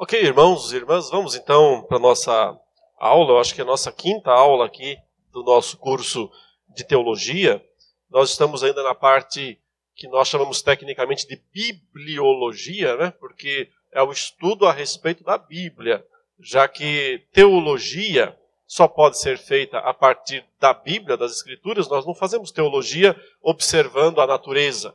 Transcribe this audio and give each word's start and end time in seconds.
Ok, 0.00 0.16
irmãos 0.22 0.72
e 0.72 0.76
irmãs, 0.76 1.10
vamos 1.10 1.34
então 1.34 1.82
para 1.82 1.96
a 1.96 2.00
nossa 2.00 2.56
aula, 3.00 3.32
eu 3.32 3.40
acho 3.40 3.52
que 3.52 3.60
é 3.60 3.64
a 3.64 3.66
nossa 3.66 3.90
quinta 3.90 4.30
aula 4.30 4.64
aqui 4.64 4.96
do 5.32 5.42
nosso 5.42 5.76
curso 5.76 6.30
de 6.68 6.84
teologia. 6.84 7.60
Nós 8.08 8.30
estamos 8.30 8.62
ainda 8.62 8.80
na 8.84 8.94
parte 8.94 9.58
que 9.96 10.06
nós 10.06 10.28
chamamos 10.28 10.62
tecnicamente 10.62 11.26
de 11.26 11.42
bibliologia, 11.52 12.96
né? 12.96 13.10
porque 13.18 13.70
é 13.90 14.00
o 14.00 14.12
estudo 14.12 14.66
a 14.66 14.72
respeito 14.72 15.24
da 15.24 15.36
Bíblia, 15.36 16.06
já 16.38 16.68
que 16.68 17.26
teologia 17.32 18.38
só 18.68 18.86
pode 18.86 19.18
ser 19.18 19.36
feita 19.36 19.78
a 19.78 19.92
partir 19.92 20.44
da 20.60 20.72
Bíblia, 20.72 21.16
das 21.16 21.32
Escrituras, 21.32 21.88
nós 21.88 22.06
não 22.06 22.14
fazemos 22.14 22.52
teologia 22.52 23.20
observando 23.42 24.20
a 24.20 24.28
natureza, 24.28 24.94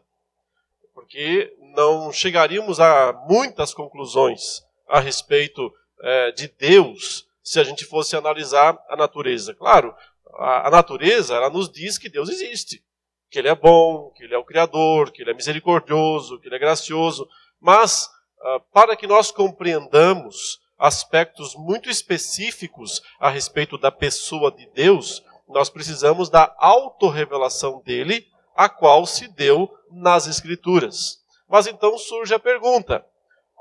porque 0.93 1.53
não 1.75 2.09
chegaríamos 2.09 2.79
a 2.79 3.11
muitas 3.27 3.73
conclusões 3.73 4.63
a 4.93 4.99
respeito 4.99 5.73
é, 6.03 6.31
de 6.33 6.47
Deus 6.47 7.25
se 7.43 7.59
a 7.59 7.63
gente 7.63 7.83
fosse 7.83 8.15
analisar 8.15 8.77
a 8.87 8.95
natureza. 8.95 9.55
Claro, 9.55 9.91
a, 10.35 10.67
a 10.67 10.69
natureza 10.69 11.33
ela 11.33 11.49
nos 11.49 11.67
diz 11.67 11.97
que 11.97 12.07
Deus 12.07 12.29
existe, 12.29 12.83
que 13.31 13.39
Ele 13.39 13.47
é 13.47 13.55
bom, 13.55 14.11
que 14.11 14.23
Ele 14.23 14.35
é 14.35 14.37
o 14.37 14.45
Criador, 14.45 15.11
que 15.11 15.23
Ele 15.23 15.31
é 15.31 15.33
misericordioso, 15.33 16.39
que 16.39 16.47
Ele 16.47 16.57
é 16.57 16.59
gracioso, 16.59 17.27
mas 17.59 18.07
uh, 18.39 18.59
para 18.71 18.95
que 18.95 19.07
nós 19.07 19.31
compreendamos 19.31 20.59
aspectos 20.77 21.55
muito 21.55 21.89
específicos 21.89 23.01
a 23.19 23.31
respeito 23.31 23.79
da 23.79 23.91
pessoa 23.91 24.51
de 24.51 24.69
Deus, 24.75 25.23
nós 25.47 25.71
precisamos 25.71 26.29
da 26.29 26.55
autorrevelação 26.59 27.81
dele, 27.83 28.27
a 28.55 28.69
qual 28.69 29.07
se 29.07 29.27
deu 29.27 29.75
nas 29.89 30.27
Escrituras. 30.27 31.17
Mas 31.49 31.65
então 31.65 31.97
surge 31.97 32.35
a 32.35 32.39
pergunta: 32.39 33.03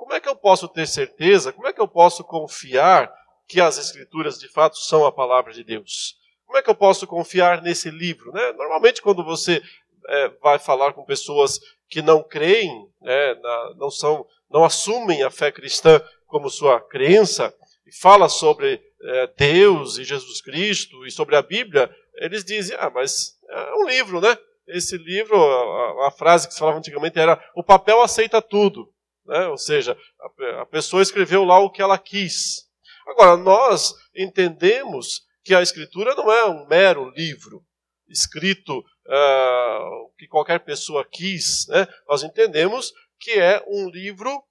como 0.02 0.14
é 0.14 0.20
que 0.20 0.28
eu 0.28 0.34
posso 0.34 0.66
ter 0.66 0.84
certeza, 0.88 1.52
como 1.52 1.68
é 1.68 1.72
que 1.72 1.80
eu 1.80 1.86
posso 1.86 2.24
confiar 2.24 3.08
que 3.46 3.60
as 3.60 3.78
Escrituras 3.78 4.36
de 4.36 4.48
fato 4.48 4.76
são 4.76 5.06
a 5.06 5.12
palavra 5.12 5.52
de 5.52 5.62
Deus? 5.62 6.16
Como 6.44 6.58
é 6.58 6.62
que 6.62 6.68
eu 6.68 6.74
posso 6.74 7.06
confiar 7.06 7.62
nesse 7.62 7.88
livro? 7.88 8.32
Né? 8.32 8.52
Normalmente, 8.54 9.00
quando 9.00 9.22
você 9.22 9.62
é, 10.08 10.28
vai 10.42 10.58
falar 10.58 10.92
com 10.92 11.04
pessoas 11.04 11.60
que 11.88 12.02
não 12.02 12.20
creem, 12.20 12.68
né, 13.00 13.34
na, 13.34 13.74
não 13.76 13.92
são, 13.92 14.26
não 14.50 14.64
assumem 14.64 15.22
a 15.22 15.30
fé 15.30 15.52
cristã 15.52 16.02
como 16.26 16.50
sua 16.50 16.80
crença, 16.80 17.54
e 17.86 17.94
fala 17.94 18.28
sobre 18.28 18.82
é, 19.04 19.26
Deus 19.36 19.98
e 19.98 20.04
Jesus 20.04 20.40
Cristo 20.40 21.06
e 21.06 21.12
sobre 21.12 21.36
a 21.36 21.42
Bíblia, 21.42 21.88
eles 22.16 22.44
dizem: 22.44 22.76
ah, 22.80 22.90
mas 22.90 23.38
é 23.48 23.74
um 23.76 23.86
livro, 23.86 24.20
né? 24.20 24.36
Esse 24.66 24.98
livro, 24.98 25.36
a, 25.36 26.08
a 26.08 26.10
frase 26.10 26.48
que 26.48 26.54
se 26.54 26.58
falava 26.58 26.78
antigamente 26.78 27.20
era: 27.20 27.40
o 27.54 27.62
papel 27.62 28.02
aceita 28.02 28.42
tudo. 28.42 28.91
Né? 29.26 29.46
Ou 29.48 29.58
seja, 29.58 29.96
a, 30.20 30.62
a 30.62 30.66
pessoa 30.66 31.02
escreveu 31.02 31.44
lá 31.44 31.58
o 31.58 31.70
que 31.70 31.82
ela 31.82 31.98
quis. 31.98 32.68
Agora, 33.06 33.36
nós 33.36 33.94
entendemos 34.14 35.22
que 35.44 35.54
a 35.54 35.62
Escritura 35.62 36.14
não 36.14 36.30
é 36.30 36.44
um 36.46 36.66
mero 36.66 37.10
livro 37.10 37.64
escrito 38.08 38.78
uh, 38.78 40.12
que 40.18 40.28
qualquer 40.28 40.60
pessoa 40.60 41.04
quis. 41.04 41.66
Né? 41.68 41.86
Nós 42.08 42.22
entendemos 42.22 42.92
que 43.18 43.32
é 43.32 43.62
um 43.66 43.88
livro 43.88 44.42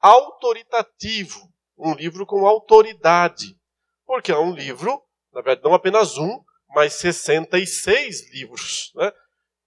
autoritativo, 0.00 1.52
um 1.76 1.94
livro 1.94 2.26
com 2.26 2.46
autoridade. 2.46 3.58
Porque 4.04 4.30
é 4.30 4.38
um 4.38 4.54
livro, 4.54 5.02
na 5.32 5.40
verdade, 5.40 5.64
não 5.64 5.74
apenas 5.74 6.16
um, 6.16 6.40
mas 6.68 6.94
66 6.94 8.32
livros, 8.32 8.92
né? 8.94 9.12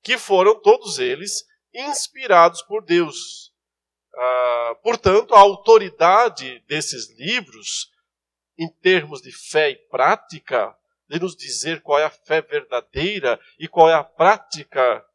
que 0.02 0.18
foram 0.18 0.60
todos 0.62 1.00
eles 1.00 1.44
inspirados 1.74 2.62
por 2.62 2.84
Deus. 2.84 3.49
Ah, 4.16 4.76
portanto, 4.84 5.34
a 5.34 5.40
autoridade 5.40 6.60
desses 6.68 7.10
livros, 7.18 7.92
em 8.58 8.68
termos 8.68 9.22
de 9.22 9.32
fé 9.32 9.72
e 9.72 9.76
prática, 9.76 10.76
de 11.08 11.20
nos 11.20 11.36
dizer 11.36 11.82
qual 11.82 12.00
é 12.00 12.06
a 12.06 12.10
fé 12.10 12.42
verdadeira 12.42 13.40
e 13.58 13.68
qual 13.68 13.90
é 13.90 13.94
a 13.94 14.04
prática 14.04 15.06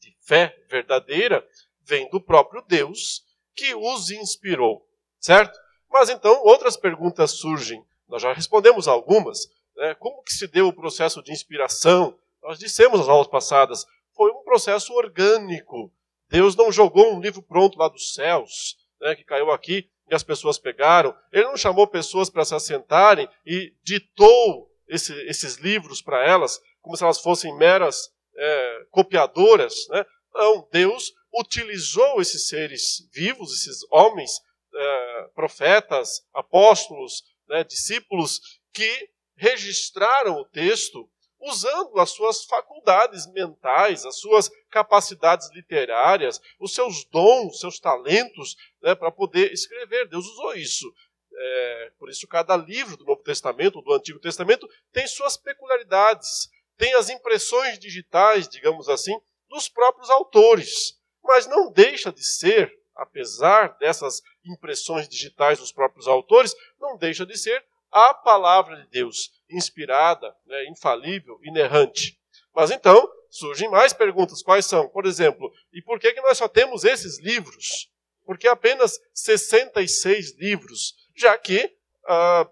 de 0.00 0.16
fé 0.20 0.56
verdadeira, 0.68 1.46
vem 1.82 2.08
do 2.10 2.20
próprio 2.20 2.62
Deus 2.62 3.22
que 3.54 3.74
os 3.74 4.10
inspirou, 4.10 4.88
certo? 5.20 5.58
Mas 5.90 6.08
então 6.08 6.42
outras 6.44 6.76
perguntas 6.76 7.32
surgem. 7.32 7.84
Nós 8.08 8.22
já 8.22 8.32
respondemos 8.32 8.88
algumas. 8.88 9.46
Né? 9.76 9.94
Como 9.94 10.22
que 10.22 10.32
se 10.32 10.46
deu 10.46 10.68
o 10.68 10.72
processo 10.72 11.22
de 11.22 11.32
inspiração? 11.32 12.18
Nós 12.42 12.58
dissemos 12.58 13.00
nas 13.00 13.08
aulas 13.08 13.28
passadas, 13.28 13.86
foi 14.14 14.30
um 14.30 14.42
processo 14.42 14.92
orgânico 14.94 15.92
Deus 16.32 16.56
não 16.56 16.72
jogou 16.72 17.14
um 17.14 17.20
livro 17.20 17.42
pronto 17.42 17.78
lá 17.78 17.88
dos 17.88 18.14
céus, 18.14 18.78
né, 18.98 19.14
que 19.14 19.22
caiu 19.22 19.50
aqui 19.50 19.86
e 20.10 20.14
as 20.14 20.22
pessoas 20.22 20.58
pegaram. 20.58 21.14
Ele 21.30 21.44
não 21.44 21.58
chamou 21.58 21.86
pessoas 21.86 22.30
para 22.30 22.42
se 22.42 22.54
assentarem 22.54 23.28
e 23.44 23.74
ditou 23.84 24.66
esse, 24.88 25.12
esses 25.26 25.56
livros 25.56 26.00
para 26.00 26.26
elas, 26.26 26.58
como 26.80 26.96
se 26.96 27.04
elas 27.04 27.20
fossem 27.20 27.54
meras 27.58 28.10
é, 28.34 28.86
copiadoras. 28.90 29.74
Né? 29.90 30.06
Não, 30.34 30.66
Deus 30.72 31.12
utilizou 31.34 32.18
esses 32.18 32.48
seres 32.48 33.06
vivos, 33.12 33.52
esses 33.52 33.80
homens, 33.90 34.30
é, 34.74 35.28
profetas, 35.34 36.22
apóstolos, 36.32 37.22
né, 37.46 37.62
discípulos, 37.62 38.40
que 38.72 39.10
registraram 39.36 40.38
o 40.38 40.46
texto 40.46 41.06
usando 41.42 41.98
as 41.98 42.10
suas 42.10 42.44
faculdades 42.44 43.26
mentais, 43.32 44.06
as 44.06 44.18
suas 44.18 44.50
capacidades 44.70 45.50
literárias, 45.52 46.40
os 46.58 46.74
seus 46.74 47.04
dons, 47.04 47.58
seus 47.58 47.80
talentos, 47.80 48.56
né, 48.80 48.94
para 48.94 49.10
poder 49.10 49.52
escrever. 49.52 50.08
Deus 50.08 50.24
usou 50.26 50.54
isso. 50.54 50.92
É, 51.34 51.92
por 51.98 52.08
isso, 52.08 52.28
cada 52.28 52.56
livro 52.56 52.96
do 52.96 53.04
Novo 53.04 53.22
Testamento, 53.22 53.82
do 53.82 53.92
Antigo 53.92 54.20
Testamento, 54.20 54.68
tem 54.92 55.06
suas 55.06 55.36
peculiaridades, 55.36 56.48
tem 56.76 56.94
as 56.94 57.08
impressões 57.08 57.78
digitais, 57.78 58.48
digamos 58.48 58.88
assim, 58.88 59.18
dos 59.48 59.68
próprios 59.68 60.08
autores. 60.10 60.96
Mas 61.24 61.46
não 61.46 61.72
deixa 61.72 62.12
de 62.12 62.22
ser, 62.22 62.72
apesar 62.94 63.76
dessas 63.78 64.22
impressões 64.44 65.08
digitais 65.08 65.58
dos 65.58 65.72
próprios 65.72 66.06
autores, 66.06 66.54
não 66.80 66.96
deixa 66.96 67.26
de 67.26 67.36
ser 67.36 67.64
a 67.92 68.14
palavra 68.14 68.76
de 68.76 68.88
Deus, 68.88 69.30
inspirada, 69.50 70.34
né, 70.46 70.64
infalível, 70.68 71.38
inerrante. 71.42 72.18
Mas 72.54 72.70
então, 72.70 73.08
surgem 73.30 73.68
mais 73.68 73.92
perguntas. 73.92 74.42
Quais 74.42 74.66
são? 74.66 74.88
Por 74.88 75.06
exemplo, 75.06 75.52
e 75.72 75.82
por 75.82 76.00
que, 76.00 76.12
que 76.12 76.20
nós 76.20 76.38
só 76.38 76.48
temos 76.48 76.84
esses 76.84 77.20
livros? 77.20 77.90
Por 78.24 78.38
que 78.38 78.48
apenas 78.48 78.98
66 79.12 80.38
livros? 80.38 80.94
Já 81.14 81.36
que 81.36 81.70
ah, 82.06 82.48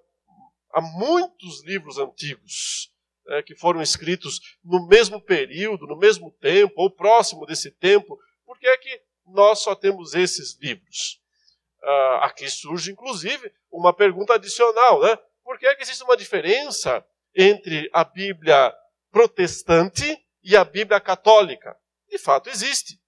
há 0.73 0.81
muitos 0.81 1.65
livros 1.65 1.99
antigos 1.99 2.93
né, 3.27 3.43
que 3.43 3.55
foram 3.55 3.81
escritos 3.81 4.41
no 4.65 4.87
mesmo 4.87 5.21
período, 5.21 5.87
no 5.87 5.97
mesmo 5.97 6.31
tempo, 6.41 6.75
ou 6.77 6.91
próximo 6.91 7.47
desse 7.47 7.71
tempo. 7.71 8.19
Por 8.45 8.59
que 8.59 8.67
é 8.67 8.77
que 8.77 9.03
nós 9.27 9.61
só 9.61 9.75
temos 9.75 10.15
esses 10.15 10.59
livros? 10.61 11.21
Ah, 11.83 12.27
aqui 12.27 12.49
surge, 12.51 12.93
inclusive, 12.93 13.53
uma 13.71 13.93
pergunta 13.93 14.34
adicional, 14.34 15.01
né? 15.01 15.17
Por 15.50 15.59
que, 15.59 15.66
é 15.66 15.75
que 15.75 15.83
existe 15.83 16.05
uma 16.05 16.16
diferença 16.16 17.05
entre 17.34 17.91
a 17.93 18.05
Bíblia 18.05 18.72
protestante 19.11 20.16
e 20.44 20.56
a 20.56 20.62
Bíblia 20.65 21.00
católica? 21.00 21.77
De 22.09 22.19
fato, 22.19 22.49
existe. 22.49 23.00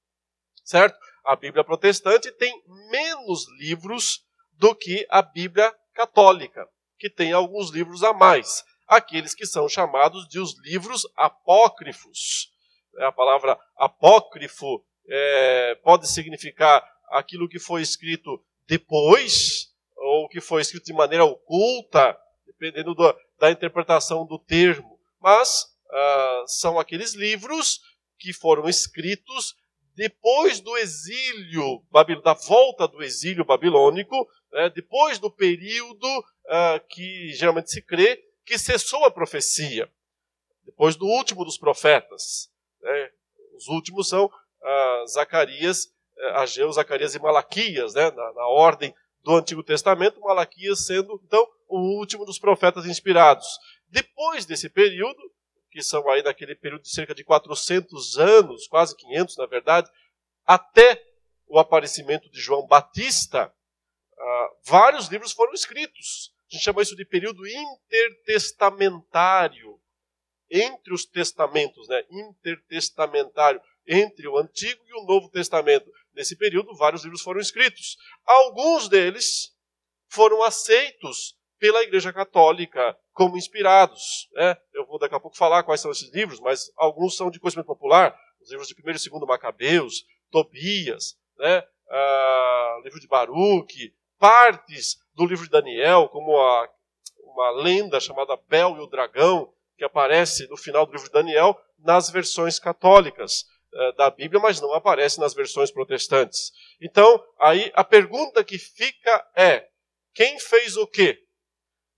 Certo? 0.64 0.98
A 1.25 1.36
Bíblia 1.36 1.62
protestante 1.62 2.32
tem 2.32 2.52
menos 2.91 3.47
livros 3.60 4.26
do 4.54 4.75
que 4.75 5.06
a 5.08 5.22
Bíblia 5.22 5.72
católica, 5.94 6.69
que 6.98 7.08
tem 7.08 7.32
alguns 7.32 7.70
livros 7.70 8.02
a 8.02 8.12
mais. 8.12 8.64
Aqueles 8.88 9.36
que 9.36 9.47
são 9.47 9.69
chamados 9.69 10.26
de 10.26 10.41
os 10.41 10.58
livros 10.64 11.06
apócrifos. 11.16 12.50
A 12.98 13.12
palavra 13.12 13.56
apócrifo 13.76 14.84
é, 15.08 15.76
pode 15.76 16.08
significar 16.08 16.84
aquilo 17.08 17.48
que 17.48 17.60
foi 17.60 17.82
escrito 17.82 18.44
depois, 18.66 19.72
ou 19.94 20.28
que 20.28 20.40
foi 20.40 20.61
escrito 20.61 20.87
de 20.87 20.93
maneira 20.93 21.25
oculta, 21.25 22.19
dependendo 22.62 22.94
do, 22.94 23.17
da 23.41 23.50
interpretação 23.50 24.25
do 24.25 24.38
termo. 24.38 25.00
Mas 25.20 25.64
uh, 25.91 26.47
são 26.47 26.79
aqueles 26.79 27.14
livros 27.14 27.81
que 28.17 28.32
foram 28.32 28.69
escritos 28.69 29.56
depois 29.94 30.61
do 30.61 30.76
exílio, 30.79 31.85
da 32.23 32.32
volta 32.32 32.87
do 32.87 33.03
exílio 33.03 33.44
babilônico, 33.44 34.26
né, 34.53 34.70
depois 34.70 35.19
do 35.19 35.31
período 35.31 36.06
uh, 36.19 36.81
que 36.88 37.32
geralmente 37.32 37.70
se 37.70 37.82
crê 37.82 38.23
que 38.44 38.56
cessou 38.56 39.05
a 39.05 39.11
profecia, 39.11 39.91
depois 40.65 40.97
do 40.97 41.05
último 41.05 41.44
dos 41.44 41.58
profetas. 41.58 42.50
Né, 42.81 43.11
os 43.55 43.69
últimos 43.69 44.08
são 44.08 44.26
uh, 44.26 45.06
Zacarias, 45.08 45.93
uh, 46.17 46.37
Ageu, 46.37 46.73
Zacarias 46.73 47.15
e 47.15 47.20
Malaquias, 47.20 47.93
né, 47.93 48.11
na, 48.12 48.32
na 48.32 48.47
ordem 48.47 48.94
do 49.22 49.36
Antigo 49.36 49.62
Testamento, 49.62 50.20
Malaquias 50.20 50.86
sendo, 50.86 51.20
então, 51.24 51.46
o 51.69 51.98
último 51.98 52.24
dos 52.24 52.38
profetas 52.38 52.86
inspirados. 52.86 53.46
Depois 53.88 54.46
desse 54.46 54.69
período, 54.69 55.20
que 55.70 55.82
são 55.82 56.08
aí 56.10 56.22
naquele 56.22 56.54
período 56.54 56.82
de 56.82 56.90
cerca 56.90 57.14
de 57.14 57.24
400 57.24 58.19
anos, 58.19 58.66
quase 58.66 58.96
500 58.96 59.36
na 59.36 59.46
verdade, 59.46 59.90
até 60.44 61.02
o 61.46 61.58
aparecimento 61.58 62.30
de 62.30 62.40
João 62.40 62.66
Batista, 62.66 63.52
ah, 64.19 64.50
vários 64.64 65.08
livros 65.08 65.32
foram 65.32 65.52
escritos. 65.52 66.32
A 66.50 66.54
gente 66.54 66.64
chama 66.64 66.82
isso 66.82 66.94
de 66.94 67.04
período 67.04 67.46
intertestamentário. 67.46 69.80
Entre 70.50 70.92
os 70.92 71.06
testamentos, 71.06 71.88
né? 71.88 72.04
Intertestamentário. 72.10 73.60
Entre 73.86 74.28
o 74.28 74.36
Antigo 74.36 74.82
e 74.86 74.92
o 74.92 75.06
Novo 75.06 75.30
Testamento. 75.30 75.90
Nesse 76.14 76.37
período, 76.37 76.75
vários 76.75 77.05
livros 77.05 77.23
foram 77.23 77.41
escritos. 77.41 77.97
Alguns 78.26 78.88
deles 78.88 79.55
foram 80.09 80.43
aceitos 80.43 81.37
pela 81.59 81.82
Igreja 81.82 82.12
Católica 82.12 82.97
como 83.12 83.37
inspirados. 83.37 84.29
Né? 84.32 84.56
Eu 84.75 84.87
vou 84.87 84.99
daqui 84.99 85.14
a 85.14 85.20
pouco 85.20 85.37
falar 85.37 85.62
quais 85.62 85.81
são 85.81 85.91
esses 85.91 86.12
livros, 86.12 86.41
mas 86.41 86.73
alguns 86.76 87.17
são 87.17 87.31
de 87.31 87.38
conhecimento 87.38 87.67
popular. 87.67 88.19
Os 88.41 88.50
livros 88.50 88.69
de 88.69 88.75
1 88.75 88.79
e 88.79 89.11
2 89.11 89.26
Macabeus, 89.26 90.05
Tobias, 90.31 91.17
né? 91.38 91.62
Ah, 91.88 92.81
livro 92.82 92.99
de 92.99 93.06
Baruque, 93.06 93.94
partes 94.19 94.97
do 95.15 95.26
livro 95.26 95.44
de 95.44 95.50
Daniel, 95.50 96.08
como 96.08 96.37
a, 96.38 96.69
uma 97.25 97.50
lenda 97.50 98.00
chamada 98.00 98.37
Bel 98.49 98.76
e 98.76 98.81
o 98.81 98.87
Dragão, 98.87 99.53
que 99.76 99.85
aparece 99.85 100.49
no 100.49 100.56
final 100.56 100.87
do 100.87 100.93
livro 100.93 101.06
de 101.06 101.12
Daniel, 101.12 101.61
nas 101.79 102.11
versões 102.11 102.58
católicas 102.58 103.44
da 103.96 104.10
Bíblia, 104.10 104.40
mas 104.40 104.60
não 104.60 104.72
aparece 104.74 105.19
nas 105.19 105.34
versões 105.34 105.70
protestantes. 105.70 106.52
Então, 106.80 107.24
aí 107.40 107.70
a 107.74 107.82
pergunta 107.82 108.44
que 108.44 108.58
fica 108.58 109.26
é: 109.34 109.69
quem 110.14 110.38
fez 110.38 110.76
o 110.76 110.86
quê? 110.86 111.22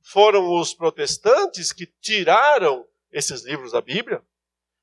Foram 0.03 0.61
os 0.61 0.75
protestantes 0.75 1.73
que 1.73 1.87
tiraram 1.87 2.87
esses 3.11 3.45
livros 3.45 3.73
da 3.73 3.81
Bíblia? 3.81 4.23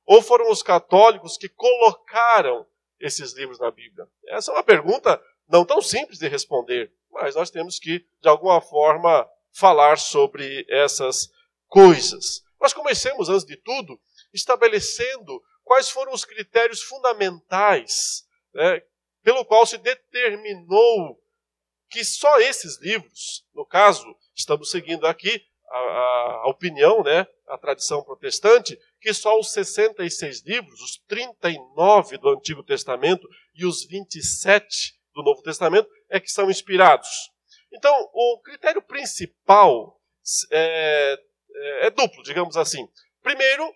Ou 0.06 0.22
foram 0.22 0.50
os 0.50 0.64
católicos 0.64 1.38
que 1.38 1.48
colocaram 1.48 2.66
esses 3.00 3.34
livros 3.34 3.60
na 3.60 3.72
Bíblia? 3.72 4.08
Essa 4.28 4.52
é 4.52 4.56
uma 4.56 4.64
pergunta 4.64 5.22
não 5.48 5.64
tão 5.64 5.82
simples 5.82 6.18
de 6.18 6.28
responder, 6.28 6.92
mas 7.12 7.36
nós 7.36 7.50
temos 7.52 7.78
que, 7.78 8.00
de 8.22 8.28
alguma 8.28 8.60
forma, 8.62 9.30
falar 9.54 9.98
sobre 9.98 10.66
essas 10.70 11.30
coisas. 11.68 12.44
Nós 12.60 12.74
comecemos, 12.74 13.30
antes 13.30 13.46
de 13.46 13.58
tudo, 13.58 14.00
estabelecendo 14.34 15.42
quais 15.72 15.90
foram 15.90 16.12
os 16.12 16.26
critérios 16.26 16.84
fundamentais 16.84 18.28
né, 18.54 18.82
pelo 19.24 19.46
qual 19.46 19.66
se 19.66 19.78
determinou 19.78 21.18
que 21.90 22.04
só 22.04 22.42
esses 22.42 22.78
livros, 22.82 23.46
no 23.56 23.66
caso, 23.66 24.06
estamos 24.36 24.70
seguindo 24.70 25.08
aqui 25.08 25.42
a, 25.70 25.78
a, 26.44 26.48
opinião, 26.50 27.02
né, 27.02 27.26
a 27.48 27.58
tradição 27.58 28.04
protestante, 28.04 28.78
que 29.00 29.14
só 29.14 29.40
os 29.40 29.54
66 29.54 30.42
livros, 30.42 30.82
os 30.82 30.98
39 31.08 32.18
do 32.18 32.28
Antigo 32.32 32.64
Testamento 32.64 33.26
e 33.56 33.66
os 33.66 33.86
27 33.86 35.00
do 35.16 35.24
Novo 35.24 35.42
Testamento, 35.42 35.90
é 36.10 36.20
que 36.20 36.30
são 36.30 36.52
inspirados. 36.52 37.32
Então, 37.72 37.94
o 38.14 38.42
critério 38.42 38.82
principal 38.82 39.98
é, 40.52 41.18
é, 41.56 41.88
é 41.88 41.90
duplo, 41.90 42.24
digamos 42.24 42.58
assim. 42.58 42.86
Primeiro, 43.24 43.74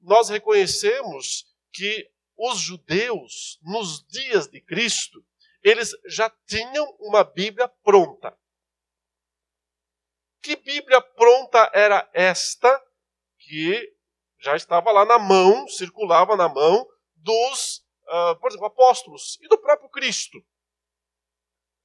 nós 0.00 0.28
reconhecemos 0.28 1.46
que 1.72 2.10
os 2.36 2.58
judeus, 2.58 3.58
nos 3.62 4.06
dias 4.06 4.46
de 4.46 4.60
Cristo, 4.60 5.24
eles 5.62 5.90
já 6.06 6.30
tinham 6.46 6.84
uma 7.00 7.24
Bíblia 7.24 7.68
pronta. 7.82 8.36
Que 10.42 10.54
Bíblia 10.56 11.00
pronta 11.00 11.70
era 11.74 12.08
esta 12.12 12.82
que 13.38 13.96
já 14.38 14.54
estava 14.54 14.92
lá 14.92 15.04
na 15.04 15.18
mão, 15.18 15.66
circulava 15.66 16.36
na 16.36 16.48
mão 16.48 16.86
dos, 17.16 17.84
uh, 18.06 18.36
por 18.38 18.50
exemplo, 18.50 18.66
apóstolos 18.66 19.38
e 19.40 19.48
do 19.48 19.58
próprio 19.58 19.88
Cristo? 19.88 20.38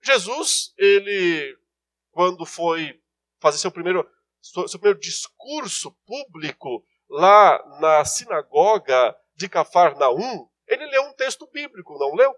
Jesus, 0.04 0.74
ele, 0.78 1.58
quando 2.12 2.46
foi 2.46 3.02
fazer 3.40 3.58
seu 3.58 3.72
primeiro, 3.72 4.08
seu 4.42 4.80
primeiro 4.80 5.00
discurso 5.00 5.92
público 6.06 6.86
lá 7.12 7.62
na 7.80 8.06
sinagoga 8.06 9.16
de 9.36 9.50
Cafarnaum, 9.50 10.48
ele 10.68 10.86
leu 10.88 11.04
um 11.04 11.14
texto 11.14 11.48
bíblico, 11.52 12.00
não 12.00 12.16
leu? 12.16 12.34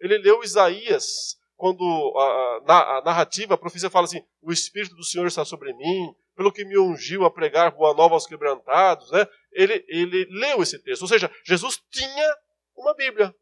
Ele 0.00 0.18
leu 0.18 0.42
Isaías, 0.42 1.36
quando 1.56 1.82
a, 2.16 2.98
a, 2.98 3.02
narrativa, 3.04 3.54
a 3.54 3.58
profecia 3.58 3.90
fala 3.90 4.04
assim: 4.06 4.24
o 4.40 4.52
Espírito 4.52 4.94
do 4.94 5.04
Senhor 5.04 5.26
está 5.26 5.44
sobre 5.44 5.72
mim, 5.72 6.14
pelo 6.36 6.52
que 6.52 6.64
me 6.64 6.78
ungiu 6.78 7.24
a 7.24 7.30
pregar 7.30 7.72
boa 7.72 7.92
nova 7.94 8.14
aos 8.14 8.26
quebrantados. 8.26 9.10
Né? 9.10 9.26
Ele, 9.52 9.84
ele 9.88 10.26
leu 10.30 10.62
esse 10.62 10.78
texto. 10.78 11.02
Ou 11.02 11.08
seja, 11.08 11.30
Jesus 11.44 11.82
tinha 11.90 12.36
uma 12.76 12.94
Bíblia 12.94 13.34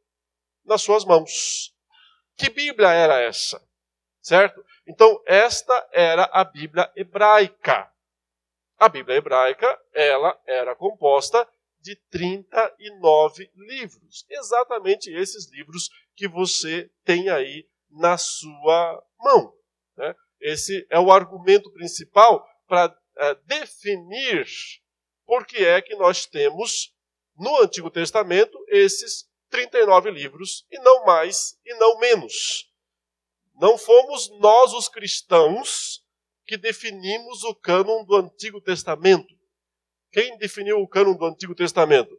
nas 0.64 0.82
suas 0.82 1.04
mãos. 1.04 1.74
Que 2.36 2.48
Bíblia 2.48 2.90
era 2.92 3.20
essa? 3.20 3.62
Certo? 4.20 4.64
Então, 4.86 5.22
esta 5.26 5.88
era 5.92 6.24
a 6.32 6.44
Bíblia 6.44 6.90
hebraica. 6.96 7.91
A 8.82 8.88
Bíblia 8.88 9.18
hebraica, 9.18 9.80
ela 9.94 10.36
era 10.44 10.74
composta 10.74 11.48
de 11.80 11.94
39 12.10 13.48
livros. 13.54 14.26
Exatamente 14.28 15.08
esses 15.08 15.48
livros 15.52 15.88
que 16.16 16.26
você 16.26 16.90
tem 17.04 17.28
aí 17.28 17.64
na 17.88 18.18
sua 18.18 19.00
mão. 19.20 19.54
Né? 19.96 20.16
Esse 20.40 20.84
é 20.90 20.98
o 20.98 21.12
argumento 21.12 21.70
principal 21.70 22.44
para 22.66 22.92
é, 23.18 23.36
definir 23.46 24.48
por 25.24 25.46
que 25.46 25.64
é 25.64 25.80
que 25.80 25.94
nós 25.94 26.26
temos 26.26 26.92
no 27.36 27.62
Antigo 27.62 27.88
Testamento 27.88 28.58
esses 28.66 29.30
39 29.48 30.10
livros 30.10 30.66
e 30.72 30.78
não 30.80 31.04
mais 31.04 31.56
e 31.64 31.72
não 31.74 32.00
menos. 32.00 32.68
Não 33.54 33.78
fomos 33.78 34.28
nós, 34.40 34.72
os 34.72 34.88
cristãos, 34.88 36.01
que 36.46 36.56
definimos 36.56 37.44
o 37.44 37.54
cânon 37.54 38.04
do 38.04 38.16
Antigo 38.16 38.60
Testamento. 38.60 39.34
Quem 40.10 40.36
definiu 40.38 40.80
o 40.80 40.88
cânon 40.88 41.14
do 41.14 41.26
Antigo 41.26 41.54
Testamento? 41.54 42.16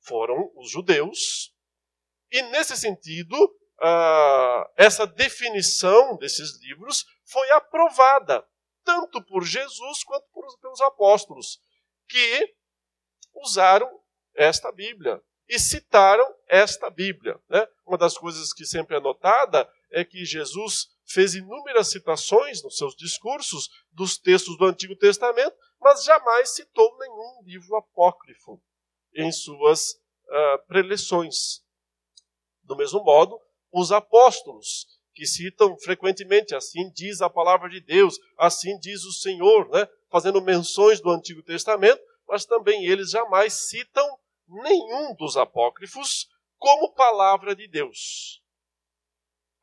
Foram 0.00 0.50
os 0.56 0.70
judeus. 0.70 1.54
E 2.30 2.42
nesse 2.42 2.76
sentido, 2.76 3.36
uh, 3.36 4.64
essa 4.76 5.06
definição 5.06 6.16
desses 6.16 6.60
livros 6.60 7.04
foi 7.24 7.50
aprovada 7.52 8.44
tanto 8.84 9.22
por 9.22 9.44
Jesus 9.44 10.04
quanto 10.04 10.26
pelos 10.60 10.80
apóstolos, 10.82 11.58
que 12.06 12.54
usaram 13.34 13.88
esta 14.34 14.70
Bíblia 14.70 15.20
e 15.48 15.58
citaram 15.58 16.26
esta 16.46 16.90
Bíblia. 16.90 17.40
Né? 17.48 17.66
Uma 17.86 17.98
das 17.98 18.16
coisas 18.16 18.52
que 18.52 18.64
sempre 18.64 18.96
é 18.96 19.00
notada 19.00 19.68
é 19.90 20.04
que 20.04 20.24
Jesus 20.24 20.88
fez 21.14 21.34
inúmeras 21.34 21.88
citações 21.88 22.62
nos 22.62 22.76
seus 22.76 22.94
discursos 22.96 23.70
dos 23.92 24.18
textos 24.18 24.58
do 24.58 24.64
Antigo 24.64 24.96
Testamento, 24.96 25.56
mas 25.80 26.02
jamais 26.02 26.50
citou 26.50 26.98
nenhum 26.98 27.42
livro 27.44 27.76
apócrifo 27.76 28.60
em 29.14 29.30
suas 29.30 29.92
uh, 29.92 30.66
preleções. 30.66 31.62
Do 32.64 32.76
mesmo 32.76 33.02
modo, 33.04 33.40
os 33.72 33.92
apóstolos, 33.92 34.86
que 35.14 35.24
citam 35.24 35.78
frequentemente, 35.78 36.54
assim 36.54 36.90
diz 36.92 37.20
a 37.22 37.30
palavra 37.30 37.70
de 37.70 37.80
Deus, 37.80 38.18
assim 38.36 38.76
diz 38.80 39.04
o 39.04 39.12
Senhor, 39.12 39.68
né? 39.70 39.88
fazendo 40.10 40.42
menções 40.42 41.00
do 41.00 41.10
Antigo 41.10 41.42
Testamento, 41.42 42.02
mas 42.26 42.44
também 42.44 42.84
eles 42.84 43.10
jamais 43.10 43.68
citam 43.68 44.06
nenhum 44.48 45.14
dos 45.14 45.36
apócrifos 45.36 46.28
como 46.58 46.92
palavra 46.94 47.54
de 47.54 47.68
Deus. 47.68 48.43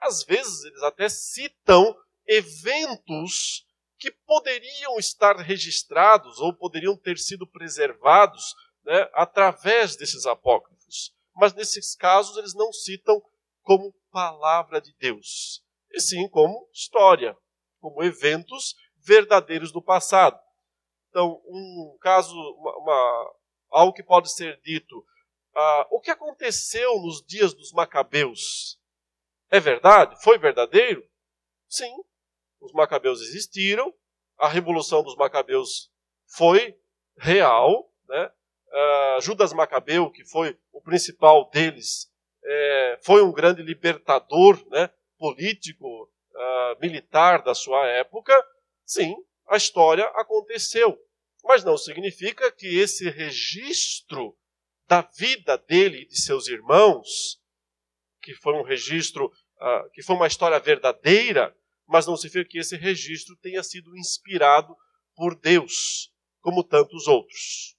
Às 0.01 0.23
vezes 0.23 0.65
eles 0.65 0.81
até 0.83 1.07
citam 1.07 1.95
eventos 2.27 3.65
que 3.97 4.11
poderiam 4.11 4.97
estar 4.97 5.37
registrados 5.37 6.39
ou 6.39 6.53
poderiam 6.53 6.97
ter 6.97 7.17
sido 7.17 7.45
preservados 7.45 8.55
né, 8.83 9.09
através 9.13 9.95
desses 9.95 10.25
apócrifos. 10.25 11.13
Mas 11.35 11.53
nesses 11.53 11.95
casos 11.95 12.35
eles 12.37 12.55
não 12.55 12.73
citam 12.73 13.21
como 13.61 13.93
palavra 14.11 14.81
de 14.81 14.93
Deus, 14.99 15.63
e 15.91 16.01
sim 16.01 16.27
como 16.27 16.67
história, 16.73 17.37
como 17.79 18.03
eventos 18.03 18.75
verdadeiros 18.97 19.71
do 19.71 19.81
passado. 19.81 20.39
Então, 21.09 21.41
um 21.45 21.97
caso, 22.01 22.33
uma, 22.33 22.77
uma 22.77 23.33
algo 23.71 23.93
que 23.93 24.03
pode 24.03 24.31
ser 24.31 24.59
dito. 24.61 24.97
Uh, 24.97 25.85
o 25.91 25.99
que 25.99 26.11
aconteceu 26.11 26.99
nos 27.01 27.23
dias 27.25 27.53
dos 27.53 27.71
Macabeus? 27.71 28.79
É 29.51 29.59
verdade? 29.59 30.15
Foi 30.23 30.37
verdadeiro? 30.37 31.05
Sim. 31.67 31.93
Os 32.61 32.71
Macabeus 32.71 33.21
existiram, 33.21 33.93
a 34.39 34.47
revolução 34.47 35.03
dos 35.03 35.15
Macabeus 35.15 35.91
foi 36.25 36.77
real, 37.17 37.91
né? 38.07 38.31
Uh, 38.71 39.21
Judas 39.21 39.51
Macabeu, 39.51 40.09
que 40.09 40.23
foi 40.23 40.57
o 40.71 40.81
principal 40.81 41.49
deles, 41.49 42.09
é, 42.43 42.99
foi 43.03 43.21
um 43.21 43.31
grande 43.31 43.61
libertador 43.61 44.65
né, 44.69 44.89
político, 45.17 46.03
uh, 46.03 46.79
militar 46.79 47.43
da 47.43 47.53
sua 47.53 47.85
época. 47.87 48.33
Sim, 48.85 49.13
a 49.49 49.57
história 49.57 50.05
aconteceu. 50.15 50.97
Mas 51.43 51.63
não 51.63 51.77
significa 51.77 52.51
que 52.51 52.79
esse 52.79 53.09
registro 53.09 54.37
da 54.87 55.01
vida 55.01 55.57
dele 55.57 56.03
e 56.03 56.07
de 56.07 56.21
seus 56.21 56.47
irmãos, 56.47 57.40
que 58.21 58.33
foi 58.35 58.53
um 58.53 58.63
registro, 58.63 59.25
uh, 59.25 59.89
que 59.93 60.01
foi 60.01 60.15
uma 60.15 60.27
história 60.27 60.59
verdadeira, 60.59 61.55
mas 61.87 62.07
não 62.07 62.15
significa 62.15 62.49
que 62.49 62.59
esse 62.59 62.77
registro 62.77 63.35
tenha 63.37 63.61
sido 63.63 63.95
inspirado 63.97 64.75
por 65.15 65.35
Deus, 65.35 66.13
como 66.39 66.63
tantos 66.63 67.07
outros. 67.07 67.75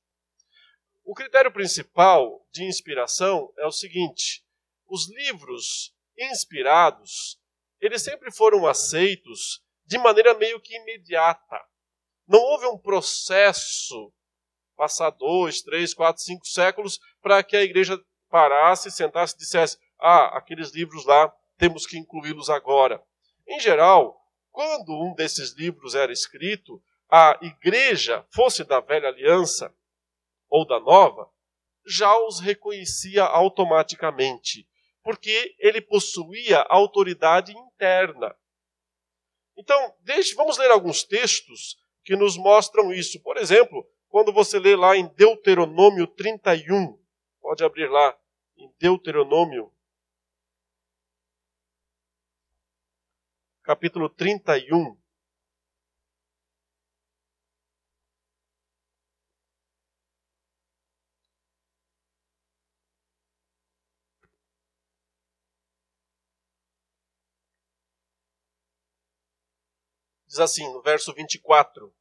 O 1.05 1.15
critério 1.15 1.53
principal 1.53 2.47
de 2.53 2.65
inspiração 2.65 3.53
é 3.59 3.67
o 3.67 3.73
seguinte: 3.73 4.45
os 4.87 5.09
livros 5.09 5.95
inspirados, 6.19 7.41
eles 7.81 8.03
sempre 8.03 8.31
foram 8.31 8.67
aceitos 8.67 9.63
de 9.85 9.99
maneira 9.99 10.35
meio 10.35 10.61
que 10.61 10.77
imediata. 10.77 11.61
Não 12.29 12.39
houve 12.39 12.67
um 12.67 12.79
processo 12.79 14.13
passar 14.77 15.11
dois, 15.11 15.63
três, 15.63 15.93
quatro, 15.93 16.23
cinco 16.23 16.47
séculos 16.47 16.99
para 17.21 17.43
que 17.43 17.57
a 17.57 17.63
igreja 17.63 18.01
parasse, 18.29 18.91
sentasse 18.91 19.35
e 19.35 19.39
dissesse: 19.39 19.79
ah, 20.03 20.37
aqueles 20.37 20.73
livros 20.73 21.07
lá 21.07 21.33
temos 21.57 21.87
que 21.87 21.97
incluí-los 21.97 22.51
agora. 22.51 23.03
Em 23.47 23.61
geral, 23.61 24.21
quando 24.51 24.93
um 24.93 25.15
desses 25.15 25.53
livros 25.53 25.95
era 25.95 26.13
escrito, 26.13 26.83
a 27.11 27.39
igreja, 27.43 28.27
fosse 28.31 28.65
da 28.65 28.81
velha 28.81 29.09
aliança 29.09 29.75
ou 30.49 30.67
da 30.67 30.81
nova, 30.81 31.31
já 31.87 32.17
os 32.19 32.41
reconhecia 32.41 33.25
automaticamente, 33.25 34.69
porque 35.03 35.55
ele 35.59 35.81
possuía 35.81 36.61
autoridade 36.69 37.57
interna. 37.57 38.35
Então, 39.57 39.95
deixe, 40.01 40.35
vamos 40.35 40.59
ler 40.59 40.71
alguns 40.71 41.05
textos 41.05 41.79
que 42.05 42.17
nos 42.17 42.37
mostram 42.37 42.93
isso. 42.93 43.21
Por 43.21 43.37
exemplo, 43.37 43.87
quando 44.09 44.33
você 44.33 44.59
lê 44.59 44.77
lá 44.77 44.97
em 44.97 45.07
Deuteronômio 45.15 46.07
31, 46.07 46.99
pode 47.41 47.65
abrir 47.65 47.89
lá 47.89 48.17
em 48.57 48.73
Deuteronômio, 48.79 49.73
capítulo 53.63 54.09
31. 54.09 55.01
Diz 70.27 70.41
assim, 70.41 70.65
no 70.73 70.81
verso 70.81 71.13
24: 71.13 71.95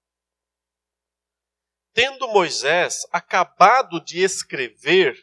Tendo 1.93 2.29
Moisés 2.29 3.05
acabado 3.11 3.99
de 3.99 4.23
escrever 4.23 5.17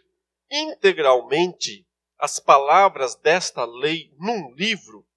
integralmente 0.51 1.89
as 2.19 2.39
palavras 2.39 3.15
desta 3.15 3.65
lei 3.65 4.15
num 4.19 4.53
livro, 4.53 5.08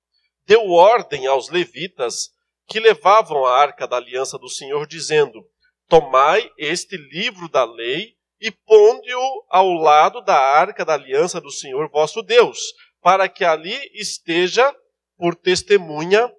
deu 0.52 0.70
ordem 0.70 1.28
aos 1.28 1.50
levitas 1.50 2.30
que 2.68 2.80
levavam 2.80 3.46
a 3.46 3.58
arca 3.58 3.88
da 3.88 3.96
aliança 3.96 4.38
do 4.38 4.50
Senhor, 4.50 4.86
dizendo: 4.86 5.48
Tomai 5.88 6.52
este 6.58 6.98
livro 6.98 7.48
da 7.48 7.64
lei 7.64 8.16
e 8.40 8.52
ponde-o 8.52 9.46
ao 9.50 9.72
lado 9.74 10.22
da 10.22 10.38
arca 10.38 10.84
da 10.84 10.94
aliança 10.94 11.40
do 11.40 11.52
Senhor 11.52 11.90
vosso 11.90 12.22
Deus, 12.22 12.60
para 13.02 13.30
que 13.30 13.46
ali 13.46 13.78
esteja 13.94 14.76
por 15.18 15.36
testemunha 15.36 16.30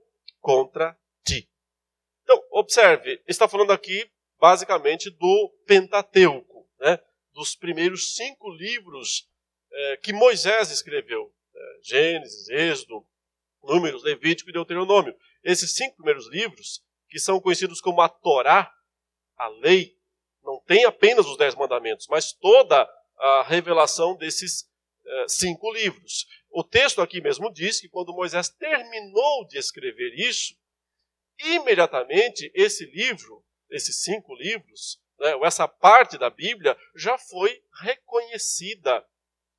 contra 0.40 0.96
então, 2.24 2.40
observe, 2.52 3.22
está 3.28 3.46
falando 3.46 3.72
aqui 3.72 4.08
basicamente 4.40 5.10
do 5.10 5.52
Pentateuco, 5.66 6.66
né? 6.80 6.98
dos 7.34 7.54
primeiros 7.54 8.14
cinco 8.14 8.48
livros 8.50 9.28
é, 9.70 9.96
que 9.98 10.12
Moisés 10.14 10.70
escreveu: 10.70 11.30
é, 11.54 11.78
Gênesis, 11.82 12.48
Êxodo, 12.48 13.04
Números, 13.62 14.02
Levítico 14.02 14.50
e 14.50 14.52
Deuteronômio. 14.52 15.14
Esses 15.42 15.74
cinco 15.74 15.96
primeiros 15.96 16.28
livros, 16.28 16.82
que 17.08 17.18
são 17.18 17.40
conhecidos 17.40 17.80
como 17.80 18.00
a 18.00 18.08
Torá, 18.08 18.72
a 19.36 19.48
lei, 19.48 19.96
não 20.42 20.60
tem 20.66 20.84
apenas 20.84 21.26
os 21.26 21.36
dez 21.36 21.54
mandamentos, 21.54 22.06
mas 22.08 22.32
toda 22.32 22.88
a 23.18 23.42
revelação 23.42 24.16
desses 24.16 24.68
é, 25.04 25.28
cinco 25.28 25.72
livros. 25.72 26.26
O 26.50 26.64
texto 26.64 27.00
aqui 27.00 27.20
mesmo 27.20 27.52
diz 27.52 27.80
que 27.80 27.88
quando 27.88 28.12
Moisés 28.12 28.48
terminou 28.48 29.46
de 29.46 29.58
escrever 29.58 30.12
isso, 30.14 30.54
imediatamente 31.38 32.50
esse 32.54 32.84
livro, 32.86 33.44
esses 33.70 34.02
cinco 34.02 34.34
livros, 34.34 35.00
né, 35.18 35.34
ou 35.36 35.46
essa 35.46 35.66
parte 35.66 36.18
da 36.18 36.28
Bíblia, 36.28 36.76
já 36.94 37.16
foi 37.16 37.62
reconhecida 37.80 39.04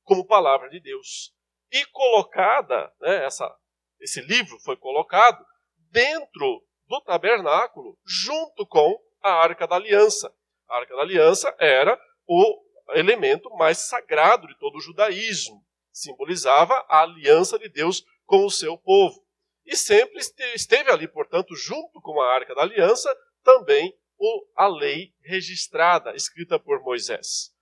como 0.02 0.26
palavra 0.26 0.68
de 0.68 0.80
Deus. 0.80 1.34
E 1.72 1.84
colocada, 1.86 2.92
né, 3.00 3.24
essa, 3.24 3.54
esse 4.00 4.20
livro 4.20 4.58
foi 4.60 4.76
colocado 4.76 5.44
dentro 5.90 6.62
do 6.86 7.00
tabernáculo, 7.02 7.98
junto 8.04 8.66
com 8.66 8.98
a 9.22 9.32
Arca 9.32 9.66
da 9.66 9.76
Aliança. 9.76 10.32
A 10.68 10.76
Arca 10.76 10.94
da 10.94 11.02
Aliança 11.02 11.54
era 11.58 11.98
o 12.26 12.62
elemento 12.90 13.48
mais 13.56 13.78
sagrado 13.78 14.46
de 14.46 14.58
todo 14.58 14.76
o 14.76 14.80
judaísmo. 14.80 15.64
Simbolizava 15.92 16.74
a 16.88 17.02
aliança 17.02 17.58
de 17.58 17.68
Deus 17.68 18.04
com 18.26 18.44
o 18.44 18.50
seu 18.50 18.76
povo. 18.76 19.24
E 19.64 19.76
sempre 19.76 20.20
esteve 20.54 20.90
ali, 20.90 21.08
portanto, 21.08 21.54
junto 21.54 22.00
com 22.02 22.20
a 22.20 22.34
Arca 22.34 22.54
da 22.54 22.62
Aliança, 22.62 23.14
também 23.42 23.96
a 24.56 24.66
lei 24.66 25.12
registrada, 25.22 26.14
escrita 26.14 26.58
por 26.58 26.82
Moisés. 26.82 27.52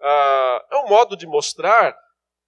Ah, 0.00 0.66
é 0.70 0.76
um 0.78 0.88
modo 0.88 1.16
de 1.16 1.26
mostrar 1.26 1.96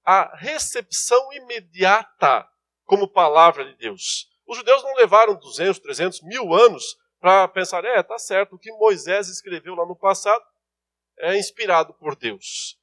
a 0.04 0.36
recepção 0.36 1.32
imediata 1.32 2.48
como 2.88 3.06
palavra 3.06 3.66
de 3.66 3.74
Deus. 3.74 4.30
Os 4.46 4.56
judeus 4.56 4.82
não 4.82 4.94
levaram 4.94 5.38
200, 5.38 5.78
300, 5.78 6.22
mil 6.22 6.54
anos 6.54 6.98
para 7.20 7.46
pensar, 7.46 7.84
é, 7.84 8.02
tá 8.02 8.18
certo, 8.18 8.54
o 8.54 8.58
que 8.58 8.72
Moisés 8.72 9.28
escreveu 9.28 9.74
lá 9.74 9.84
no 9.84 9.94
passado 9.94 10.42
é 11.18 11.36
inspirado 11.36 11.92
por 11.92 12.16
Deus. 12.16 12.78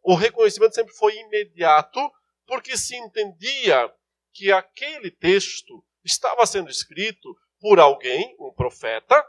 O 0.00 0.14
reconhecimento 0.14 0.76
sempre 0.76 0.94
foi 0.94 1.12
imediato, 1.16 2.00
porque 2.46 2.76
se 2.76 2.94
entendia 2.96 3.92
que 4.32 4.52
aquele 4.52 5.10
texto 5.10 5.84
estava 6.04 6.46
sendo 6.46 6.70
escrito 6.70 7.36
por 7.58 7.80
alguém, 7.80 8.36
um 8.38 8.52
profeta, 8.52 9.26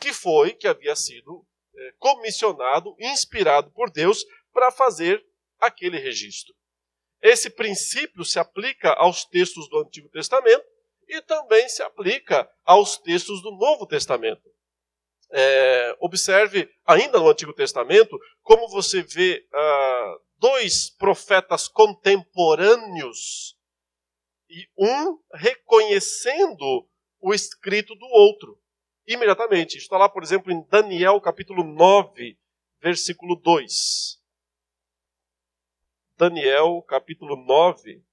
que 0.00 0.10
foi, 0.10 0.54
que 0.54 0.66
havia 0.66 0.96
sido 0.96 1.46
é, 1.76 1.92
comissionado, 1.98 2.96
inspirado 2.98 3.70
por 3.72 3.90
Deus 3.90 4.24
para 4.54 4.70
fazer 4.70 5.22
aquele 5.60 5.98
registro. 5.98 6.54
Esse 7.20 7.50
princípio 7.50 8.24
se 8.24 8.38
aplica 8.38 8.92
aos 8.92 9.24
textos 9.24 9.68
do 9.68 9.78
Antigo 9.78 10.08
Testamento 10.08 10.64
e 11.08 11.20
também 11.22 11.68
se 11.68 11.82
aplica 11.82 12.48
aos 12.64 12.98
textos 12.98 13.42
do 13.42 13.50
Novo 13.52 13.86
Testamento. 13.86 14.42
É, 15.30 15.96
observe, 16.00 16.70
ainda 16.86 17.18
no 17.18 17.28
Antigo 17.28 17.52
Testamento, 17.52 18.18
como 18.42 18.68
você 18.68 19.02
vê 19.02 19.46
ah, 19.52 20.16
dois 20.38 20.90
profetas 20.90 21.68
contemporâneos 21.68 23.56
e 24.48 24.66
um 24.78 25.18
reconhecendo 25.34 26.88
o 27.20 27.34
escrito 27.34 27.94
do 27.94 28.06
outro. 28.06 28.58
Imediatamente. 29.06 29.76
Está 29.76 29.98
lá, 29.98 30.08
por 30.08 30.22
exemplo, 30.22 30.52
em 30.52 30.62
Daniel 30.68 31.20
capítulo 31.20 31.64
9, 31.64 32.38
versículo 32.80 33.36
2. 33.36 34.17
Daniel 36.18 36.82
capítulo 36.82 37.36
9. 37.36 38.04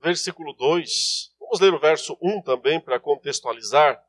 Versículo 0.00 0.54
2. 0.54 1.36
Vamos 1.38 1.60
ler 1.60 1.74
o 1.74 1.78
verso 1.78 2.16
1 2.22 2.40
também 2.40 2.80
para 2.80 2.98
contextualizar. 2.98 4.02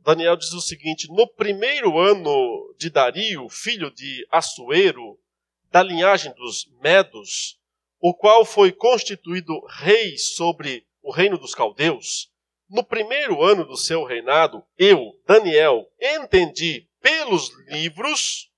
Daniel 0.00 0.36
diz 0.36 0.52
o 0.54 0.60
seguinte: 0.60 1.06
No 1.08 1.32
primeiro 1.34 2.00
ano 2.00 2.74
de 2.76 2.90
Dario, 2.90 3.48
filho 3.48 3.92
de 3.92 4.26
Assuero, 4.32 5.22
da 5.70 5.84
linhagem 5.84 6.34
dos 6.34 6.66
Medos, 6.82 7.60
o 8.00 8.12
qual 8.12 8.44
foi 8.44 8.72
constituído 8.72 9.64
rei 9.66 10.18
sobre 10.18 10.84
o 11.06 11.12
reino 11.12 11.38
dos 11.38 11.54
caldeus, 11.54 12.32
no 12.68 12.82
primeiro 12.82 13.40
ano 13.40 13.64
do 13.64 13.76
seu 13.76 14.02
reinado, 14.02 14.60
eu, 14.76 15.16
Daniel, 15.24 15.86
entendi 16.00 16.88
pelos 17.00 17.48
livros 17.68 18.50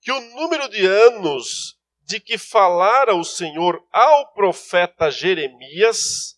que 0.00 0.10
o 0.10 0.20
número 0.34 0.68
de 0.68 0.84
anos 0.84 1.78
de 2.02 2.18
que 2.18 2.36
falara 2.36 3.14
o 3.14 3.22
Senhor 3.22 3.80
ao 3.92 4.32
profeta 4.32 5.12
Jeremias 5.12 6.36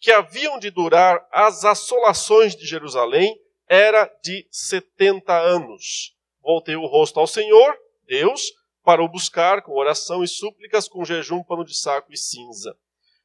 que 0.00 0.10
haviam 0.10 0.58
de 0.58 0.68
durar 0.68 1.24
as 1.30 1.64
assolações 1.64 2.56
de 2.56 2.66
Jerusalém 2.66 3.40
era 3.68 4.10
de 4.24 4.48
70 4.50 5.32
anos. 5.32 6.16
Voltei 6.42 6.74
o 6.74 6.86
rosto 6.86 7.20
ao 7.20 7.26
Senhor, 7.28 7.78
Deus, 8.04 8.50
para 8.82 9.00
o 9.00 9.08
buscar 9.08 9.62
com 9.62 9.78
oração 9.78 10.24
e 10.24 10.26
súplicas, 10.26 10.88
com 10.88 11.04
jejum, 11.04 11.44
pano 11.44 11.64
de 11.64 11.78
saco 11.78 12.12
e 12.12 12.16
cinza. 12.16 12.76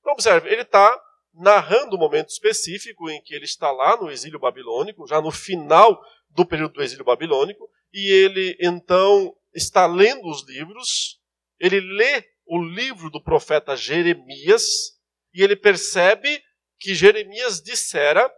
Então, 0.01 0.13
observe, 0.13 0.51
ele 0.51 0.61
está 0.61 1.01
narrando 1.35 1.95
um 1.95 1.99
momento 1.99 2.29
específico 2.29 3.09
em 3.09 3.21
que 3.21 3.33
ele 3.33 3.45
está 3.45 3.71
lá 3.71 3.97
no 3.97 4.09
exílio 4.09 4.39
babilônico, 4.39 5.07
já 5.07 5.21
no 5.21 5.31
final 5.31 6.01
do 6.29 6.45
período 6.45 6.73
do 6.73 6.83
exílio 6.83 7.05
babilônico, 7.05 7.69
e 7.93 8.09
ele 8.09 8.57
então 8.59 9.35
está 9.53 9.85
lendo 9.85 10.27
os 10.29 10.43
livros, 10.47 11.19
ele 11.59 11.79
lê 11.79 12.23
o 12.45 12.61
livro 12.61 13.09
do 13.09 13.21
profeta 13.21 13.75
Jeremias, 13.75 14.63
e 15.33 15.41
ele 15.41 15.55
percebe 15.55 16.41
que 16.79 16.93
Jeremias 16.93 17.61
dissera 17.61 18.29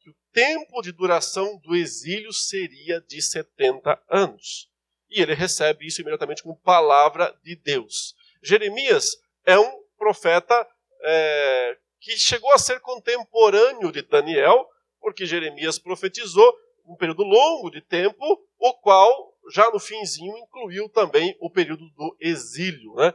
que 0.00 0.10
o 0.10 0.16
tempo 0.32 0.80
de 0.80 0.92
duração 0.92 1.58
do 1.58 1.76
exílio 1.76 2.32
seria 2.32 3.00
de 3.00 3.20
70 3.20 4.00
anos. 4.08 4.70
E 5.10 5.20
ele 5.20 5.34
recebe 5.34 5.86
isso 5.86 6.00
imediatamente 6.00 6.42
como 6.42 6.56
palavra 6.60 7.36
de 7.42 7.56
Deus. 7.56 8.14
Jeremias 8.42 9.16
é 9.44 9.58
um 9.58 9.82
profeta 9.96 10.66
é, 11.02 11.78
que 12.00 12.16
chegou 12.16 12.52
a 12.52 12.58
ser 12.58 12.80
contemporâneo 12.80 13.90
de 13.92 14.02
Daniel, 14.02 14.66
porque 15.00 15.26
Jeremias 15.26 15.78
profetizou 15.78 16.54
um 16.86 16.96
período 16.96 17.22
longo 17.22 17.70
de 17.70 17.80
tempo, 17.80 18.24
o 18.58 18.74
qual 18.74 19.34
já 19.52 19.70
no 19.70 19.78
finzinho 19.78 20.36
incluiu 20.38 20.88
também 20.88 21.36
o 21.40 21.50
período 21.50 21.88
do 21.90 22.16
exílio. 22.20 22.94
Né? 22.94 23.08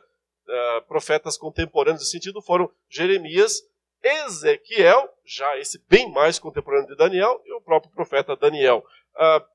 Uh, 0.48 0.88
profetas 0.88 1.38
contemporâneos 1.38 2.02
nesse 2.02 2.12
sentido 2.12 2.42
foram 2.42 2.70
Jeremias, 2.90 3.62
Ezequiel, 4.04 5.10
já 5.26 5.58
esse 5.58 5.82
bem 5.88 6.12
mais 6.12 6.38
contemporâneo 6.38 6.88
de 6.88 6.96
Daniel, 6.96 7.42
e 7.46 7.54
o 7.54 7.62
próprio 7.62 7.92
profeta 7.94 8.36
Daniel. 8.36 8.84
Uh, 9.16 9.46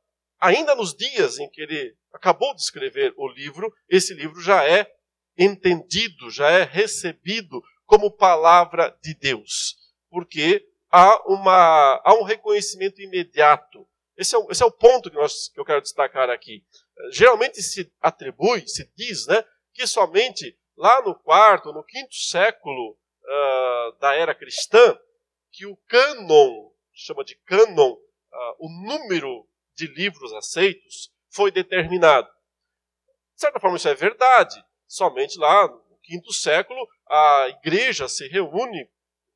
ainda 0.41 0.75
nos 0.75 0.95
dias 0.95 1.39
em 1.39 1.49
que 1.51 1.61
ele 1.61 1.95
acabou 2.13 2.55
de 2.55 2.63
escrever 2.63 3.13
o 3.17 3.29
livro, 3.29 3.73
esse 3.89 4.15
livro 4.15 4.41
já 4.41 4.65
é 4.65 4.91
entendido, 5.37 6.31
já 6.31 6.51
é 6.51 6.65
recebido 6.65 7.63
como 7.89 8.11
palavra 8.11 8.95
de 9.03 9.15
Deus, 9.15 9.79
porque 10.11 10.63
há, 10.91 11.23
uma, 11.27 12.03
há 12.05 12.15
um 12.21 12.23
reconhecimento 12.23 13.01
imediato. 13.01 13.89
Esse 14.15 14.35
é, 14.35 14.39
o, 14.39 14.51
esse 14.51 14.63
é 14.63 14.67
o 14.67 14.71
ponto 14.71 15.11
que, 15.11 15.17
nós, 15.17 15.49
que 15.49 15.59
eu 15.59 15.65
quero 15.65 15.81
destacar 15.81 16.29
aqui. 16.29 16.63
Geralmente 17.11 17.63
se 17.63 17.91
atribui, 17.99 18.69
se 18.69 18.93
diz, 18.95 19.27
né, 19.27 19.43
que 19.73 19.87
somente 19.87 20.55
lá 20.77 21.01
no 21.01 21.15
quarto, 21.15 21.73
no 21.73 21.83
quinto 21.83 22.15
século 22.15 22.91
uh, 22.91 23.99
da 23.99 24.15
era 24.15 24.35
cristã, 24.35 24.99
que 25.51 25.65
o 25.65 25.75
cânon, 25.89 26.71
chama 26.93 27.25
de 27.25 27.37
cânon, 27.37 27.93
uh, 27.93 28.57
o 28.59 28.69
número 28.69 29.49
de 29.75 29.87
livros 29.87 30.35
aceitos, 30.35 31.11
foi 31.31 31.51
determinado. 31.51 32.29
De 33.35 33.41
certa 33.41 33.59
forma, 33.59 33.79
isso 33.79 33.89
é 33.89 33.95
verdade. 33.95 34.63
Somente 34.87 35.39
lá 35.39 35.67
quinto 36.09 36.33
século, 36.33 36.89
a 37.07 37.49
igreja 37.49 38.09
se 38.09 38.27
reúne 38.29 38.89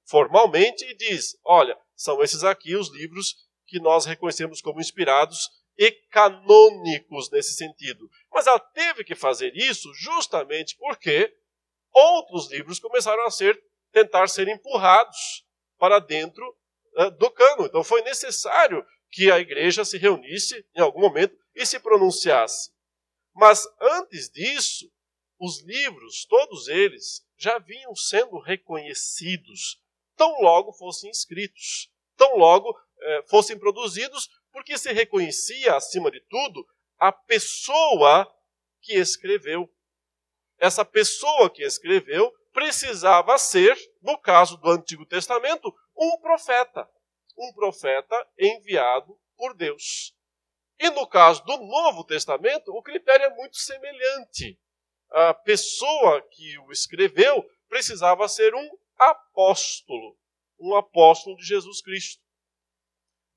formalmente 0.09 0.85
e 0.87 0.97
diz: 0.97 1.37
olha, 1.45 1.77
são 1.95 2.23
esses 2.23 2.43
aqui 2.43 2.75
os 2.75 2.91
livros 2.91 3.37
que 3.67 3.79
nós 3.79 4.07
reconhecemos 4.07 4.63
como 4.63 4.81
inspirados 4.81 5.51
e 5.79 5.91
canônicos 6.11 7.31
nesse 7.31 7.55
sentido. 7.55 8.09
Mas 8.33 8.47
ela 8.47 8.59
teve 8.59 9.05
que 9.05 9.15
fazer 9.15 9.55
isso 9.55 9.93
justamente 9.95 10.77
porque 10.79 11.35
outros 11.93 12.51
livros 12.51 12.79
começaram 12.79 13.25
a 13.27 13.31
ser 13.31 13.63
tentar 13.93 14.27
ser 14.29 14.49
empurrados 14.49 15.47
para 15.79 15.99
dentro 15.99 16.45
uh, 16.97 17.11
do 17.11 17.31
cano. 17.31 17.67
Então 17.67 17.85
foi 17.85 18.01
necessário 18.03 18.85
que 19.11 19.31
a 19.31 19.39
igreja 19.39 19.85
se 19.85 19.99
reunisse 19.99 20.67
em 20.75 20.81
algum 20.81 21.01
momento 21.01 21.37
e 21.55 21.67
se 21.67 21.79
pronunciasse. 21.79 22.71
Mas 23.35 23.67
antes 23.81 24.31
disso, 24.31 24.91
os 25.43 25.61
livros, 25.63 26.25
todos 26.25 26.69
eles, 26.69 27.27
já 27.37 27.59
vinham 27.59 27.97
sendo 27.97 28.39
reconhecidos, 28.39 29.83
tão 30.17 30.41
logo 30.41 30.73
fossem 30.73 31.11
escritos, 31.11 31.91
tão 32.17 32.37
logo 32.37 32.79
eh, 33.01 33.25
fossem 33.29 33.59
produzidos, 33.59 34.31
porque 34.53 34.79
se 34.79 34.93
reconhecia, 34.93 35.75
acima 35.75 36.13
de 36.13 36.21
tudo, 36.29 36.65
a 36.97 37.11
pessoa 37.11 38.33
que 38.81 38.95
escreveu. 38.95 39.69
Essa 40.59 40.85
pessoa 40.85 41.51
que 41.51 41.65
escreveu 41.65 42.33
precisava 42.53 43.37
ser, 43.37 43.77
no 44.01 44.17
caso 44.17 44.57
do 44.59 44.71
Antigo 44.71 45.05
Testamento, 45.05 45.75
um 45.97 46.21
profeta. 46.21 46.89
Um 47.37 47.53
profeta 47.53 48.15
enviado 48.39 49.19
por 49.37 49.57
Deus. 49.57 50.15
E 50.79 50.89
no 50.91 51.05
caso 51.05 51.45
do 51.45 51.57
Novo 51.57 52.05
Testamento, 52.05 52.73
o 52.73 52.81
critério 52.81 53.27
é 53.27 53.31
muito 53.35 53.57
semelhante 53.57 54.62
a 55.13 55.35
pessoa 55.35 56.23
que 56.31 56.59
o 56.59 56.73
escreveu 56.73 57.45
precisava 57.69 58.29
ser 58.29 58.55
um 58.55 58.71
apóstolo, 58.99 60.17
um 60.59 60.75
apóstolo 60.75 61.37
de 61.37 61.45
Jesus 61.45 61.81
Cristo. 61.83 62.23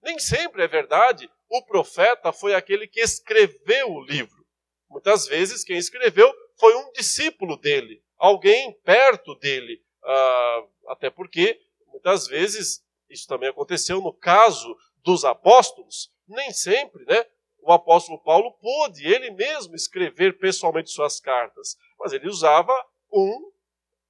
Nem 0.02 0.20
sempre 0.20 0.64
é 0.64 0.68
verdade, 0.68 1.30
o 1.50 1.64
profeta 1.64 2.32
foi 2.32 2.54
aquele 2.54 2.88
que 2.88 3.00
escreveu 3.00 3.92
o 3.92 4.04
livro. 4.04 4.46
Muitas 4.90 5.28
vezes 5.28 5.64
quem 5.64 5.78
escreveu 5.78 6.34
foi 6.58 6.76
um 6.76 6.92
discípulo 6.92 7.58
dele, 7.58 8.04
alguém 8.18 8.74
perto 8.82 9.36
dele. 9.36 9.84
Uh, 10.04 10.92
até 10.92 11.10
porque, 11.10 11.60
muitas 11.88 12.28
vezes, 12.28 12.84
isso 13.10 13.28
também 13.28 13.50
aconteceu 13.50 14.00
no 14.00 14.14
caso 14.14 14.76
dos 15.04 15.26
apóstolos, 15.26 16.12
nem 16.28 16.52
sempre, 16.52 17.04
né? 17.06 17.26
O 17.66 17.72
apóstolo 17.72 18.22
Paulo 18.22 18.52
pôde 18.62 19.08
ele 19.08 19.32
mesmo 19.32 19.76
escrever 19.76 20.38
pessoalmente 20.38 20.92
suas 20.92 21.20
cartas, 21.20 21.76
mas 22.00 22.14
ele 22.14 22.30
usava 22.30 22.72
um 23.12 23.52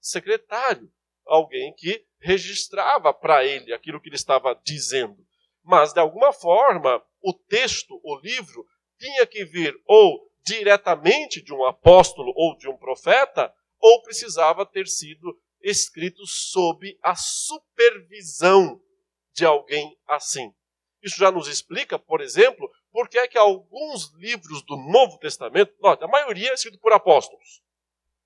secretário, 0.01 0.91
alguém 1.25 1.73
que 1.73 2.05
registrava 2.19 3.13
para 3.13 3.45
ele 3.45 3.73
aquilo 3.73 4.01
que 4.01 4.09
ele 4.09 4.17
estava 4.17 4.59
dizendo. 4.65 5.25
Mas, 5.63 5.93
de 5.93 6.01
alguma 6.01 6.33
forma, 6.33 7.01
o 7.21 7.33
texto, 7.33 7.97
o 8.03 8.19
livro, 8.19 8.65
tinha 8.99 9.25
que 9.25 9.45
vir 9.45 9.73
ou 9.85 10.29
diretamente 10.45 11.41
de 11.41 11.53
um 11.53 11.63
apóstolo 11.63 12.33
ou 12.35 12.57
de 12.57 12.67
um 12.67 12.77
profeta, 12.77 13.53
ou 13.79 14.01
precisava 14.03 14.65
ter 14.65 14.85
sido 14.85 15.33
escrito 15.61 16.25
sob 16.27 16.97
a 17.01 17.15
supervisão 17.15 18.81
de 19.33 19.45
alguém 19.45 19.97
assim. 20.05 20.53
Isso 21.01 21.17
já 21.17 21.31
nos 21.31 21.47
explica, 21.47 21.97
por 21.97 22.19
exemplo, 22.19 22.69
por 22.95 23.09
que 23.09 23.17
é 23.17 23.27
que 23.27 23.37
alguns 23.37 24.13
livros 24.13 24.61
do 24.61 24.77
Novo 24.77 25.17
Testamento, 25.17 25.75
a 25.83 26.07
maioria 26.07 26.51
é 26.51 26.53
escrito 26.53 26.79
por 26.79 26.93
apóstolos, 26.93 27.61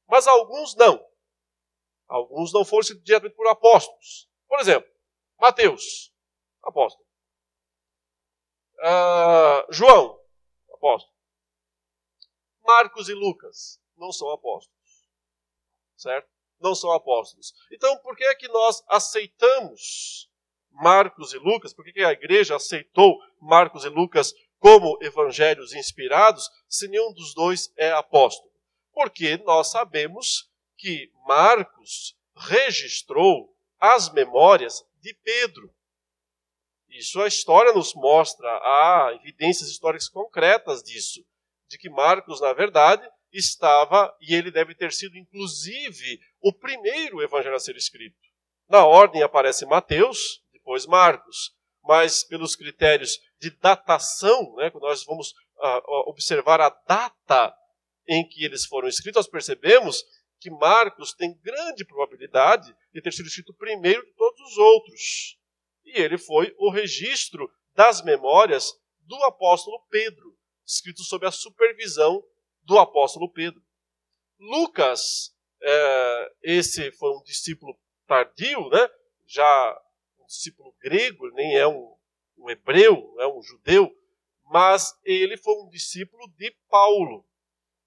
mas 0.08 0.28
alguns 0.28 0.76
não. 0.76 1.04
Alguns 2.08 2.54
não 2.54 2.64
foram 2.64 2.82
escritos 2.82 3.04
diretamente 3.04 3.36
por 3.36 3.48
apóstolos. 3.48 4.30
Por 4.48 4.60
exemplo, 4.60 4.88
Mateus, 5.40 6.14
apóstolo. 6.62 7.04
Uh, 8.76 9.74
João, 9.74 10.22
apóstolo. 10.72 11.16
Marcos 12.64 13.10
e 13.10 13.16
Lucas 13.16 13.82
não 13.98 14.12
são 14.12 14.30
apóstolos. 14.30 15.10
Certo? 15.98 16.30
Não 16.60 16.76
são 16.76 16.92
apóstolos. 16.92 17.56
Então, 17.72 17.98
por 18.04 18.16
que 18.16 18.24
é 18.24 18.36
que 18.36 18.48
nós 18.50 18.84
aceitamos 18.88 20.30
Marcos 20.70 21.34
e 21.34 21.40
Lucas? 21.40 21.74
Por 21.74 21.84
que, 21.84 21.92
que 21.92 22.04
a 22.04 22.12
igreja 22.12 22.56
aceitou 22.56 23.20
Marcos 23.42 23.84
e 23.84 23.90
Lucas 23.90 24.32
como 24.60 24.98
evangelhos 25.02 25.74
inspirados 25.74 26.50
se 26.68 26.88
nenhum 26.88 27.14
dos 27.14 27.34
dois 27.34 27.74
é 27.78 27.92
apóstolo? 27.92 28.52
Porque 28.94 29.38
nós 29.38 29.72
sabemos 29.72 30.50
que 30.78 31.12
Marcos 31.26 32.16
registrou 32.36 33.56
as 33.80 34.12
memórias 34.12 34.84
de 35.02 35.14
Pedro. 35.24 35.74
Isso 36.90 37.22
a 37.22 37.28
história 37.28 37.72
nos 37.74 37.94
mostra, 37.94 38.48
há 38.48 39.14
evidências 39.22 39.70
históricas 39.70 40.10
concretas 40.10 40.84
disso, 40.84 41.24
de 41.68 41.78
que 41.78 41.90
Marcos, 41.90 42.42
na 42.42 42.52
verdade, 42.52 43.08
estava, 43.32 44.16
e 44.20 44.34
ele 44.34 44.52
deve 44.52 44.74
ter 44.74 44.92
sido, 44.92 45.18
inclusive, 45.18 46.20
o 46.42 46.52
primeiro 46.52 47.22
evangelho 47.22 47.56
a 47.56 47.60
ser 47.60 47.76
escrito. 47.76 48.18
Na 48.68 48.86
ordem 48.86 49.22
aparece 49.22 49.66
Mateus, 49.66 50.44
depois 50.52 50.86
Marcos, 50.86 51.56
mas 51.84 52.24
pelos 52.24 52.56
critérios 52.56 53.20
de 53.40 53.50
datação, 53.52 54.56
né, 54.56 54.70
quando 54.70 54.84
nós 54.84 55.04
vamos 55.06 55.32
uh, 55.32 56.10
observar 56.10 56.60
a 56.60 56.70
data 56.70 57.56
em 58.08 58.28
que 58.28 58.44
eles 58.44 58.66
foram 58.66 58.88
escritos, 58.88 59.18
nós 59.18 59.32
percebemos 59.32 60.04
que 60.40 60.50
Marcos 60.50 61.14
tem 61.14 61.38
grande 61.42 61.86
probabilidade 61.86 62.76
de 62.94 63.02
ter 63.02 63.14
sido 63.14 63.28
escrito 63.28 63.54
primeiro 63.54 64.06
de 64.06 64.12
todos 64.14 64.40
os 64.52 64.58
outros. 64.58 65.38
E 65.86 66.00
ele 66.00 66.18
foi 66.18 66.54
o 66.58 66.72
registro 66.72 67.52
das 67.76 68.02
memórias 68.02 68.72
do 69.02 69.16
apóstolo 69.24 69.82
Pedro, 69.90 70.38
escrito 70.66 71.04
sob 71.04 71.26
a 71.26 71.32
supervisão 71.32 72.24
do 72.64 72.78
apóstolo 72.78 73.32
Pedro. 73.32 73.62
Lucas, 74.40 75.36
é, 75.62 76.32
esse 76.44 76.92
foi 76.94 77.12
um 77.12 77.24
discípulo 77.24 77.78
tardio, 78.08 78.70
né? 78.70 78.90
já 79.28 79.82
um 80.20 80.26
discípulo 80.26 80.74
grego, 80.82 81.30
nem 81.32 81.56
é 81.56 81.68
um 81.68 81.99
um 82.40 82.50
hebreu, 82.50 83.16
é 83.20 83.28
um 83.28 83.42
judeu, 83.42 83.96
mas 84.46 84.98
ele 85.04 85.38
foi 85.38 85.54
um 85.62 85.70
discípulo 85.70 86.28
de 86.38 86.52
Paulo. 86.70 87.26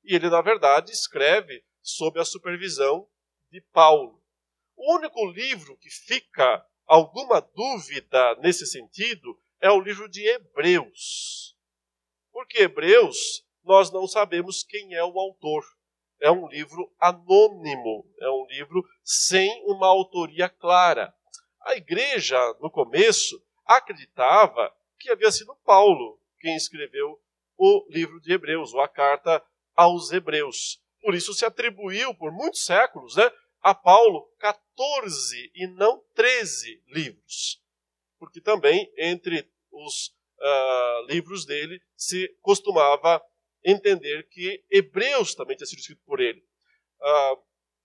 E 0.04 0.14
ele, 0.14 0.28
na 0.28 0.40
verdade, 0.40 0.92
escreve 0.92 1.64
sob 1.80 2.20
a 2.20 2.24
supervisão 2.24 3.08
de 3.50 3.60
Paulo. 3.72 4.22
O 4.76 4.96
único 4.96 5.26
livro 5.26 5.76
que 5.76 5.90
fica 5.90 6.64
alguma 6.86 7.40
dúvida 7.40 8.36
nesse 8.36 8.66
sentido 8.66 9.38
é 9.60 9.70
o 9.70 9.80
livro 9.80 10.08
de 10.08 10.26
Hebreus. 10.26 11.56
Porque 12.32 12.62
Hebreus, 12.62 13.46
nós 13.64 13.90
não 13.90 14.06
sabemos 14.06 14.62
quem 14.62 14.94
é 14.94 15.04
o 15.04 15.18
autor. 15.18 15.64
É 16.20 16.30
um 16.30 16.48
livro 16.48 16.92
anônimo, 17.00 18.06
é 18.20 18.30
um 18.30 18.46
livro 18.46 18.84
sem 19.02 19.62
uma 19.66 19.88
autoria 19.88 20.48
clara. 20.48 21.14
A 21.60 21.76
igreja, 21.76 22.38
no 22.60 22.70
começo, 22.70 23.40
acreditava 23.76 24.74
que 24.98 25.10
havia 25.10 25.30
sido 25.30 25.54
Paulo 25.64 26.20
quem 26.40 26.56
escreveu 26.56 27.20
o 27.56 27.86
livro 27.88 28.20
de 28.20 28.32
Hebreus, 28.32 28.72
ou 28.72 28.80
a 28.80 28.88
carta 28.88 29.42
aos 29.74 30.10
Hebreus. 30.10 30.80
Por 31.00 31.14
isso 31.14 31.34
se 31.34 31.44
atribuiu, 31.44 32.14
por 32.14 32.32
muitos 32.32 32.64
séculos, 32.64 33.16
né, 33.16 33.30
a 33.60 33.74
Paulo 33.74 34.28
14 34.38 35.52
e 35.54 35.66
não 35.68 36.02
13 36.14 36.82
livros. 36.88 37.62
Porque 38.18 38.40
também 38.40 38.92
entre 38.98 39.48
os 39.70 40.08
uh, 40.38 41.06
livros 41.06 41.44
dele 41.46 41.80
se 41.96 42.28
costumava 42.40 43.22
entender 43.64 44.28
que 44.28 44.64
Hebreus 44.70 45.34
também 45.34 45.56
tinha 45.56 45.66
sido 45.66 45.78
escrito 45.78 46.02
por 46.04 46.20
ele. 46.20 46.44
Uh, 47.00 47.42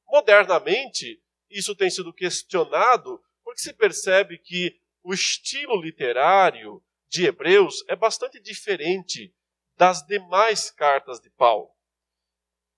modernamente, 0.08 1.22
isso 1.50 1.76
tem 1.76 1.90
sido 1.90 2.14
questionado 2.14 3.22
porque 3.44 3.62
se 3.62 3.74
percebe 3.74 4.38
que 4.38 4.80
o 5.08 5.14
estilo 5.14 5.80
literário 5.80 6.84
de 7.08 7.28
Hebreus 7.28 7.82
é 7.88 7.96
bastante 7.96 8.42
diferente 8.42 9.34
das 9.78 10.06
demais 10.06 10.70
cartas 10.70 11.22
de 11.22 11.30
Paulo. 11.30 11.70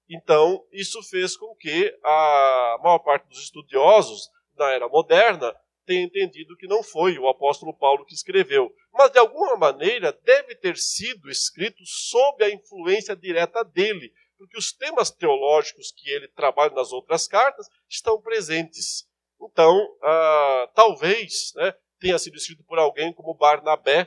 Então, 0.07 0.63
isso 0.71 1.01
fez 1.01 1.35
com 1.35 1.55
que 1.55 1.91
a 2.03 2.77
maior 2.83 2.99
parte 2.99 3.27
dos 3.27 3.41
estudiosos 3.41 4.29
da 4.53 4.69
era 4.69 4.87
moderna 4.87 5.55
tenha 5.87 6.03
entendido 6.03 6.55
que 6.55 6.67
não 6.67 6.83
foi 6.83 7.17
o 7.17 7.27
apóstolo 7.27 7.75
Paulo 7.75 8.05
que 8.05 8.13
escreveu, 8.13 8.71
mas 8.93 9.11
de 9.11 9.17
alguma 9.17 9.57
maneira 9.57 10.13
deve 10.23 10.53
ter 10.53 10.77
sido 10.77 11.31
escrito 11.31 11.83
sob 11.83 12.43
a 12.43 12.51
influência 12.51 13.15
direta 13.15 13.63
dele, 13.63 14.13
porque 14.37 14.55
os 14.55 14.71
temas 14.71 15.09
teológicos 15.09 15.91
que 15.91 16.07
ele 16.11 16.27
trabalha 16.27 16.75
nas 16.75 16.91
outras 16.91 17.27
cartas 17.27 17.67
estão 17.89 18.21
presentes. 18.21 19.09
Então, 19.41 19.75
ah, 20.03 20.69
talvez 20.75 21.53
né, 21.55 21.73
tenha 21.99 22.17
sido 22.17 22.37
escrito 22.37 22.63
por 22.63 22.79
alguém 22.79 23.13
como 23.13 23.33
Barnabé, 23.33 24.05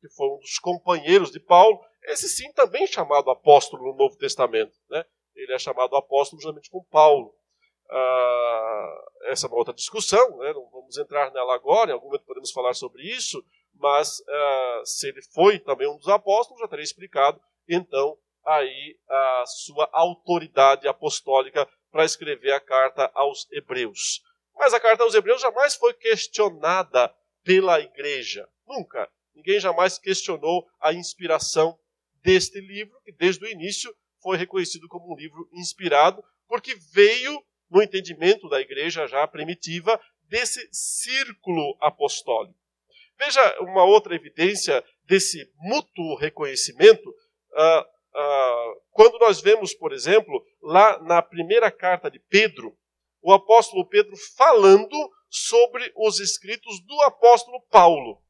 que 0.00 0.08
foi 0.08 0.28
um 0.28 0.38
dos 0.38 0.58
companheiros 0.58 1.30
de 1.30 1.40
Paulo, 1.40 1.80
esse 2.04 2.28
sim 2.28 2.52
também 2.52 2.86
chamado 2.86 3.30
apóstolo 3.30 3.84
no 3.84 3.96
Novo 3.96 4.16
Testamento. 4.16 4.76
Né? 4.90 5.04
ele 5.34 5.52
é 5.52 5.58
chamado 5.58 5.96
apóstolo 5.96 6.40
justamente 6.40 6.70
com 6.70 6.82
Paulo. 6.84 7.34
Ah, 7.90 9.04
essa 9.24 9.46
é 9.46 9.48
uma 9.48 9.58
outra 9.58 9.74
discussão, 9.74 10.38
né? 10.38 10.52
não 10.52 10.68
vamos 10.70 10.96
entrar 10.96 11.30
nela 11.32 11.54
agora, 11.54 11.90
em 11.90 11.94
algum 11.94 12.06
momento 12.06 12.24
podemos 12.24 12.50
falar 12.50 12.74
sobre 12.74 13.02
isso, 13.02 13.44
mas 13.74 14.22
ah, 14.26 14.82
se 14.84 15.08
ele 15.08 15.22
foi 15.34 15.58
também 15.58 15.88
um 15.88 15.96
dos 15.96 16.08
apóstolos, 16.08 16.60
já 16.60 16.68
teria 16.68 16.84
explicado, 16.84 17.40
então, 17.68 18.16
aí 18.44 18.98
a 19.08 19.44
sua 19.46 19.88
autoridade 19.92 20.88
apostólica 20.88 21.68
para 21.90 22.04
escrever 22.04 22.52
a 22.52 22.60
carta 22.60 23.10
aos 23.14 23.46
Hebreus. 23.52 24.22
Mas 24.54 24.74
a 24.74 24.80
carta 24.80 25.02
aos 25.02 25.14
Hebreus 25.14 25.40
jamais 25.40 25.74
foi 25.74 25.94
questionada 25.94 27.12
pela 27.42 27.80
igreja, 27.80 28.48
nunca. 28.66 29.10
Ninguém 29.34 29.58
jamais 29.58 29.98
questionou 29.98 30.66
a 30.80 30.92
inspiração 30.92 31.78
deste 32.22 32.60
livro, 32.60 33.00
que 33.04 33.12
desde 33.12 33.44
o 33.44 33.48
início 33.48 33.94
foi 34.22 34.36
reconhecido 34.36 34.86
como 34.88 35.12
um 35.12 35.16
livro 35.16 35.48
inspirado, 35.52 36.22
porque 36.46 36.74
veio 36.92 37.42
no 37.70 37.82
entendimento 37.82 38.48
da 38.48 38.60
igreja 38.60 39.06
já 39.06 39.26
primitiva 39.26 40.00
desse 40.28 40.68
círculo 40.70 41.76
apostólico. 41.80 42.58
Veja 43.18 43.60
uma 43.60 43.84
outra 43.84 44.14
evidência 44.14 44.84
desse 45.04 45.50
mútuo 45.56 46.16
reconhecimento. 46.16 47.08
Uh, 47.08 47.80
uh, 47.80 48.80
quando 48.90 49.18
nós 49.18 49.40
vemos, 49.40 49.74
por 49.74 49.92
exemplo, 49.92 50.44
lá 50.62 51.02
na 51.02 51.22
primeira 51.22 51.70
carta 51.70 52.10
de 52.10 52.18
Pedro, 52.18 52.76
o 53.22 53.32
apóstolo 53.32 53.86
Pedro 53.86 54.16
falando 54.36 54.96
sobre 55.30 55.92
os 55.96 56.20
escritos 56.20 56.80
do 56.80 57.00
apóstolo 57.02 57.62
Paulo. 57.70 58.20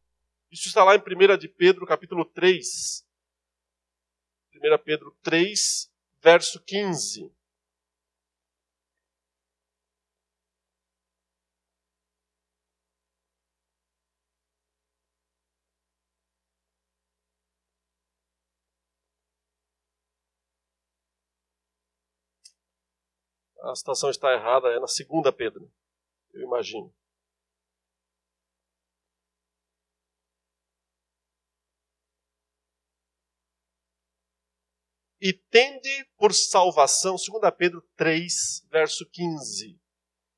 Isso 0.51 0.69
está 0.69 0.85
lá 0.85 0.95
em 0.95 0.99
1 0.99 1.39
de 1.39 1.49
Pedro, 1.49 1.87
capítulo 1.87 2.25
3. 2.27 3.05
1 4.55 4.79
Pedro 4.85 5.17
3, 5.23 5.91
verso 6.21 6.63
15. 6.63 7.33
A 23.63 23.75
citação 23.75 24.11
está 24.11 24.33
errada, 24.33 24.69
é 24.69 24.81
na 24.81 24.89
segunda 24.89 25.33
Pedro, 25.33 25.71
eu 26.35 26.43
imagino. 26.43 26.93
e 35.23 35.33
tende 35.33 36.05
por 36.19 36.35
salvação, 36.35 37.15
2 37.15 37.55
Pedro 37.57 37.81
3, 37.97 38.67
verso 38.69 39.09
15. 39.09 39.79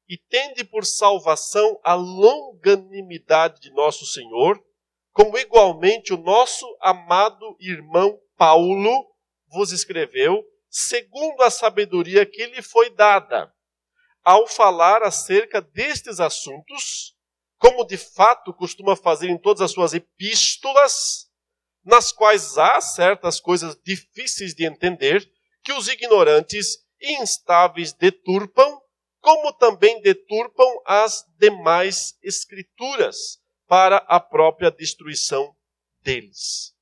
E 0.07 0.19
tende 0.19 0.63
por 0.63 0.85
salvação 0.85 1.81
a 1.83 1.95
longanimidade 1.95 3.63
de 3.63 3.71
nosso 3.71 4.05
Senhor, 4.05 4.63
como 5.11 5.39
igualmente 5.39 6.13
o 6.13 6.19
nosso 6.19 6.67
amado 6.83 7.57
irmão 7.59 8.21
Paulo 8.37 9.11
vos 9.49 9.73
escreveu, 9.73 10.45
segundo 10.77 11.41
a 11.43 11.51
sabedoria 11.51 12.27
que 12.27 12.47
lhe 12.47 12.61
foi 12.61 12.91
dada, 12.91 13.55
ao 14.25 14.45
falar 14.49 15.05
acerca 15.05 15.61
destes 15.61 16.19
assuntos, 16.19 17.15
como 17.59 17.85
de 17.85 17.97
fato 17.97 18.53
costuma 18.53 18.97
fazer 18.97 19.29
em 19.29 19.39
todas 19.39 19.61
as 19.61 19.71
suas 19.71 19.95
epístolas, 19.95 21.31
nas 21.85 22.11
quais 22.11 22.59
há 22.59 22.81
certas 22.81 23.39
coisas 23.39 23.79
difíceis 23.85 24.53
de 24.53 24.67
entender 24.67 25.31
que 25.63 25.73
os 25.73 25.87
ignorantes 25.87 26.79
e 27.01 27.23
instáveis 27.23 27.93
deturpam, 27.93 28.81
como 29.21 29.53
também 29.53 30.03
deturpam 30.03 30.83
as 30.85 31.25
demais 31.39 32.19
escrituras 32.21 33.39
para 33.69 33.99
a 34.09 34.19
própria 34.19 34.73
destruição 34.73 35.55
deles. 36.03 36.75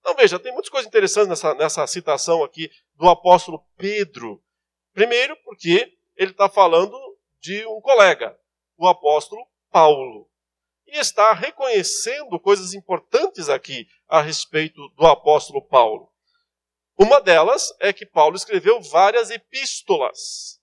Então 0.00 0.14
veja, 0.14 0.38
tem 0.38 0.52
muitas 0.52 0.70
coisas 0.70 0.86
interessantes 0.86 1.28
nessa, 1.28 1.54
nessa 1.54 1.86
citação 1.86 2.42
aqui 2.42 2.70
do 3.00 3.08
apóstolo 3.08 3.66
Pedro. 3.78 4.44
Primeiro, 4.92 5.34
porque 5.42 5.90
ele 6.14 6.32
está 6.32 6.50
falando 6.50 6.94
de 7.40 7.66
um 7.66 7.80
colega, 7.80 8.38
o 8.76 8.86
apóstolo 8.86 9.42
Paulo 9.70 10.28
e 10.86 10.98
está 10.98 11.32
reconhecendo 11.32 12.38
coisas 12.38 12.74
importantes 12.74 13.48
aqui 13.48 13.86
a 14.08 14.20
respeito 14.20 14.86
do 14.96 15.06
apóstolo 15.06 15.62
Paulo. 15.62 16.12
Uma 16.98 17.20
delas 17.20 17.72
é 17.80 17.92
que 17.92 18.04
Paulo 18.04 18.36
escreveu 18.36 18.82
várias 18.82 19.30
epístolas. 19.30 20.60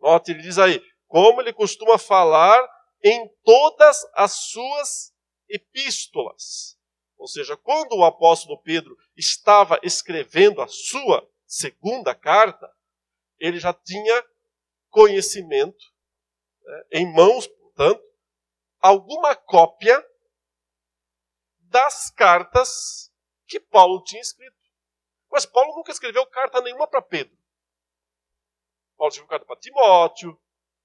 Note, 0.00 0.32
ele 0.32 0.42
diz 0.42 0.58
aí, 0.58 0.82
como 1.06 1.40
ele 1.40 1.52
costuma 1.52 1.96
falar 1.96 2.66
em 3.04 3.30
todas 3.44 3.98
as 4.14 4.32
suas 4.32 5.12
epístolas. 5.48 6.76
Ou 7.18 7.28
seja, 7.28 7.56
quando 7.56 7.92
o 7.92 8.04
apóstolo 8.04 8.60
Pedro 8.62 8.96
estava 9.16 9.78
escrevendo 9.82 10.60
a 10.60 10.66
sua 10.66 11.28
segunda 11.52 12.14
carta, 12.14 12.74
ele 13.38 13.60
já 13.60 13.74
tinha 13.74 14.26
conhecimento 14.88 15.84
né, 16.62 16.84
em 16.92 17.12
mãos, 17.12 17.46
portanto, 17.46 18.02
alguma 18.80 19.36
cópia 19.36 20.02
das 21.60 22.10
cartas 22.10 23.12
que 23.46 23.60
Paulo 23.60 24.02
tinha 24.02 24.22
escrito. 24.22 24.56
Mas 25.30 25.44
Paulo 25.44 25.76
nunca 25.76 25.92
escreveu 25.92 26.24
carta 26.26 26.60
nenhuma 26.62 26.86
para 26.86 27.02
Pedro. 27.02 27.36
Paulo 28.96 29.10
escreveu 29.10 29.28
carta 29.28 29.44
para 29.44 29.60
Timóteo, 29.60 30.40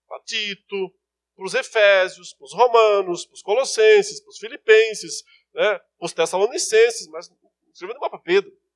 para 0.05 0.21
Tito, 0.23 0.93
para 1.33 1.45
os 1.45 1.53
Efésios, 1.53 2.33
para 2.33 2.45
os 2.45 2.53
Romanos, 2.53 3.25
para 3.25 3.35
os 3.35 3.41
Colossenses, 3.41 4.19
para 4.19 4.31
os 4.31 4.37
Filipenses, 4.37 5.23
né, 5.53 5.79
para 5.79 6.05
os 6.05 6.11
Tessalonicenses, 6.11 7.07
mas 7.07 7.29
não 7.29 7.37
escreveu 7.71 7.93
nenhuma 7.93 8.09
para 8.09 8.19
Pedro. 8.19 8.66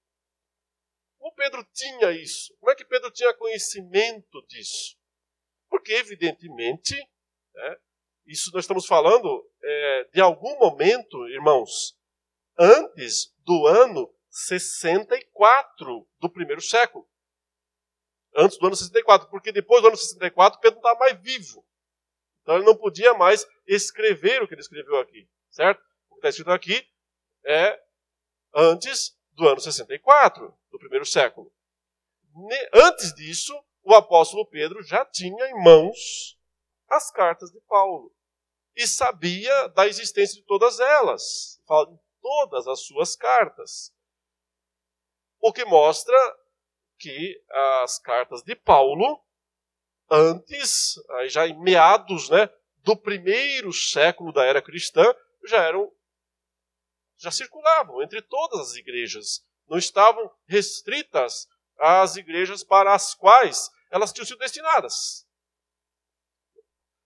Como 1.21 1.35
Pedro 1.35 1.63
tinha 1.71 2.11
isso? 2.11 2.51
Como 2.59 2.71
é 2.71 2.75
que 2.75 2.83
Pedro 2.83 3.11
tinha 3.11 3.31
conhecimento 3.35 4.43
disso? 4.47 4.97
Porque, 5.69 5.93
evidentemente, 5.93 6.95
né, 7.53 7.77
isso 8.25 8.49
nós 8.51 8.63
estamos 8.63 8.87
falando 8.87 9.47
é, 9.61 10.09
de 10.11 10.19
algum 10.19 10.57
momento, 10.57 11.27
irmãos, 11.27 11.95
antes 12.57 13.35
do 13.45 13.67
ano 13.67 14.11
64 14.31 16.09
do 16.19 16.27
primeiro 16.27 16.59
século. 16.59 17.07
Antes 18.35 18.57
do 18.57 18.65
ano 18.65 18.75
64, 18.75 19.29
porque 19.29 19.51
depois 19.51 19.83
do 19.83 19.89
ano 19.89 19.97
64 19.97 20.59
Pedro 20.59 20.81
não 20.81 20.89
está 20.89 20.99
mais 20.99 21.21
vivo. 21.21 21.63
Então 22.41 22.55
ele 22.55 22.65
não 22.65 22.75
podia 22.75 23.13
mais 23.13 23.45
escrever 23.67 24.41
o 24.41 24.47
que 24.47 24.55
ele 24.55 24.61
escreveu 24.61 24.97
aqui, 24.97 25.29
certo? 25.51 25.83
O 26.09 26.15
que 26.15 26.19
está 26.19 26.29
escrito 26.29 26.51
aqui 26.51 26.83
é 27.45 27.79
antes 28.55 29.15
do 29.41 29.49
ano 29.49 29.59
64, 29.59 30.55
do 30.71 30.77
primeiro 30.77 31.03
século. 31.03 31.51
Antes 32.71 33.11
disso, 33.15 33.59
o 33.83 33.95
apóstolo 33.95 34.45
Pedro 34.45 34.83
já 34.83 35.03
tinha 35.03 35.47
em 35.47 35.63
mãos 35.63 36.37
as 36.87 37.09
cartas 37.09 37.49
de 37.49 37.59
Paulo 37.61 38.13
e 38.75 38.85
sabia 38.85 39.67
da 39.69 39.87
existência 39.87 40.39
de 40.39 40.45
todas 40.45 40.79
elas, 40.79 41.59
em 41.89 41.99
todas 42.21 42.67
as 42.67 42.85
suas 42.85 43.15
cartas. 43.15 43.91
O 45.39 45.51
que 45.51 45.65
mostra 45.65 46.15
que 46.99 47.43
as 47.81 47.97
cartas 47.97 48.43
de 48.43 48.55
Paulo, 48.55 49.19
antes, 50.07 51.01
já 51.29 51.47
em 51.47 51.59
meados 51.59 52.29
né, 52.29 52.47
do 52.83 52.95
primeiro 52.95 53.73
século 53.73 54.31
da 54.31 54.45
era 54.45 54.61
cristã, 54.61 55.03
já 55.45 55.63
eram 55.63 55.91
já 57.21 57.29
circulavam 57.29 58.01
entre 58.01 58.21
todas 58.21 58.59
as 58.59 58.75
igrejas, 58.75 59.45
não 59.67 59.77
estavam 59.77 60.29
restritas 60.47 61.47
às 61.77 62.15
igrejas 62.15 62.63
para 62.63 62.93
as 62.93 63.13
quais 63.13 63.69
elas 63.91 64.11
tinham 64.11 64.25
sido 64.25 64.39
destinadas. 64.39 65.27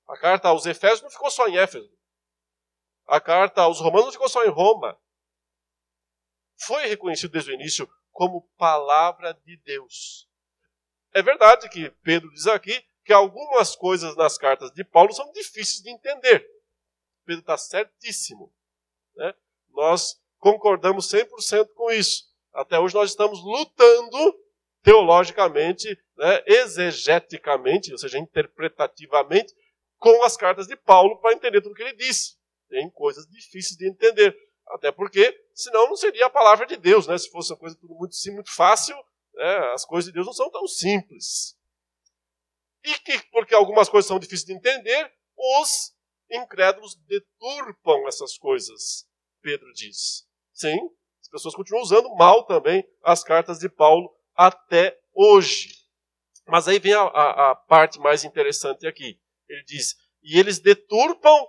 A 0.08 0.18
carta 0.18 0.48
aos 0.48 0.66
Efésios 0.66 1.02
não 1.02 1.10
ficou 1.10 1.30
só 1.30 1.48
em 1.48 1.58
Éfeso. 1.58 1.92
A 3.08 3.20
carta 3.20 3.62
aos 3.62 3.80
Romanos 3.80 4.06
não 4.06 4.12
ficou 4.14 4.30
só 4.30 4.44
em 4.46 4.50
Roma. 4.50 5.00
Foi 6.58 6.86
reconhecido 6.88 7.32
desde 7.32 7.52
o 7.52 7.54
início 7.54 7.90
como 8.12 8.48
palavra 8.58 9.34
de 9.34 9.58
Deus. 9.58 10.30
É 11.14 11.22
verdade 11.22 11.68
que 11.70 11.90
Pedro 12.04 12.32
diz 12.32 12.48
aqui 12.48 12.86
que 13.04 13.12
algumas 13.12 13.76
coisas 13.76 14.16
nas 14.16 14.38
cartas 14.38 14.72
de 14.72 14.84
Paulo 14.84 15.14
são 15.14 15.32
difíceis 15.32 15.82
de 15.82 15.90
entender. 15.90 16.48
Pedro 17.26 17.42
está 17.42 17.58
certíssimo. 17.58 18.54
Né? 19.16 19.34
Nós 19.76 20.20
concordamos 20.40 21.12
100% 21.12 21.68
com 21.76 21.92
isso. 21.92 22.24
Até 22.54 22.80
hoje 22.80 22.96
nós 22.96 23.10
estamos 23.10 23.44
lutando 23.44 24.36
teologicamente, 24.82 25.88
né, 26.16 26.44
exegeticamente, 26.46 27.92
ou 27.92 27.98
seja, 27.98 28.18
interpretativamente, 28.18 29.54
com 29.98 30.24
as 30.24 30.38
cartas 30.38 30.68
de 30.68 30.76
Paulo 30.76 31.20
para 31.20 31.34
entender 31.34 31.62
tudo 31.62 31.72
o 31.72 31.76
que 31.76 31.82
ele 31.82 31.96
disse. 31.96 32.38
Tem 32.70 32.90
coisas 32.92 33.26
difíceis 33.28 33.78
de 33.78 33.90
entender. 33.90 34.36
Até 34.68 34.92
porque, 34.92 35.36
senão 35.54 35.88
não 35.88 35.96
seria 35.96 36.28
a 36.28 36.30
palavra 36.30 36.66
de 36.66 36.78
Deus, 36.78 37.08
né? 37.08 37.18
Se 37.18 37.30
fosse 37.30 37.52
uma 37.52 37.60
coisa 37.60 37.76
tudo 37.76 37.94
muito, 37.96 38.16
muito 38.32 38.54
fácil, 38.54 38.96
né? 39.34 39.58
as 39.74 39.86
coisas 39.86 40.08
de 40.08 40.14
Deus 40.14 40.26
não 40.26 40.34
são 40.34 40.50
tão 40.50 40.68
simples. 40.68 41.58
E 42.84 42.94
que, 43.00 43.20
porque 43.32 43.54
algumas 43.54 43.90
coisas 43.90 44.08
são 44.08 44.20
difíceis 44.20 44.46
de 44.46 44.54
entender, 44.54 45.12
os 45.36 45.96
incrédulos 46.32 46.96
deturpam 47.08 48.08
essas 48.08 48.38
coisas, 48.38 49.08
Pedro 49.46 49.72
diz. 49.74 50.28
Sim, 50.52 50.90
as 51.22 51.30
pessoas 51.30 51.54
continuam 51.54 51.84
usando 51.84 52.10
mal 52.16 52.48
também 52.48 52.84
as 53.04 53.24
cartas 53.24 53.60
de 53.60 53.70
Paulo 53.70 54.12
até 54.36 55.00
hoje. 55.14 55.86
Mas 56.48 56.68
aí 56.68 56.80
vem 56.80 56.96
a, 56.96 57.02
a, 57.04 57.52
a 57.52 57.56
parte 57.56 58.00
mais 58.00 58.24
interessante 58.24 58.88
aqui. 58.88 59.22
Ele 59.48 59.64
diz: 59.64 59.96
e 60.24 60.40
eles 60.40 60.58
deturpam 60.58 61.48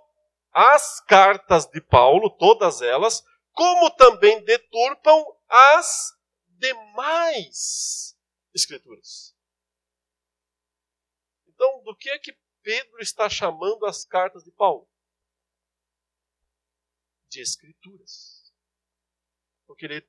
as 0.52 1.00
cartas 1.00 1.64
de 1.64 1.80
Paulo, 1.80 2.28
todas 2.28 2.82
elas, 2.82 3.24
como 3.52 3.90
também 3.92 4.44
deturpam 4.44 5.24
as 5.48 6.12
demais 6.48 8.14
escrituras. 8.54 9.34
Então, 11.46 11.82
do 11.82 11.96
que 11.96 12.10
é 12.10 12.18
que 12.18 12.36
Pedro 12.62 13.00
está 13.00 13.26
chamando 13.30 13.86
as 13.86 14.04
cartas 14.04 14.44
de 14.44 14.50
Paulo? 14.50 14.86
De 17.28 17.40
escrituras. 17.40 18.52
Porque 19.66 19.86
ele 19.86 20.06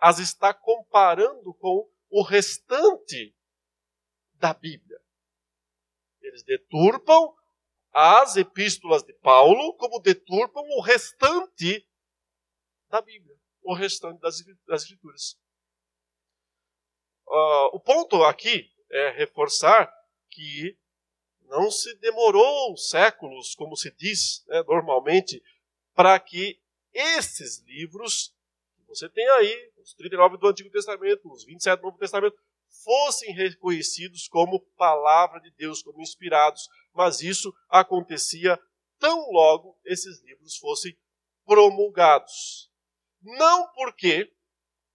as 0.00 0.18
está 0.18 0.54
comparando 0.54 1.52
com 1.54 1.90
o 2.08 2.22
restante 2.22 3.36
da 4.34 4.54
Bíblia. 4.54 4.98
Eles 6.22 6.42
deturpam 6.42 7.34
as 7.92 8.36
epístolas 8.36 9.02
de 9.02 9.12
Paulo, 9.14 9.74
como 9.76 10.00
deturpam 10.00 10.62
o 10.76 10.80
restante 10.80 11.86
da 12.88 13.00
Bíblia, 13.00 13.36
o 13.62 13.74
restante 13.74 14.20
das, 14.20 14.36
das 14.66 14.82
Escrituras. 14.82 15.38
Uh, 17.26 17.76
o 17.76 17.80
ponto 17.80 18.24
aqui 18.24 18.68
é 18.90 19.10
reforçar 19.10 19.92
que 20.30 20.76
não 21.42 21.70
se 21.70 21.94
demorou 21.98 22.76
séculos, 22.76 23.54
como 23.54 23.76
se 23.76 23.94
diz 23.96 24.44
né, 24.46 24.62
normalmente, 24.64 25.42
para 25.94 26.18
que 26.18 26.60
esses 26.92 27.58
livros 27.66 28.34
que 28.76 28.82
você 28.86 29.08
tem 29.08 29.28
aí, 29.30 29.72
os 29.78 29.94
39 29.94 30.36
do 30.38 30.48
Antigo 30.48 30.70
Testamento, 30.70 31.30
os 31.32 31.44
27 31.44 31.78
do 31.78 31.86
Novo 31.86 31.98
Testamento, 31.98 32.36
fossem 32.82 33.32
reconhecidos 33.32 34.28
como 34.28 34.60
palavra 34.76 35.40
de 35.40 35.50
Deus, 35.52 35.82
como 35.82 36.00
inspirados, 36.00 36.68
mas 36.92 37.20
isso 37.20 37.54
acontecia 37.68 38.58
tão 38.98 39.30
logo 39.30 39.78
esses 39.84 40.22
livros 40.22 40.56
fossem 40.56 40.96
promulgados. 41.44 42.70
Não 43.22 43.68
porque 43.72 44.32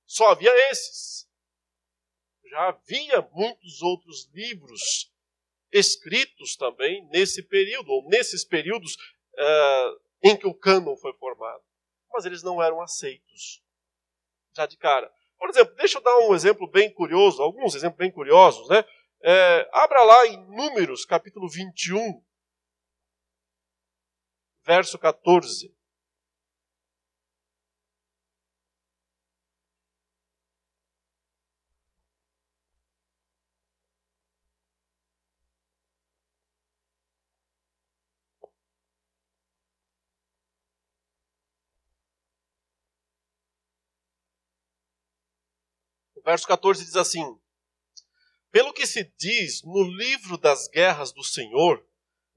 só 0.05 0.29
havia 0.29 0.51
esses. 0.71 1.27
Já 2.49 2.69
havia 2.69 3.21
muitos 3.33 3.81
outros 3.81 4.29
livros 4.33 5.11
escritos 5.71 6.55
também 6.55 7.05
nesse 7.09 7.43
período, 7.43 7.91
ou 7.91 8.07
nesses 8.07 8.45
períodos 8.45 8.95
uh, 8.95 10.04
em 10.25 10.35
que 10.35 10.47
o 10.47 10.53
cânon 10.55 10.97
foi 10.97 11.13
formado. 11.13 11.63
Mas 12.11 12.25
eles 12.25 12.41
não 12.41 12.61
eram 12.61 12.81
aceitos 12.81 13.63
já 14.55 14.65
de 14.65 14.75
cara. 14.75 15.11
Por 15.37 15.49
exemplo, 15.49 15.75
deixa 15.75 15.99
eu 15.99 16.01
dar 16.01 16.17
um 16.19 16.33
exemplo 16.33 16.65
bem 16.67 16.91
curioso, 16.91 17.43
alguns 17.43 17.75
exemplos 17.75 17.99
bem 17.99 18.11
curiosos, 18.11 18.67
né? 18.69 18.83
É, 19.21 19.69
abra 19.71 20.03
lá 20.03 20.25
em 20.27 20.37
Números, 20.47 21.05
capítulo 21.05 21.47
21, 21.47 22.23
verso 24.63 24.97
14. 24.97 25.74
Verso 46.25 46.47
14 46.47 46.83
diz 46.83 46.95
assim: 46.95 47.39
Pelo 48.51 48.73
que 48.73 48.87
se 48.87 49.03
diz 49.17 49.63
no 49.63 49.83
livro 49.83 50.37
das 50.37 50.67
guerras 50.67 51.13
do 51.13 51.23
Senhor, 51.23 51.85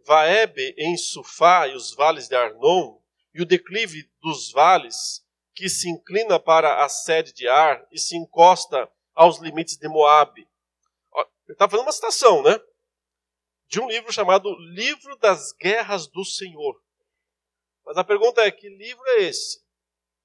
Vaebe 0.05 0.75
em 0.79 0.97
Sufá 0.97 1.67
e 1.67 1.75
os 1.75 1.95
vales 1.95 2.29
de 2.29 2.37
Arnon, 2.37 3.01
e 3.35 3.43
o 3.43 3.47
declive 3.47 4.09
dos 4.21 4.53
vales, 4.53 5.25
que 5.55 5.69
se 5.69 5.89
inclina 5.89 6.39
para 6.39 6.85
a 6.85 6.89
sede 6.89 7.33
de 7.33 7.49
Ar 7.49 7.85
e 7.91 7.99
se 7.99 8.17
encosta 8.17 8.91
aos 9.15 9.39
limites 9.39 9.77
de 9.77 9.89
Moabe. 9.89 10.47
Ele 11.47 11.55
está 11.55 11.69
fazendo 11.69 11.87
uma 11.87 11.93
citação, 11.93 12.43
né? 12.43 12.61
De 13.69 13.81
um 13.81 13.89
livro 13.89 14.13
chamado 14.13 14.55
Livro 14.59 15.17
das 15.17 15.53
Guerras 15.53 16.07
do 16.07 16.25
Senhor. 16.25 16.81
Mas 17.85 17.97
a 17.97 18.05
pergunta 18.05 18.43
é: 18.43 18.51
que 18.51 18.69
livro 18.69 19.03
é 19.09 19.23
esse? 19.23 19.63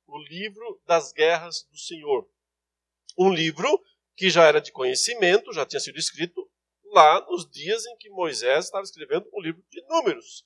O 0.05 0.17
livro 0.19 0.81
das 0.85 1.11
guerras 1.13 1.63
do 1.71 1.77
Senhor 1.77 2.29
um 3.17 3.33
livro 3.33 3.81
que 4.15 4.29
já 4.29 4.45
era 4.45 4.61
de 4.61 4.71
conhecimento, 4.71 5.53
já 5.53 5.65
tinha 5.65 5.79
sido 5.79 5.97
escrito 5.97 6.49
lá 6.85 7.25
nos 7.25 7.49
dias 7.49 7.85
em 7.85 7.97
que 7.97 8.09
Moisés 8.09 8.65
estava 8.65 8.83
escrevendo 8.83 9.27
o 9.31 9.41
livro 9.41 9.63
de 9.69 9.81
Números. 9.87 10.45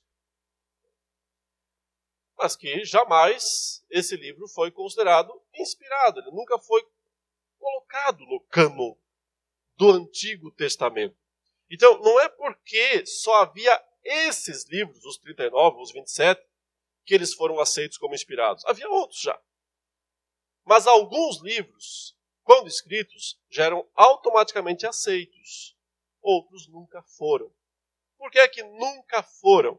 Mas 2.36 2.56
que 2.56 2.84
jamais 2.84 3.84
esse 3.90 4.16
livro 4.16 4.46
foi 4.48 4.70
considerado 4.70 5.32
inspirado, 5.54 6.20
ele 6.20 6.30
nunca 6.30 6.58
foi 6.58 6.82
colocado 7.58 8.24
no 8.24 8.40
cânon 8.48 8.94
do 9.76 9.90
Antigo 9.90 10.50
Testamento. 10.52 11.16
Então, 11.70 12.00
não 12.00 12.18
é 12.20 12.28
porque 12.28 13.04
só 13.04 13.42
havia 13.42 13.84
esses 14.02 14.66
livros, 14.68 15.04
os 15.04 15.18
39, 15.18 15.82
os 15.82 15.92
27, 15.92 16.42
que 17.04 17.14
eles 17.14 17.34
foram 17.34 17.60
aceitos 17.60 17.98
como 17.98 18.14
inspirados. 18.14 18.64
Havia 18.64 18.88
outros 18.88 19.20
já. 19.20 19.38
Mas 20.64 20.86
alguns 20.86 21.42
livros 21.42 22.17
quando 22.48 22.66
escritos, 22.66 23.38
já 23.50 23.66
eram 23.66 23.86
automaticamente 23.94 24.86
aceitos. 24.86 25.76
Outros 26.22 26.66
nunca 26.66 27.02
foram. 27.02 27.52
Por 28.16 28.30
que 28.30 28.38
é 28.38 28.48
que 28.48 28.62
nunca 28.62 29.22
foram? 29.22 29.78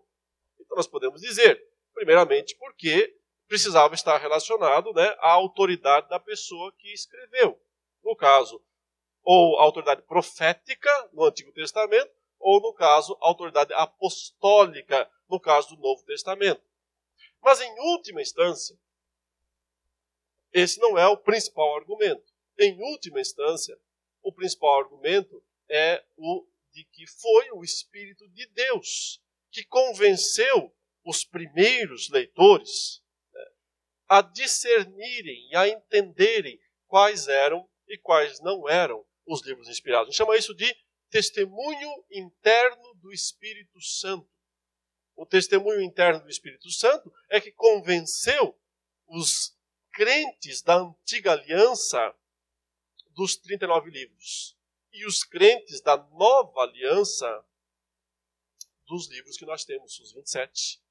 Então 0.59 0.77
nós 0.77 0.85
podemos 0.85 1.19
dizer, 1.19 1.59
primeiramente, 1.95 2.55
porque 2.57 3.17
precisava 3.47 3.95
estar 3.95 4.15
relacionado 4.19 4.93
né, 4.93 5.07
à 5.17 5.31
autoridade 5.31 6.07
da 6.09 6.19
pessoa 6.19 6.71
que 6.77 6.93
escreveu. 6.93 7.59
No 8.03 8.15
caso, 8.15 8.63
ou 9.23 9.57
autoridade 9.57 10.03
profética 10.03 11.09
no 11.11 11.25
Antigo 11.25 11.51
Testamento, 11.51 12.13
ou, 12.37 12.61
no 12.61 12.71
caso, 12.71 13.17
autoridade 13.19 13.73
apostólica, 13.73 15.09
no 15.27 15.39
caso 15.39 15.75
do 15.75 15.81
Novo 15.81 16.05
Testamento. 16.05 16.61
Mas, 17.41 17.61
em 17.61 17.79
última 17.79 18.21
instância, 18.21 18.79
esse 20.53 20.79
não 20.79 20.99
é 20.99 21.07
o 21.07 21.17
principal 21.17 21.75
argumento. 21.75 22.29
Em 22.59 22.77
última 22.81 23.21
instância, 23.21 23.79
o 24.21 24.33
principal 24.33 24.81
argumento 24.81 25.41
é 25.69 26.03
o 26.17 26.45
de 26.71 26.83
que 26.83 27.07
foi 27.07 27.51
o 27.51 27.63
Espírito 27.63 28.27
de 28.29 28.45
Deus 28.47 29.21
que 29.49 29.63
convenceu 29.63 30.75
os 31.03 31.23
primeiros 31.23 32.09
leitores 32.09 33.01
né, 33.33 33.45
a 34.09 34.21
discernirem 34.21 35.49
e 35.49 35.55
a 35.55 35.67
entenderem 35.69 36.59
quais 36.85 37.27
eram 37.29 37.67
e 37.87 37.97
quais 37.97 38.39
não 38.41 38.67
eram 38.67 39.05
os 39.25 39.41
livros 39.45 39.69
inspirados. 39.69 40.09
A 40.09 40.11
gente 40.11 40.17
chama 40.17 40.37
isso 40.37 40.53
de 40.53 40.75
testemunho 41.09 42.05
interno 42.11 42.93
do 42.95 43.11
Espírito 43.11 43.79
Santo. 43.81 44.29
O 45.15 45.25
testemunho 45.25 45.81
interno 45.81 46.21
do 46.21 46.29
Espírito 46.29 46.69
Santo 46.69 47.11
é 47.29 47.39
que 47.39 47.51
convenceu 47.53 48.59
os 49.07 49.57
crentes 49.93 50.61
da 50.61 50.75
antiga 50.75 51.31
aliança 51.31 52.15
dos 53.19 53.35
39 53.35 53.91
livros 53.91 54.57
e 54.93 55.05
os 55.05 55.25
crentes 55.25 55.81
da 55.81 55.97
nova 55.97 56.61
aliança 56.61 57.45
dos 58.87 59.09
livros 59.09 59.35
que 59.35 59.45
nós 59.45 59.65
temos, 59.65 59.99
os 59.99 60.13
27. 60.13 60.81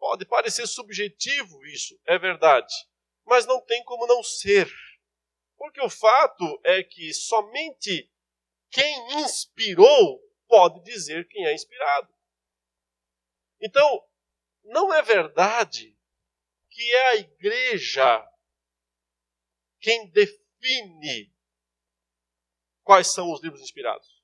Pode 0.00 0.26
parecer 0.26 0.66
subjetivo 0.66 1.64
isso, 1.66 1.96
é 2.06 2.18
verdade, 2.18 2.74
mas 3.24 3.46
não 3.46 3.60
tem 3.60 3.84
como 3.84 4.04
não 4.08 4.20
ser. 4.20 4.68
Porque 5.56 5.80
o 5.80 5.88
fato 5.88 6.60
é 6.64 6.82
que 6.82 7.14
somente 7.14 8.10
quem 8.68 9.20
inspirou 9.20 10.20
pode 10.48 10.82
dizer 10.82 11.28
quem 11.28 11.46
é 11.46 11.54
inspirado. 11.54 12.12
Então, 13.60 14.04
não 14.64 14.92
é 14.92 15.00
verdade 15.02 15.96
que 16.68 16.92
é 16.92 17.08
a 17.10 17.16
igreja 17.16 18.28
quem 19.78 20.10
define 20.10 20.41
quais 22.82 23.12
são 23.12 23.32
os 23.32 23.42
livros 23.42 23.62
inspirados. 23.62 24.22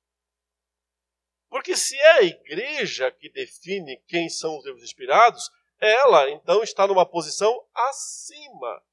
Porque 1.48 1.76
se 1.76 1.96
é 1.96 2.10
a 2.18 2.22
igreja 2.22 3.10
que 3.10 3.30
define 3.30 3.96
quem 4.06 4.28
são 4.28 4.58
os 4.58 4.64
livros 4.64 4.84
inspirados, 4.84 5.50
ela 5.80 6.28
então 6.30 6.62
está 6.62 6.86
numa 6.86 7.06
posição 7.06 7.66
acima 7.74 8.84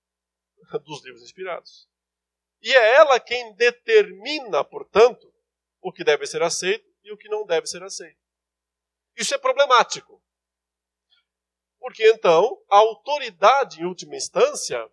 dos 0.83 1.03
livros 1.03 1.23
inspirados. 1.23 1.89
E 2.61 2.73
é 2.73 2.95
ela 2.95 3.19
quem 3.19 3.53
determina, 3.53 4.63
portanto, 4.63 5.31
o 5.81 5.91
que 5.91 6.03
deve 6.03 6.25
ser 6.25 6.41
aceito 6.41 6.89
e 7.03 7.11
o 7.11 7.17
que 7.17 7.29
não 7.29 7.45
deve 7.45 7.67
ser 7.67 7.83
aceito. 7.83 8.19
Isso 9.15 9.35
é 9.35 9.37
problemático. 9.37 10.21
Porque 11.79 12.09
então 12.09 12.59
a 12.69 12.77
autoridade, 12.77 13.81
em 13.81 13.85
última 13.85 14.15
instância, 14.15 14.89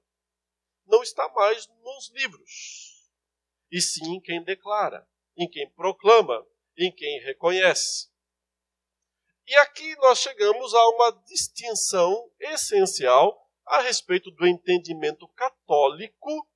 não 0.93 1.03
está 1.03 1.27
mais 1.31 1.67
nos 1.83 2.11
livros, 2.11 3.11
e 3.71 3.81
sim 3.81 4.17
em 4.17 4.21
quem 4.21 4.45
declara, 4.45 5.09
em 5.35 5.49
quem 5.49 5.69
proclama, 5.71 6.47
em 6.77 6.95
quem 6.95 7.19
reconhece. 7.21 8.13
E 9.47 9.57
aqui 9.57 9.97
nós 9.97 10.19
chegamos 10.19 10.75
a 10.75 10.89
uma 10.91 11.13
distinção 11.27 12.31
essencial 12.39 13.51
a 13.65 13.81
respeito 13.81 14.31
do 14.31 14.47
entendimento 14.47 15.27
católico 15.29 16.47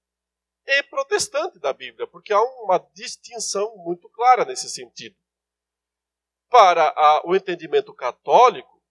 e 0.67 0.83
protestante 0.83 1.59
da 1.59 1.73
Bíblia, 1.73 2.07
porque 2.07 2.33
há 2.33 2.43
uma 2.63 2.79
distinção 2.93 3.75
muito 3.79 4.09
clara 4.11 4.45
nesse 4.45 4.69
sentido. 4.69 5.17
Para 6.51 6.89
a, 6.89 7.23
o 7.25 7.35
entendimento 7.35 7.95
católico, 7.95 8.83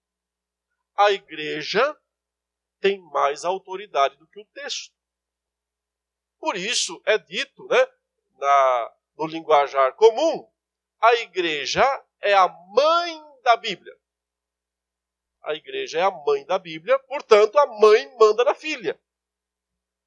a 0.97 1.11
igreja 1.11 1.95
tem 2.79 2.99
mais 3.11 3.45
autoridade 3.45 4.15
do 4.17 4.27
que 4.27 4.39
o 4.39 4.45
texto. 4.45 4.94
Por 6.45 6.57
isso 6.57 7.01
é 7.07 7.17
dito 7.17 7.65
né, 7.65 7.87
na, 8.37 8.93
no 9.17 9.25
linguajar 9.25 9.95
comum 9.95 10.47
a 11.01 11.15
igreja 11.15 11.83
é 12.21 12.35
a 12.35 12.47
mãe 12.47 13.19
da 13.43 13.57
Bíblia. 13.57 13.97
A 15.41 15.55
igreja 15.55 15.97
é 15.97 16.01
a 16.03 16.11
mãe 16.11 16.45
da 16.45 16.59
Bíblia, 16.59 16.99
portanto, 16.99 17.57
a 17.57 17.65
mãe 17.65 18.15
manda 18.19 18.43
na 18.43 18.53
filha. 18.53 18.95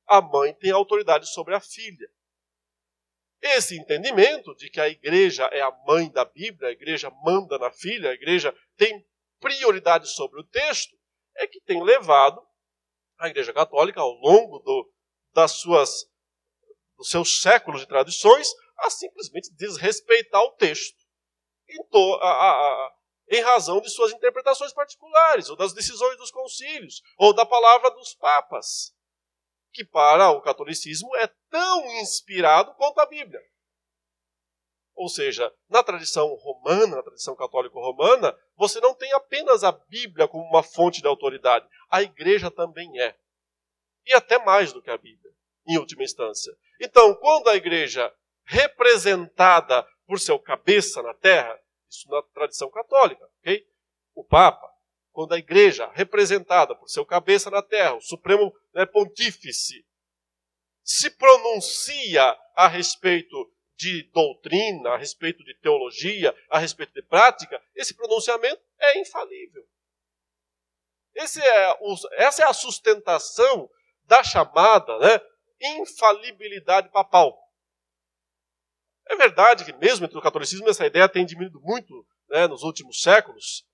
A 0.06 0.20
mãe 0.20 0.54
tem 0.54 0.70
autoridade 0.70 1.26
sobre 1.26 1.56
a 1.56 1.60
filha. 1.60 2.08
Esse 3.42 3.76
entendimento 3.76 4.54
de 4.54 4.70
que 4.70 4.80
a 4.80 4.88
igreja 4.88 5.46
é 5.46 5.60
a 5.60 5.72
mãe 5.88 6.08
da 6.08 6.24
Bíblia, 6.24 6.68
a 6.68 6.72
igreja 6.72 7.10
manda 7.24 7.58
na 7.58 7.72
filha, 7.72 8.10
a 8.10 8.14
igreja 8.14 8.56
tem 8.76 9.04
prioridade 9.40 10.06
sobre 10.06 10.40
o 10.40 10.44
texto, 10.44 10.96
é 11.34 11.48
que 11.48 11.60
tem 11.60 11.82
levado 11.82 12.40
a 13.18 13.26
Igreja 13.26 13.52
Católica, 13.52 14.00
ao 14.00 14.12
longo 14.12 14.60
do, 14.60 14.88
das 15.38 15.52
suas, 15.52 16.08
dos 16.98 17.08
seus 17.08 17.40
séculos 17.40 17.80
de 17.80 17.86
tradições, 17.86 18.48
a 18.78 18.90
simplesmente 18.90 19.54
desrespeitar 19.54 20.42
o 20.42 20.52
texto 20.52 20.98
em, 21.68 21.78
a, 22.20 22.28
a, 22.28 22.92
em 23.30 23.40
razão 23.40 23.80
de 23.80 23.88
suas 23.88 24.12
interpretações 24.12 24.72
particulares, 24.72 25.48
ou 25.48 25.56
das 25.56 25.72
decisões 25.72 26.18
dos 26.18 26.30
concílios, 26.30 27.00
ou 27.16 27.32
da 27.32 27.46
palavra 27.46 27.90
dos 27.90 28.14
papas, 28.14 28.92
que 29.72 29.84
para 29.84 30.30
o 30.30 30.42
catolicismo 30.42 31.14
é 31.16 31.28
tão 31.48 31.86
inspirado 32.00 32.74
quanto 32.74 33.00
a 33.00 33.06
Bíblia. 33.06 33.40
Ou 34.94 35.08
seja, 35.08 35.54
na 35.68 35.80
tradição 35.80 36.26
romana, 36.34 36.96
na 36.96 37.02
tradição 37.04 37.36
católico-romana, 37.36 38.36
você 38.56 38.80
não 38.80 38.92
tem 38.92 39.12
apenas 39.12 39.62
a 39.62 39.70
Bíblia 39.70 40.26
como 40.26 40.42
uma 40.44 40.62
fonte 40.62 41.00
de 41.00 41.06
autoridade, 41.06 41.68
a 41.88 42.02
igreja 42.02 42.50
também 42.50 43.00
é. 43.00 43.16
E 44.04 44.12
até 44.12 44.44
mais 44.44 44.72
do 44.72 44.82
que 44.82 44.90
a 44.90 44.98
Bíblia, 44.98 45.32
em 45.68 45.76
última 45.76 46.02
instância. 46.02 46.52
Então, 46.80 47.14
quando 47.14 47.48
a 47.48 47.56
igreja 47.56 48.12
representada 48.44 49.86
por 50.06 50.18
seu 50.18 50.38
cabeça 50.38 51.02
na 51.02 51.12
terra, 51.12 51.60
isso 51.88 52.08
na 52.08 52.22
tradição 52.34 52.70
católica, 52.70 53.24
ok? 53.40 53.66
O 54.14 54.24
Papa, 54.24 54.68
quando 55.12 55.34
a 55.34 55.38
igreja 55.38 55.90
representada 55.92 56.74
por 56.74 56.88
seu 56.88 57.04
cabeça 57.04 57.50
na 57.50 57.62
terra, 57.62 57.94
o 57.94 58.00
Supremo 58.00 58.54
né, 58.72 58.86
Pontífice, 58.86 59.84
se 60.82 61.10
pronuncia 61.10 62.36
a 62.56 62.66
respeito 62.66 63.52
de 63.76 64.02
doutrina, 64.10 64.90
a 64.90 64.96
respeito 64.96 65.44
de 65.44 65.54
teologia, 65.60 66.34
a 66.50 66.58
respeito 66.58 66.92
de 66.94 67.02
prática, 67.02 67.62
esse 67.74 67.94
pronunciamento 67.94 68.60
é 68.80 68.98
infalível. 68.98 69.64
É 71.14 71.76
o, 71.80 71.94
essa 72.12 72.42
é 72.42 72.46
a 72.46 72.52
sustentação 72.52 73.68
da 74.04 74.22
chamada 74.22 74.98
né, 74.98 75.20
infalibilidade 75.60 76.90
papal. 76.90 77.38
É 79.08 79.16
verdade 79.16 79.64
que, 79.64 79.72
mesmo 79.72 80.04
entre 80.04 80.18
o 80.18 80.22
catolicismo, 80.22 80.68
essa 80.68 80.86
ideia 80.86 81.08
tem 81.08 81.24
diminuído 81.24 81.60
muito 81.60 82.06
né, 82.28 82.46
nos 82.46 82.62
últimos 82.62 83.00
séculos, 83.00 83.66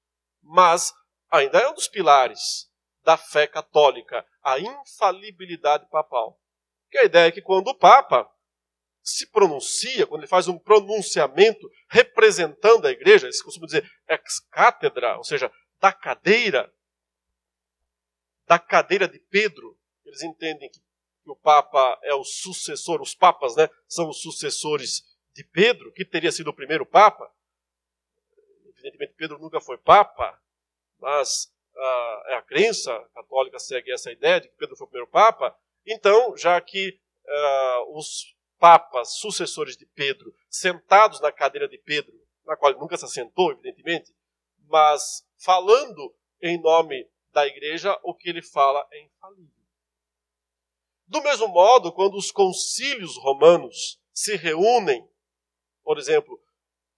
mas 0.42 0.92
ainda 1.30 1.58
é 1.58 1.68
um 1.68 1.74
dos 1.74 1.88
pilares 1.88 2.70
da 3.02 3.16
fé 3.16 3.46
católica, 3.46 4.24
a 4.42 4.58
infalibilidade 4.58 5.88
papal. 5.90 6.40
Que 6.90 6.98
a 6.98 7.04
ideia 7.04 7.28
é 7.28 7.32
que 7.32 7.42
quando 7.42 7.68
o 7.68 7.74
Papa 7.74 8.30
se 9.02 9.30
pronuncia, 9.30 10.06
quando 10.06 10.22
ele 10.22 10.28
faz 10.28 10.48
um 10.48 10.58
pronunciamento 10.58 11.70
representando 11.90 12.86
a 12.86 12.90
igreja, 12.90 13.26
eles 13.26 13.42
costumam 13.42 13.66
dizer 13.66 13.88
ex 14.08 14.40
cátedra, 14.50 15.18
ou 15.18 15.24
seja, 15.24 15.52
da 15.78 15.92
cadeira, 15.92 16.72
da 18.46 18.58
cadeira 18.58 19.06
de 19.06 19.18
Pedro, 19.18 19.78
eles 20.06 20.22
entendem 20.22 20.70
que, 20.70 20.80
que 21.24 21.30
o 21.30 21.37
Papa 21.37 21.98
é 22.02 22.14
o 22.14 22.22
sucessor, 22.22 23.00
os 23.00 23.14
papas 23.14 23.56
né, 23.56 23.68
são 23.88 24.08
os 24.08 24.20
sucessores 24.20 25.02
de 25.34 25.42
Pedro, 25.42 25.90
que 25.92 26.04
teria 26.04 26.30
sido 26.30 26.48
o 26.48 26.54
primeiro 26.54 26.84
Papa. 26.84 27.32
Evidentemente, 28.68 29.14
Pedro 29.16 29.38
nunca 29.38 29.60
foi 29.60 29.78
Papa, 29.78 30.38
mas 31.00 31.50
uh, 31.74 32.35
a 32.35 32.42
crença 32.42 32.92
católica 33.14 33.58
segue 33.58 33.90
essa 33.90 34.12
ideia 34.12 34.40
de 34.40 34.48
que 34.48 34.56
Pedro 34.56 34.77
foi 34.77 34.87
o 34.87 34.90
primeiro 34.90 35.10
Papa. 35.10 35.58
Então, 35.87 36.37
já 36.37 36.60
que 36.60 37.00
uh, 37.27 37.98
os 37.98 38.37
papas 38.58 39.16
sucessores 39.16 39.77
de 39.77 39.87
Pedro, 39.87 40.35
sentados 40.48 41.20
na 41.20 41.33
cadeira 41.33 41.66
de 41.66 41.79
Pedro, 41.79 42.14
na 42.44 42.56
qual 42.56 42.70
ele 42.70 42.81
nunca 42.81 42.96
se 42.96 43.04
assentou, 43.04 43.50
evidentemente, 43.50 44.14
mas 44.68 45.27
falando 45.38 46.14
em 46.40 46.60
nome 46.60 47.08
da 47.33 47.46
igreja, 47.46 47.98
o 48.02 48.14
que 48.14 48.29
ele 48.29 48.42
fala 48.42 48.87
é 48.92 49.02
infalível. 49.02 49.54
Do 51.07 51.23
mesmo 51.23 51.48
modo, 51.48 51.92
quando 51.92 52.17
os 52.17 52.31
concílios 52.31 53.17
romanos 53.17 53.98
se 54.13 54.37
reúnem 54.37 55.09
por 55.85 55.98
exemplo, 55.98 56.42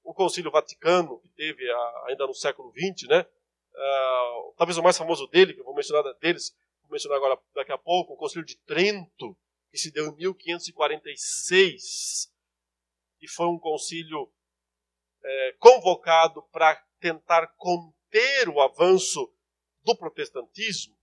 o 0.05 0.15
Concílio 0.15 0.53
Vaticano, 0.53 1.19
que 1.19 1.29
teve 1.31 1.69
ainda 2.07 2.25
no 2.27 2.33
século 2.33 2.73
XX, 2.73 3.09
né? 3.09 3.27
Uh, 3.75 4.55
talvez 4.57 4.79
o 4.79 4.83
mais 4.83 4.97
famoso 4.97 5.27
dele, 5.27 5.53
que 5.53 5.61
eu 5.61 5.65
vou 5.65 5.75
mencionar 5.75 6.05
deles, 6.15 6.57
vou 6.83 6.93
mencionar 6.93 7.19
agora 7.19 7.39
daqui 7.53 7.73
a 7.73 7.79
pouco, 7.79 8.15
o 8.15 8.17
Concílio 8.17 8.47
de 8.47 8.57
Trento, 8.59 9.37
que 9.71 9.77
se 9.77 9.91
deu 9.91 10.07
em 10.07 10.15
1546, 10.15 12.33
e 13.21 13.29
foi 13.29 13.47
um 13.47 13.59
concílio 13.59 14.33
é, 15.23 15.53
convocado 15.59 16.43
para 16.53 16.77
tentar 17.01 17.49
conter 17.57 18.49
o 18.49 18.61
avanço 18.61 19.31
do 19.83 19.97
protestantismo, 19.97 20.97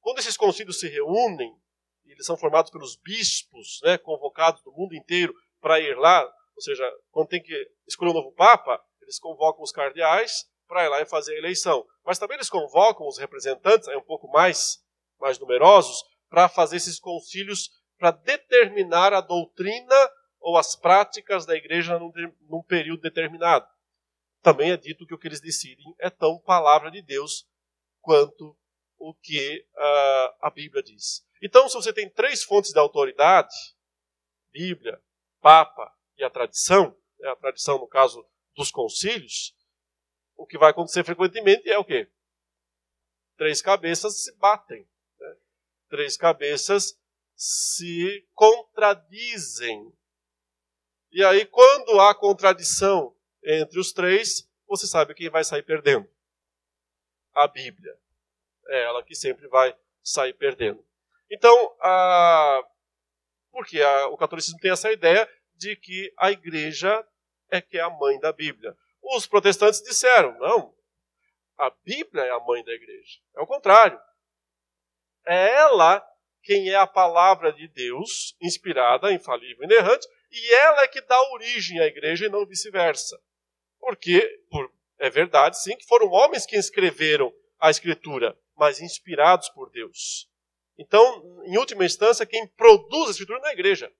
quando 0.00 0.18
esses 0.18 0.36
concílios 0.36 0.80
se 0.80 0.88
reúnem, 0.88 1.56
eles 2.16 2.26
são 2.26 2.36
formados 2.36 2.70
pelos 2.70 2.96
bispos, 2.96 3.80
né, 3.84 3.98
convocados 3.98 4.62
do 4.62 4.72
mundo 4.72 4.94
inteiro 4.94 5.34
para 5.60 5.78
ir 5.80 5.96
lá, 5.96 6.24
ou 6.54 6.62
seja, 6.62 6.84
quando 7.10 7.28
tem 7.28 7.42
que 7.42 7.54
escolher 7.86 8.10
um 8.10 8.14
novo 8.14 8.32
papa, 8.32 8.82
eles 9.02 9.18
convocam 9.18 9.62
os 9.62 9.70
cardeais 9.70 10.46
para 10.66 10.84
ir 10.84 10.88
lá 10.88 11.00
e 11.00 11.06
fazer 11.06 11.34
a 11.34 11.38
eleição. 11.38 11.86
Mas 12.04 12.18
também 12.18 12.36
eles 12.36 12.50
convocam 12.50 13.06
os 13.06 13.18
representantes, 13.18 13.88
aí 13.88 13.96
um 13.96 14.02
pouco 14.02 14.28
mais, 14.28 14.78
mais 15.20 15.38
numerosos, 15.38 16.02
para 16.28 16.48
fazer 16.48 16.76
esses 16.76 16.98
concílios 16.98 17.70
para 17.98 18.10
determinar 18.10 19.12
a 19.12 19.20
doutrina 19.20 20.10
ou 20.40 20.56
as 20.56 20.76
práticas 20.76 21.46
da 21.46 21.54
igreja 21.54 21.98
num, 21.98 22.12
num 22.48 22.62
período 22.62 23.02
determinado. 23.02 23.66
Também 24.42 24.70
é 24.70 24.76
dito 24.76 25.06
que 25.06 25.14
o 25.14 25.18
que 25.18 25.28
eles 25.28 25.40
decidem 25.40 25.94
é 25.98 26.08
tão 26.08 26.38
palavra 26.38 26.90
de 26.90 27.02
Deus 27.02 27.46
quanto 28.00 28.56
o 28.98 29.14
que 29.14 29.66
uh, 29.74 30.36
a 30.40 30.50
Bíblia 30.54 30.82
diz. 30.82 31.25
Então, 31.42 31.68
se 31.68 31.74
você 31.74 31.92
tem 31.92 32.08
três 32.08 32.42
fontes 32.42 32.72
de 32.72 32.78
autoridade, 32.78 33.54
Bíblia, 34.50 35.00
Papa 35.40 35.92
e 36.16 36.24
a 36.24 36.30
tradição, 36.30 36.96
né, 37.18 37.28
a 37.28 37.36
tradição 37.36 37.78
no 37.78 37.86
caso 37.86 38.26
dos 38.56 38.70
concílios, 38.70 39.54
o 40.36 40.46
que 40.46 40.58
vai 40.58 40.70
acontecer 40.70 41.04
frequentemente 41.04 41.68
é 41.68 41.78
o 41.78 41.84
quê? 41.84 42.10
Três 43.36 43.60
cabeças 43.60 44.22
se 44.22 44.34
batem. 44.36 44.88
Né? 45.18 45.36
Três 45.88 46.16
cabeças 46.16 46.98
se 47.34 48.26
contradizem. 48.34 49.92
E 51.12 51.22
aí, 51.24 51.44
quando 51.46 52.00
há 52.00 52.14
contradição 52.14 53.14
entre 53.44 53.78
os 53.78 53.92
três, 53.92 54.50
você 54.66 54.86
sabe 54.86 55.14
quem 55.14 55.30
vai 55.30 55.44
sair 55.44 55.62
perdendo. 55.62 56.08
A 57.34 57.46
Bíblia. 57.46 57.98
É 58.68 58.82
ela 58.82 59.04
que 59.04 59.14
sempre 59.14 59.46
vai 59.46 59.76
sair 60.02 60.32
perdendo. 60.32 60.84
Então, 61.30 61.76
a... 61.80 62.62
porque 63.50 63.80
a... 63.80 64.06
o 64.08 64.16
catolicismo 64.16 64.58
tem 64.60 64.70
essa 64.70 64.92
ideia 64.92 65.28
de 65.54 65.76
que 65.76 66.12
a 66.18 66.30
igreja 66.30 67.06
é 67.50 67.60
que 67.60 67.78
é 67.78 67.80
a 67.80 67.90
mãe 67.90 68.18
da 68.18 68.32
Bíblia. 68.32 68.76
Os 69.02 69.26
protestantes 69.26 69.82
disseram: 69.82 70.38
não, 70.38 70.74
a 71.58 71.70
Bíblia 71.84 72.24
é 72.24 72.30
a 72.30 72.40
mãe 72.40 72.62
da 72.64 72.72
igreja. 72.72 73.18
É 73.34 73.40
o 73.40 73.46
contrário. 73.46 74.00
É 75.26 75.54
ela 75.54 76.06
quem 76.42 76.68
é 76.70 76.76
a 76.76 76.86
palavra 76.86 77.52
de 77.52 77.66
Deus, 77.66 78.36
inspirada, 78.40 79.12
infalível, 79.12 79.64
inerrante, 79.64 80.06
e 80.30 80.54
ela 80.54 80.82
é 80.82 80.88
que 80.88 81.00
dá 81.00 81.20
origem 81.32 81.80
à 81.80 81.86
igreja 81.86 82.26
e 82.26 82.28
não 82.28 82.46
vice-versa. 82.46 83.20
Porque, 83.80 84.20
por, 84.48 84.72
é 84.98 85.10
verdade, 85.10 85.60
sim, 85.60 85.76
que 85.76 85.86
foram 85.86 86.08
homens 86.08 86.46
que 86.46 86.56
escreveram 86.56 87.34
a 87.58 87.68
Escritura, 87.68 88.38
mas 88.56 88.80
inspirados 88.80 89.48
por 89.48 89.70
Deus. 89.70 90.30
Então, 90.78 91.42
em 91.44 91.56
última 91.56 91.84
instância, 91.84 92.26
quem 92.26 92.46
produz 92.48 93.08
a 93.08 93.10
Escritura 93.12 93.38
não 93.38 93.46
é 93.46 93.50
a 93.50 93.54
igreja. 93.54 93.92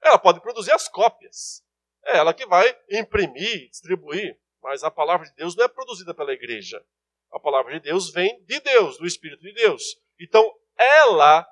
Ela 0.00 0.18
pode 0.18 0.40
produzir 0.40 0.72
as 0.72 0.88
cópias. 0.88 1.64
É 2.04 2.16
ela 2.16 2.34
que 2.34 2.46
vai 2.46 2.76
imprimir, 2.90 3.68
distribuir. 3.68 4.38
Mas 4.62 4.82
a 4.82 4.90
palavra 4.90 5.26
de 5.26 5.34
Deus 5.34 5.56
não 5.56 5.64
é 5.64 5.68
produzida 5.68 6.14
pela 6.14 6.32
igreja. 6.32 6.84
A 7.30 7.38
palavra 7.38 7.72
de 7.72 7.80
Deus 7.80 8.10
vem 8.10 8.42
de 8.44 8.60
Deus, 8.60 8.98
do 8.98 9.06
Espírito 9.06 9.42
de 9.42 9.52
Deus. 9.52 9.82
Então, 10.18 10.54
ela 10.76 11.46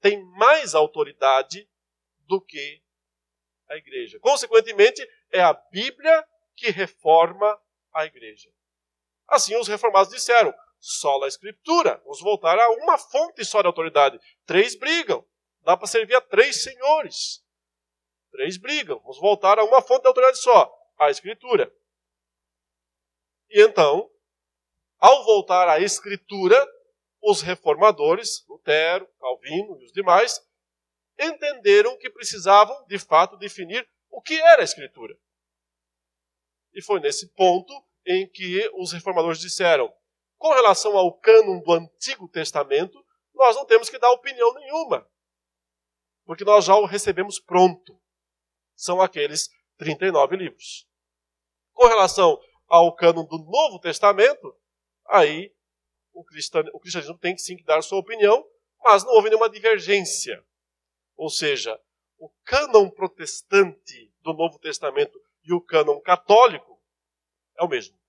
tem 0.00 0.22
mais 0.36 0.74
autoridade 0.74 1.68
do 2.26 2.40
que 2.40 2.82
a 3.68 3.76
igreja. 3.76 4.18
Consequentemente, 4.20 5.06
é 5.30 5.40
a 5.40 5.52
Bíblia 5.52 6.26
que 6.56 6.70
reforma 6.70 7.60
a 7.92 8.04
igreja. 8.04 8.50
Assim, 9.28 9.56
os 9.56 9.68
reformados 9.68 10.12
disseram: 10.12 10.52
só 10.82 11.22
a 11.22 11.28
Escritura. 11.28 12.00
Vamos 12.02 12.20
voltar 12.20 12.58
a 12.58 12.70
uma 12.70 12.98
fonte 12.98 13.44
só 13.44 13.60
de 13.60 13.68
autoridade. 13.68 14.20
Três 14.44 14.74
brigam. 14.74 15.24
Dá 15.62 15.76
para 15.76 15.86
servir 15.86 16.16
a 16.16 16.20
três 16.20 16.60
senhores. 16.64 17.40
Três 18.32 18.56
brigam. 18.56 18.98
Vamos 18.98 19.20
voltar 19.20 19.60
a 19.60 19.64
uma 19.64 19.80
fonte 19.80 20.02
de 20.02 20.08
autoridade 20.08 20.38
só: 20.38 20.76
a 20.98 21.08
Escritura. 21.08 21.72
E 23.48 23.62
então, 23.62 24.10
ao 24.98 25.24
voltar 25.24 25.68
à 25.68 25.78
Escritura, 25.78 26.66
os 27.22 27.42
reformadores, 27.42 28.44
Lutero, 28.48 29.06
Calvino 29.20 29.78
e 29.80 29.84
os 29.84 29.92
demais, 29.92 30.44
entenderam 31.16 31.96
que 31.96 32.10
precisavam, 32.10 32.84
de 32.86 32.98
fato, 32.98 33.36
definir 33.36 33.88
o 34.10 34.20
que 34.20 34.34
era 34.34 34.62
a 34.62 34.64
Escritura. 34.64 35.16
E 36.74 36.82
foi 36.82 36.98
nesse 36.98 37.28
ponto 37.34 37.72
em 38.04 38.28
que 38.28 38.68
os 38.74 38.92
reformadores 38.92 39.38
disseram: 39.38 39.94
com 40.42 40.50
relação 40.50 40.98
ao 40.98 41.16
cânon 41.16 41.60
do 41.60 41.72
Antigo 41.72 42.26
Testamento, 42.26 43.00
nós 43.32 43.54
não 43.54 43.64
temos 43.64 43.88
que 43.88 43.96
dar 43.96 44.10
opinião 44.10 44.52
nenhuma, 44.54 45.08
porque 46.24 46.42
nós 46.42 46.64
já 46.64 46.74
o 46.74 46.84
recebemos 46.84 47.38
pronto. 47.38 47.96
São 48.74 49.00
aqueles 49.00 49.48
39 49.76 50.34
livros. 50.34 50.88
Com 51.72 51.86
relação 51.86 52.40
ao 52.66 52.92
cânon 52.92 53.24
do 53.24 53.38
Novo 53.38 53.78
Testamento, 53.78 54.52
aí 55.06 55.54
o 56.12 56.22
o 56.72 56.80
cristianismo 56.80 57.18
tem 57.18 57.38
sim 57.38 57.56
que 57.56 57.62
dar 57.62 57.80
sua 57.80 58.00
opinião, 58.00 58.44
mas 58.82 59.04
não 59.04 59.12
houve 59.12 59.28
nenhuma 59.28 59.48
divergência. 59.48 60.44
Ou 61.14 61.30
seja, 61.30 61.80
o 62.18 62.28
cânon 62.42 62.90
protestante 62.90 64.12
do 64.22 64.32
Novo 64.32 64.58
Testamento 64.58 65.22
e 65.44 65.52
o 65.52 65.60
cânon 65.60 66.00
católico 66.00 66.82
é 67.56 67.62
o 67.62 67.68
mesmo. 67.68 68.01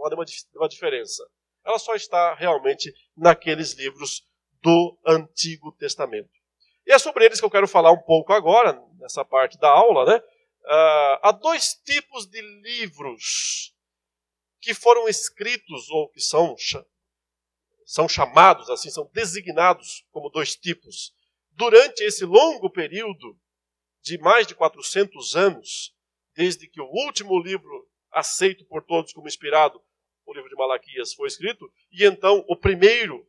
Não 0.00 0.06
há 0.06 0.10
nenhuma, 0.10 0.68
diferença. 0.68 1.22
Ela 1.64 1.78
só 1.78 1.94
está 1.94 2.34
realmente 2.34 2.92
naqueles 3.14 3.74
livros 3.74 4.26
do 4.62 4.98
Antigo 5.06 5.72
Testamento. 5.72 6.30
E 6.86 6.92
é 6.92 6.98
sobre 6.98 7.26
eles 7.26 7.38
que 7.38 7.44
eu 7.44 7.50
quero 7.50 7.68
falar 7.68 7.92
um 7.92 8.00
pouco 8.00 8.32
agora, 8.32 8.82
nessa 8.98 9.24
parte 9.24 9.58
da 9.58 9.68
aula. 9.68 10.06
Né? 10.06 10.16
Uh, 10.16 11.18
há 11.22 11.32
dois 11.32 11.74
tipos 11.84 12.26
de 12.26 12.40
livros 12.40 13.74
que 14.60 14.72
foram 14.72 15.08
escritos, 15.08 15.90
ou 15.90 16.08
que 16.08 16.20
são 16.20 16.56
são 17.84 18.08
chamados 18.08 18.70
assim, 18.70 18.88
são 18.88 19.10
designados 19.12 20.06
como 20.12 20.30
dois 20.30 20.54
tipos. 20.54 21.12
Durante 21.50 22.02
esse 22.04 22.24
longo 22.24 22.70
período 22.70 23.36
de 24.00 24.16
mais 24.18 24.46
de 24.46 24.54
400 24.54 25.34
anos, 25.34 25.94
desde 26.34 26.68
que 26.68 26.80
o 26.80 26.88
último 26.88 27.38
livro 27.42 27.88
aceito 28.12 28.64
por 28.66 28.84
todos 28.84 29.12
como 29.12 29.26
inspirado, 29.26 29.82
o 30.30 30.34
livro 30.34 30.48
de 30.48 30.56
Malaquias, 30.56 31.12
foi 31.14 31.28
escrito, 31.28 31.70
e 31.90 32.04
então 32.04 32.44
o 32.48 32.56
primeiro, 32.56 33.26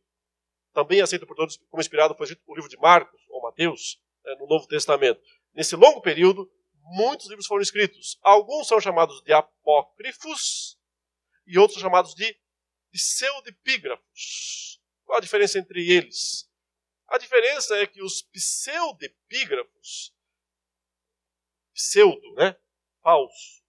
também 0.72 1.00
aceito 1.00 1.26
por 1.26 1.36
todos 1.36 1.56
como 1.68 1.80
inspirado, 1.80 2.14
foi 2.14 2.24
escrito 2.24 2.42
o 2.46 2.54
livro 2.54 2.70
de 2.70 2.76
Marcos 2.78 3.20
ou 3.28 3.42
Mateus, 3.42 4.00
né, 4.24 4.34
no 4.36 4.46
Novo 4.46 4.66
Testamento. 4.66 5.20
Nesse 5.54 5.76
longo 5.76 6.00
período, 6.00 6.50
muitos 6.82 7.28
livros 7.28 7.46
foram 7.46 7.62
escritos. 7.62 8.18
Alguns 8.22 8.68
são 8.68 8.80
chamados 8.80 9.20
de 9.22 9.32
apócrifos 9.32 10.78
e 11.46 11.58
outros 11.58 11.74
são 11.74 11.88
chamados 11.88 12.14
de 12.14 12.36
pseudepígrafos. 12.90 14.80
Qual 15.04 15.18
a 15.18 15.20
diferença 15.20 15.58
entre 15.58 15.90
eles? 15.90 16.50
A 17.08 17.18
diferença 17.18 17.76
é 17.76 17.86
que 17.86 18.02
os 18.02 18.22
pseudepígrafos, 18.22 20.14
pseudo, 21.74 22.34
né? 22.34 22.56
Falso. 23.02 23.62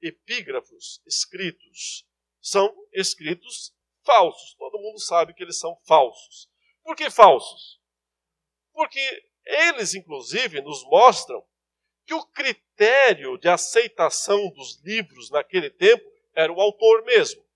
Epígrafos, 0.00 1.02
escritos, 1.04 2.06
são 2.48 2.74
escritos 2.92 3.74
falsos. 4.04 4.54
Todo 4.54 4.78
mundo 4.78 4.98
sabe 4.98 5.34
que 5.34 5.42
eles 5.42 5.58
são 5.58 5.76
falsos. 5.86 6.48
Por 6.82 6.94
que 6.94 7.10
falsos? 7.10 7.80
Porque 8.72 9.00
eles, 9.44 9.94
inclusive, 9.94 10.60
nos 10.60 10.84
mostram 10.84 11.44
que 12.04 12.14
o 12.14 12.24
critério 12.26 13.36
de 13.38 13.48
aceitação 13.48 14.50
dos 14.50 14.80
livros 14.84 15.30
naquele 15.30 15.70
tempo 15.70 16.04
era 16.34 16.52
o 16.52 16.60
autor 16.60 17.04
mesmo 17.04 17.46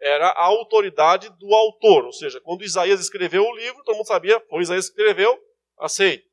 era 0.00 0.28
a 0.28 0.44
autoridade 0.44 1.28
do 1.30 1.54
autor. 1.54 2.04
Ou 2.04 2.12
seja, 2.12 2.40
quando 2.40 2.64
Isaías 2.64 3.00
escreveu 3.00 3.42
o 3.42 3.56
livro, 3.56 3.82
todo 3.84 3.96
mundo 3.96 4.06
sabia, 4.06 4.40
foi 4.48 4.62
Isaías 4.62 4.88
que 4.88 5.00
escreveu, 5.00 5.38
aceito. 5.78 6.26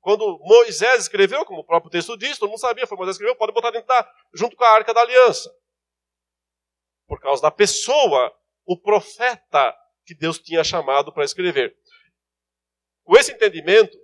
Quando 0.00 0.38
Moisés 0.40 1.02
escreveu, 1.02 1.44
como 1.46 1.60
o 1.60 1.64
próprio 1.64 1.90
texto 1.90 2.16
diz, 2.16 2.38
todo 2.38 2.50
mundo 2.50 2.60
sabia, 2.60 2.86
foi 2.86 2.96
Moisés 2.96 3.16
que 3.16 3.22
escreveu, 3.22 3.38
pode 3.38 3.52
botar 3.52 3.70
dentro 3.70 3.86
da, 3.86 4.12
junto 4.34 4.56
com 4.56 4.64
a 4.64 4.68
arca 4.68 4.92
da 4.92 5.00
aliança. 5.00 5.50
Por 7.06 7.20
causa 7.20 7.42
da 7.42 7.50
pessoa, 7.50 8.34
o 8.64 8.78
profeta 8.78 9.74
que 10.04 10.14
Deus 10.14 10.38
tinha 10.38 10.64
chamado 10.64 11.12
para 11.12 11.24
escrever. 11.24 11.76
Com 13.04 13.16
esse 13.16 13.32
entendimento, 13.32 13.96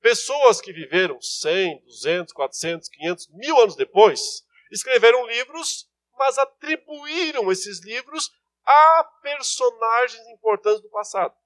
pessoas 0.00 0.60
que 0.60 0.72
viveram 0.72 1.20
100, 1.20 1.84
200, 1.84 2.32
400, 2.32 2.88
500, 2.88 3.28
mil 3.32 3.58
anos 3.58 3.76
depois, 3.76 4.44
escreveram 4.70 5.26
livros 5.26 5.88
mas 6.18 6.38
atribuíram 6.38 7.50
esses 7.50 7.80
livros 7.80 8.30
a 8.64 9.04
personagens 9.22 10.26
importantes 10.28 10.80
do 10.80 10.90
passado. 10.90 11.36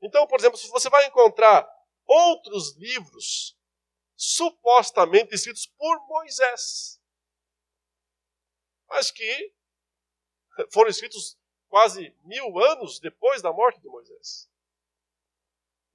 Então, 0.00 0.26
por 0.26 0.38
exemplo, 0.38 0.58
você 0.58 0.88
vai 0.88 1.06
encontrar 1.06 1.68
outros 2.06 2.76
livros 2.76 3.56
supostamente 4.14 5.34
escritos 5.34 5.66
por 5.66 6.06
Moisés, 6.06 7.00
mas 8.92 9.10
que 9.10 9.52
foram 10.70 10.90
escritos 10.90 11.38
quase 11.66 12.14
mil 12.24 12.58
anos 12.58 13.00
depois 13.00 13.40
da 13.40 13.50
morte 13.50 13.80
de 13.80 13.88
Moisés. 13.88 14.50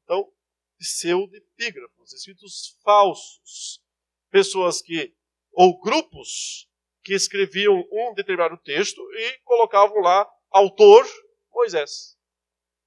Então, 0.04 0.34
pseudepígrafos, 0.80 2.12
escritos 2.14 2.76
falsos, 2.84 3.84
pessoas 4.32 4.82
que, 4.82 5.16
ou 5.52 5.80
grupos, 5.80 6.68
que 7.04 7.14
escreviam 7.14 7.88
um 7.91 8.16
determinado 8.16 8.58
texto 8.58 9.00
e 9.14 9.39
colocavam 9.43 10.00
lá 10.00 10.28
autor 10.50 11.06
Moisés, 11.52 12.18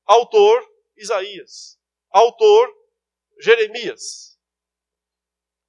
autor 0.04 0.68
Isaías, 0.96 1.78
autor 2.10 2.68
Jeremias. 3.40 4.36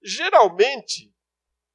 Geralmente, 0.01 1.13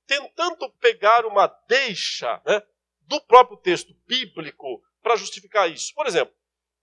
tentando 0.06 0.70
pegar 0.74 1.26
uma 1.26 1.46
deixa 1.68 2.40
né, 2.46 2.62
do 3.02 3.20
próprio 3.22 3.56
texto 3.58 3.94
bíblico 4.06 4.82
para 5.02 5.16
justificar 5.16 5.70
isso. 5.70 5.94
Por 5.94 6.06
exemplo, 6.06 6.34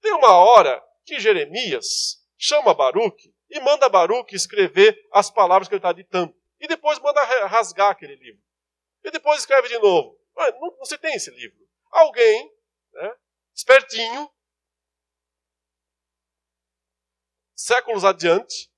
tem 0.02 0.14
uma 0.14 0.34
hora 0.38 0.84
que 1.06 1.20
Jeremias 1.20 2.24
chama 2.38 2.74
Baruque 2.74 3.34
e 3.50 3.60
manda 3.60 3.90
Baruque 3.90 4.36
escrever 4.36 5.08
as 5.12 5.30
palavras 5.30 5.68
que 5.68 5.76
ele 5.76 5.80
está 5.80 5.94
ditando. 5.94 6.36
E 6.60 6.68
depois 6.68 7.00
manda 7.00 7.24
rasgar 7.46 7.92
aquele 7.92 8.16
livro. 8.16 8.42
E 9.04 9.12
depois 9.12 9.40
escreve 9.40 9.68
de 9.68 9.78
novo. 9.80 10.18
Não, 10.36 10.78
você 10.78 10.98
tem 10.98 11.14
esse 11.14 11.30
livro. 11.32 11.58
Alguém, 11.92 12.52
né, 12.94 13.16
espertinho, 13.54 14.32
séculos 17.56 18.04
adiante, 18.04 18.72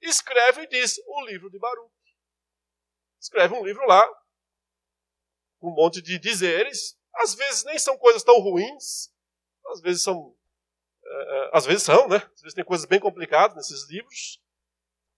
escreve 0.00 0.62
e 0.62 0.66
diz 0.66 0.98
o 1.06 1.24
livro 1.26 1.50
de 1.50 1.58
Baruch. 1.58 1.97
Escreve 3.28 3.54
um 3.54 3.62
livro 3.62 3.86
lá, 3.86 4.08
um 5.60 5.70
monte 5.70 6.00
de 6.00 6.18
dizeres, 6.18 6.98
às 7.14 7.34
vezes 7.34 7.62
nem 7.64 7.78
são 7.78 7.98
coisas 7.98 8.24
tão 8.24 8.40
ruins, 8.40 9.12
às 9.66 9.82
vezes 9.82 10.02
são, 10.02 10.34
é, 11.04 11.50
às 11.52 11.66
vezes 11.66 11.82
são, 11.82 12.08
né? 12.08 12.16
Às 12.16 12.40
vezes 12.40 12.54
tem 12.54 12.64
coisas 12.64 12.86
bem 12.86 12.98
complicadas 12.98 13.54
nesses 13.54 13.86
livros. 13.90 14.42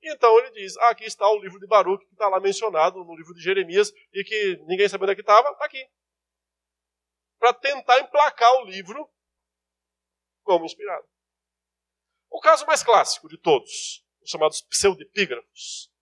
E 0.02 0.12
então 0.12 0.36
ele 0.40 0.50
diz: 0.50 0.76
ah, 0.78 0.90
aqui 0.90 1.04
está 1.04 1.30
o 1.30 1.38
livro 1.38 1.60
de 1.60 1.68
Baruch, 1.68 2.04
que 2.04 2.12
está 2.12 2.28
lá 2.28 2.40
mencionado 2.40 3.04
no 3.04 3.14
livro 3.14 3.32
de 3.32 3.40
Jeremias, 3.40 3.92
e 4.12 4.24
que 4.24 4.56
ninguém 4.66 4.88
sabia 4.88 5.04
onde 5.04 5.12
é 5.12 5.14
que 5.14 5.20
estava, 5.20 5.48
está 5.50 5.64
aqui. 5.64 5.88
Para 7.38 7.54
tentar 7.54 8.00
emplacar 8.00 8.52
o 8.56 8.64
livro 8.64 9.08
como 10.42 10.64
inspirado. 10.64 11.06
O 12.28 12.40
caso 12.40 12.66
mais 12.66 12.82
clássico 12.82 13.28
de 13.28 13.38
todos, 13.38 14.04
os 14.20 14.28
chamados 14.28 14.62
pseudepígrafos, 14.62 15.92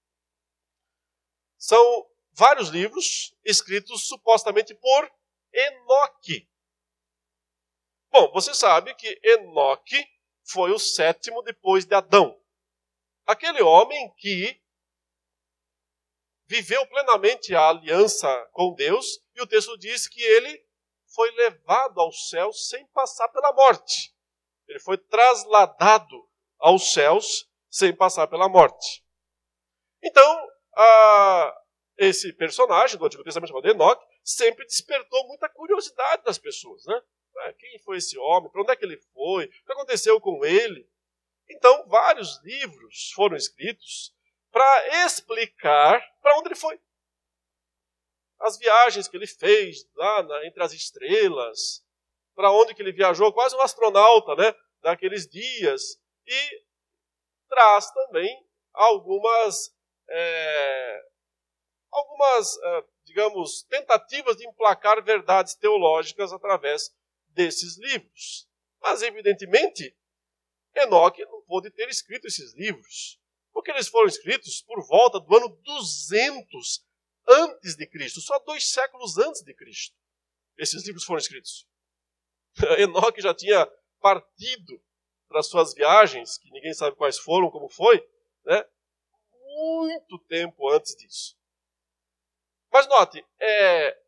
são 1.59 2.09
vários 2.32 2.68
livros 2.68 3.34
escritos 3.44 4.06
supostamente 4.06 4.74
por 4.74 5.12
Enoque. 5.52 6.48
Bom, 8.11 8.30
você 8.32 8.54
sabe 8.54 8.94
que 8.94 9.20
Enoque 9.22 10.02
foi 10.44 10.70
o 10.70 10.78
sétimo 10.78 11.42
depois 11.42 11.84
de 11.84 11.94
Adão. 11.94 12.40
Aquele 13.26 13.61
homem 13.61 14.11
que 14.16 14.59
viveu 16.46 16.86
plenamente 16.86 17.54
a 17.54 17.68
aliança 17.68 18.48
com 18.52 18.72
Deus, 18.72 19.20
e 19.34 19.42
o 19.42 19.46
texto 19.46 19.76
diz 19.76 20.09
que 20.09 20.22
ele 20.22 20.66
foi 21.06 21.30
levado 21.32 22.00
ao 22.00 22.11
céu 22.11 22.52
sem 22.52 22.86
passar 22.86 23.28
pela 23.28 23.52
morte. 23.52 24.14
Ele 24.66 24.78
foi 24.78 24.96
trasladado 24.96 26.26
aos 26.59 26.92
céus 26.92 27.48
sem 27.68 27.94
passar 27.94 28.26
pela 28.28 28.48
morte. 28.48 29.04
Então, 30.02 30.48
esse 31.97 32.33
personagem 32.33 32.99
do 32.99 33.07
Antigo 33.07 33.24
Testamento 33.24 33.49
chamado 33.49 33.68
Enoch 33.68 34.01
sempre 34.22 34.64
despertou 34.66 35.26
muita 35.26 35.49
curiosidade 35.49 36.22
das 36.24 36.39
pessoas. 36.39 36.85
Né? 36.87 37.03
Ah, 37.39 37.53
quem 37.55 37.79
foi 37.81 37.97
esse 37.97 38.18
homem? 38.18 38.51
Para 38.51 38.62
onde 38.62 38.72
é 38.72 38.76
que 38.76 38.85
ele 38.85 38.99
foi? 39.12 39.47
O 39.47 39.49
que 39.49 39.72
aconteceu 39.72 40.20
com 40.20 40.45
ele? 40.45 40.89
Então, 41.49 41.87
vários 41.89 42.41
livros 42.43 43.11
foram 43.14 43.37
escritos 43.37 44.14
para 44.51 45.05
explicar 45.05 46.03
para 46.20 46.39
onde 46.39 46.49
ele 46.49 46.55
foi. 46.55 46.81
As 48.41 48.57
viagens 48.59 49.09
que 49.09 49.16
ele 49.16 49.26
fez 49.26 49.89
lá 49.97 50.22
na, 50.22 50.47
entre 50.47 50.62
as 50.62 50.72
estrelas, 50.72 51.85
para 52.35 52.53
onde 52.53 52.74
que 52.74 52.83
ele 52.83 52.93
viajou, 52.93 53.33
quase 53.33 53.57
um 53.57 53.61
astronauta, 53.61 54.37
né, 54.37 54.55
daqueles 54.81 55.26
dias, 55.26 56.01
e 56.26 56.62
traz 57.49 57.91
também 57.91 58.47
algumas, 58.72 59.74
é, 60.11 61.02
algumas, 61.90 62.56
é, 62.56 62.84
digamos, 63.04 63.62
tentativas 63.64 64.36
de 64.36 64.46
emplacar 64.46 65.02
verdades 65.02 65.54
teológicas 65.54 66.32
através 66.32 66.94
desses 67.28 67.78
livros. 67.78 68.48
Mas, 68.80 69.02
evidentemente, 69.02 69.96
Enoque 70.74 71.24
não 71.24 71.42
pôde 71.42 71.70
ter 71.70 71.88
escrito 71.88 72.26
esses 72.26 72.54
livros, 72.54 73.20
porque 73.52 73.70
eles 73.70 73.88
foram 73.88 74.06
escritos 74.06 74.62
por 74.62 74.86
volta 74.86 75.18
do 75.18 75.36
ano 75.36 75.48
200 75.48 76.86
antes 77.28 77.76
de 77.76 77.86
Cristo, 77.86 78.20
só 78.20 78.38
dois 78.40 78.70
séculos 78.70 79.18
antes 79.18 79.42
de 79.42 79.54
Cristo. 79.54 79.96
Esses 80.56 80.84
livros 80.86 81.04
foram 81.04 81.18
escritos. 81.18 81.68
Enoque 82.78 83.20
já 83.20 83.34
tinha 83.34 83.66
partido 84.00 84.82
para 85.28 85.42
suas 85.42 85.74
viagens, 85.74 86.38
que 86.38 86.50
ninguém 86.50 86.72
sabe 86.72 86.96
quais 86.96 87.18
foram, 87.18 87.50
como 87.50 87.68
foi, 87.68 88.00
né? 88.44 88.64
Muito 89.59 90.18
tempo 90.20 90.68
antes 90.70 90.94
disso. 90.94 91.36
Mas 92.70 92.86
note, 92.86 93.24
é, 93.40 93.98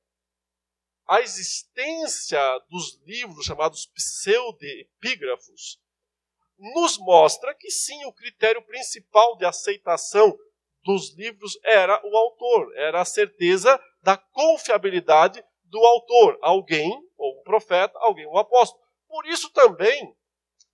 a 1.08 1.20
existência 1.20 2.40
dos 2.68 3.00
livros 3.04 3.44
chamados 3.44 3.86
pseudoepígrafos 3.86 5.80
nos 6.56 6.98
mostra 6.98 7.54
que 7.54 7.70
sim, 7.70 8.04
o 8.04 8.12
critério 8.12 8.62
principal 8.62 9.36
de 9.36 9.44
aceitação 9.44 10.38
dos 10.84 11.14
livros 11.16 11.58
era 11.64 12.00
o 12.06 12.16
autor, 12.16 12.72
era 12.76 13.00
a 13.00 13.04
certeza 13.04 13.82
da 14.02 14.16
confiabilidade 14.16 15.42
do 15.64 15.78
autor, 15.78 16.38
alguém, 16.42 16.90
ou 17.16 17.40
um 17.40 17.42
profeta, 17.42 17.98
alguém, 17.98 18.26
um 18.26 18.36
apóstolo. 18.36 18.82
Por 19.08 19.26
isso 19.26 19.50
também 19.50 20.14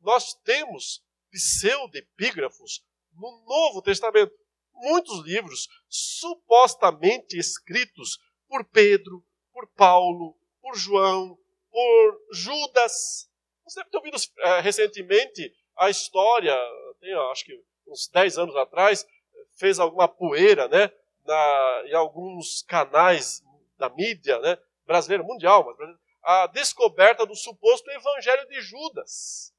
nós 0.00 0.34
temos 0.44 1.02
pseudepígrafos 1.30 2.84
no 3.14 3.44
Novo 3.46 3.82
Testamento. 3.82 4.32
Muitos 4.76 5.24
livros 5.24 5.68
supostamente 5.88 7.38
escritos 7.38 8.18
por 8.48 8.64
Pedro, 8.64 9.24
por 9.52 9.66
Paulo, 9.68 10.36
por 10.60 10.76
João, 10.76 11.38
por 11.70 12.20
Judas. 12.32 13.30
Você 13.64 13.80
deve 13.80 13.90
ter 13.90 13.96
ouvido 13.96 14.16
é, 14.38 14.60
recentemente 14.60 15.52
a 15.76 15.90
história, 15.90 16.56
tem, 17.00 17.12
acho 17.30 17.44
que 17.44 17.64
uns 17.86 18.08
10 18.08 18.38
anos 18.38 18.56
atrás, 18.56 19.06
fez 19.58 19.78
alguma 19.78 20.08
poeira 20.08 20.68
né, 20.68 20.90
na, 21.24 21.82
em 21.86 21.94
alguns 21.94 22.62
canais 22.62 23.42
da 23.78 23.88
mídia 23.88 24.38
né, 24.40 24.58
brasileira, 24.84 25.22
mundial, 25.22 25.64
mas 25.64 25.96
a 26.22 26.46
descoberta 26.48 27.24
do 27.24 27.34
suposto 27.34 27.90
evangelho 27.90 28.46
de 28.48 28.60
Judas 28.60 29.54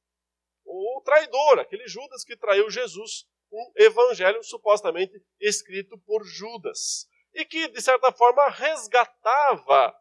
o 0.68 1.02
traidor, 1.04 1.60
aquele 1.60 1.88
Judas 1.88 2.24
que 2.24 2.36
traiu 2.36 2.70
Jesus, 2.70 3.26
um 3.52 3.72
evangelho 3.76 4.44
supostamente 4.44 5.14
escrito 5.40 5.98
por 6.00 6.24
Judas, 6.26 7.08
e 7.34 7.46
que, 7.46 7.68
de 7.68 7.82
certa 7.82 8.12
forma, 8.12 8.50
resgatava 8.50 9.96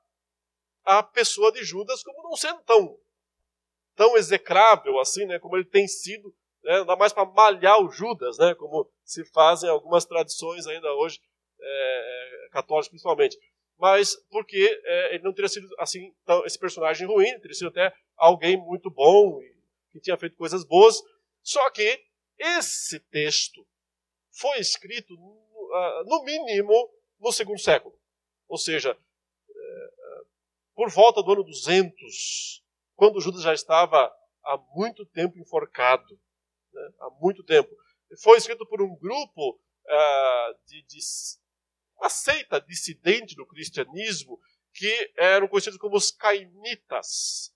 a 0.85 1.03
pessoa 1.03 1.53
de 1.53 1.65
Judas 1.65 2.03
como 2.03 2.23
não 2.23 2.37
sendo 2.37 2.61
tão, 2.63 2.99
tão 3.95 4.17
execrável 4.17 4.99
assim, 5.01 5.27
né, 5.27 5.39
como 5.39 5.57
ele 5.57 5.65
tem 5.65 5.87
sido, 5.87 6.35
né, 6.63 6.79
ainda 6.79 6.97
mais 6.97 7.13
para 7.13 7.25
malhar 7.27 7.83
o 7.83 7.91
Judas, 7.91 8.39
né, 8.39 8.55
como 8.55 8.91
se 9.05 9.25
fazem 9.33 9.69
algumas 9.69 10.05
tradições 10.05 10.67
ainda 10.67 10.93
hoje, 10.95 11.21
é, 11.61 12.49
católicas 12.53 12.89
principalmente. 12.89 13.37
Mas 13.79 14.17
porque 14.31 14.81
é, 14.85 15.15
ele 15.15 15.25
não 15.25 15.35
teria 15.35 15.49
sido 15.49 15.69
assim, 15.79 16.15
tão, 16.25 16.45
esse 16.47 16.59
personagem 16.59 17.07
ruim, 17.07 17.39
teria 17.41 17.55
sido 17.55 17.69
até 17.69 17.93
alguém 18.17 18.57
muito 18.57 18.91
bom 18.91 19.41
e 19.43 19.55
que 19.93 20.01
tinha 20.01 20.17
feito 20.17 20.37
coisas 20.37 20.65
boas. 20.65 21.03
Só 21.43 21.69
que 21.71 22.03
esse 22.39 23.01
texto 23.01 23.67
foi 24.33 24.59
escrito, 24.59 25.15
ah, 25.73 26.03
no 26.07 26.23
mínimo, 26.23 26.91
no 27.19 27.33
segundo 27.33 27.59
século. 27.59 27.99
Ou 28.49 28.59
seja, 28.59 28.91
eh, 28.91 30.25
por 30.75 30.91
volta 30.91 31.23
do 31.23 31.33
ano 31.33 31.43
200, 31.43 32.63
quando 32.95 33.21
Judas 33.21 33.43
já 33.43 33.55
estava 33.55 34.13
há 34.45 34.59
muito 34.75 35.05
tempo 35.07 35.39
enforcado. 35.39 36.21
Né? 36.73 36.91
Há 37.01 37.11
muito 37.21 37.43
tempo. 37.43 37.71
Foi 38.23 38.39
escrito 38.39 38.67
por 38.67 38.81
um 38.81 38.95
grupo 38.97 39.53
uh, 39.53 40.67
de, 40.67 40.83
de 40.83 40.99
uma 41.97 42.09
seita 42.09 42.61
dissidente 42.61 43.35
do 43.35 43.47
cristianismo 43.47 44.39
que 44.73 45.13
eram 45.17 45.49
conhecidos 45.49 45.79
como 45.79 45.97
os 45.97 46.13
cainitas. 46.13 47.53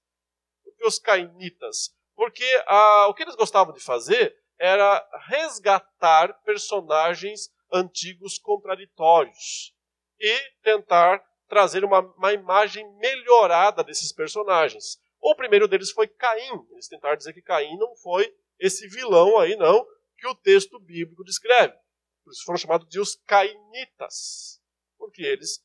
Por 0.64 0.74
que 0.74 0.86
os 0.86 0.98
cainitas? 0.98 1.94
porque 2.20 2.44
ah, 2.66 3.06
o 3.08 3.14
que 3.14 3.22
eles 3.22 3.34
gostavam 3.34 3.72
de 3.72 3.80
fazer 3.80 4.36
era 4.60 5.02
resgatar 5.26 6.38
personagens 6.42 7.50
antigos 7.72 8.38
contraditórios 8.38 9.74
e 10.20 10.38
tentar 10.62 11.24
trazer 11.48 11.82
uma, 11.82 12.00
uma 12.00 12.32
imagem 12.34 12.86
melhorada 12.98 13.82
desses 13.82 14.12
personagens. 14.12 15.00
O 15.18 15.34
primeiro 15.34 15.66
deles 15.66 15.90
foi 15.90 16.06
Caim. 16.06 16.66
Eles 16.72 16.88
tentaram 16.88 17.16
dizer 17.16 17.32
que 17.32 17.40
Caim 17.40 17.78
não 17.78 17.96
foi 17.96 18.32
esse 18.58 18.86
vilão 18.86 19.38
aí, 19.38 19.56
não, 19.56 19.86
que 20.18 20.28
o 20.28 20.34
texto 20.34 20.78
bíblico 20.78 21.24
descreve. 21.24 21.74
Por 22.22 22.30
isso 22.30 22.44
foram 22.44 22.58
chamados 22.58 22.86
de 22.86 23.00
os 23.00 23.16
cainitas, 23.26 24.60
porque 24.98 25.22
eles 25.22 25.64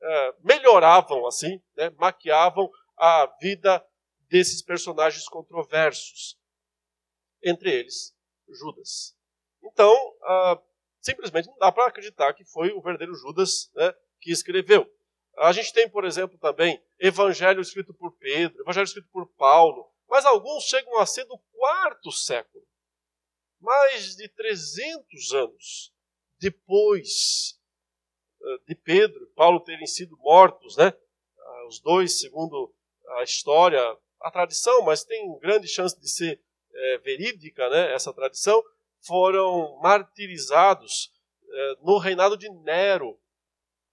é, 0.00 0.34
melhoravam, 0.44 1.26
assim, 1.26 1.60
né, 1.76 1.90
maquiavam 1.98 2.70
a 2.96 3.26
vida 3.40 3.84
desses 4.28 4.62
personagens 4.62 5.28
controversos. 5.28 6.38
Entre 7.42 7.70
eles, 7.70 8.15
Judas. 8.54 9.16
Então, 9.62 9.92
uh, 9.94 10.62
simplesmente 11.00 11.48
não 11.48 11.58
dá 11.58 11.70
para 11.72 11.86
acreditar 11.86 12.32
que 12.34 12.44
foi 12.44 12.72
o 12.72 12.80
verdadeiro 12.80 13.14
Judas 13.14 13.70
né, 13.74 13.94
que 14.20 14.30
escreveu. 14.30 14.90
A 15.38 15.52
gente 15.52 15.72
tem, 15.72 15.88
por 15.88 16.04
exemplo, 16.04 16.38
também 16.38 16.82
Evangelho 16.98 17.60
escrito 17.60 17.92
por 17.92 18.16
Pedro, 18.16 18.62
Evangelho 18.62 18.84
escrito 18.84 19.08
por 19.10 19.26
Paulo, 19.34 19.86
mas 20.08 20.24
alguns 20.24 20.64
chegam 20.64 20.98
a 20.98 21.06
ser 21.06 21.24
do 21.24 21.38
quarto 21.52 22.10
século. 22.10 22.64
Mais 23.60 24.16
de 24.16 24.28
300 24.28 25.32
anos 25.34 25.92
depois 26.38 27.58
eh, 28.42 28.58
de 28.68 28.74
Pedro 28.74 29.24
e 29.24 29.34
Paulo 29.34 29.60
terem 29.60 29.86
sido 29.86 30.16
mortos, 30.18 30.76
né? 30.76 30.92
Ah, 31.38 31.66
os 31.66 31.80
dois, 31.80 32.18
segundo 32.18 32.74
a 33.16 33.22
história, 33.22 33.80
a 34.20 34.30
tradição, 34.30 34.82
mas 34.82 35.04
tem 35.04 35.38
grande 35.38 35.68
chance 35.68 35.98
de 35.98 36.08
ser 36.08 36.42
é, 36.76 36.98
verídica, 36.98 37.68
né? 37.68 37.92
Essa 37.92 38.12
tradição, 38.12 38.62
foram 39.00 39.78
martirizados 39.80 41.12
é, 41.48 41.74
no 41.82 41.98
reinado 41.98 42.36
de 42.36 42.48
Nero, 42.62 43.18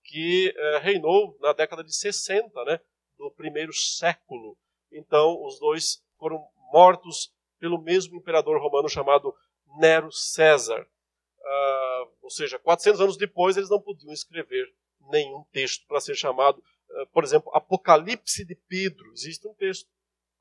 que 0.04 0.54
é, 0.56 0.78
reinou 0.80 1.38
na 1.40 1.54
década 1.54 1.84
de 1.84 1.96
60, 1.96 2.64
né? 2.66 2.80
Do 3.18 3.32
primeiro 3.32 3.74
século. 3.74 4.58
Então, 4.92 5.44
os 5.44 5.60
dois 5.60 6.04
foram 6.18 6.44
mortos 6.72 7.34
pelo 7.60 7.82
mesmo 7.82 8.18
imperador 8.18 8.62
romano 8.62 8.90
chamado 8.90 9.34
Nero 9.80 10.12
César. 10.12 10.82
Uh, 10.82 12.12
ou 12.22 12.30
seja, 12.30 12.60
400 12.60 13.02
anos 13.02 13.18
depois, 13.18 13.58
eles 13.58 13.70
não 13.70 13.82
podiam 13.82 14.14
escrever 14.14 14.66
nenhum 15.10 15.44
texto 15.52 15.86
para 15.88 16.00
ser 16.00 16.16
chamado, 16.16 16.58
uh, 16.60 17.08
por 17.12 17.24
exemplo, 17.24 17.52
Apocalipse 17.54 18.46
de 18.46 18.56
Pedro. 18.68 19.12
Existe 19.14 19.48
um 19.48 19.54
texto. 19.54 19.90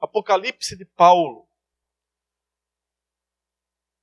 Apocalipse 0.00 0.76
de 0.76 0.84
Paulo. 0.84 1.48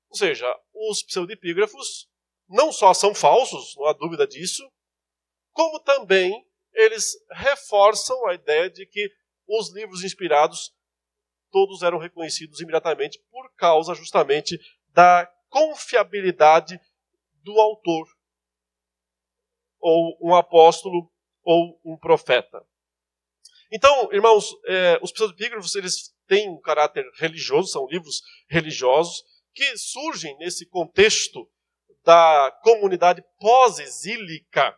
Ou 0.09 0.17
seja, 0.17 0.47
os 0.73 1.03
pseudepígrafos 1.03 2.09
não 2.47 2.71
só 2.71 2.93
são 2.93 3.13
falsos, 3.13 3.75
não 3.75 3.85
há 3.85 3.93
dúvida 3.93 4.25
disso, 4.25 4.69
como 5.51 5.79
também 5.79 6.45
eles 6.73 7.15
reforçam 7.31 8.27
a 8.27 8.33
ideia 8.33 8.69
de 8.69 8.85
que 8.85 9.11
os 9.47 9.71
livros 9.73 10.03
inspirados 10.03 10.73
todos 11.51 11.81
eram 11.81 11.97
reconhecidos 11.97 12.59
imediatamente 12.59 13.19
por 13.31 13.51
causa 13.55 13.93
justamente 13.93 14.59
da 14.89 15.25
confiabilidade 15.49 16.79
do 17.43 17.59
autor, 17.59 18.07
ou 19.79 20.17
um 20.21 20.35
apóstolo, 20.35 21.11
ou 21.43 21.79
um 21.83 21.97
profeta. 21.97 22.63
Então, 23.71 24.11
irmãos, 24.11 24.51
é, 24.65 24.99
os 25.01 25.11
pseudepígrafos 25.11 25.75
eles 25.75 26.13
têm 26.27 26.49
um 26.49 26.59
caráter 26.59 27.09
religioso, 27.15 27.71
são 27.71 27.87
livros 27.87 28.21
religiosos 28.47 29.23
que 29.53 29.77
surgem 29.77 30.37
nesse 30.37 30.65
contexto 30.65 31.49
da 32.03 32.51
comunidade 32.63 33.23
pós-exílica, 33.39 34.77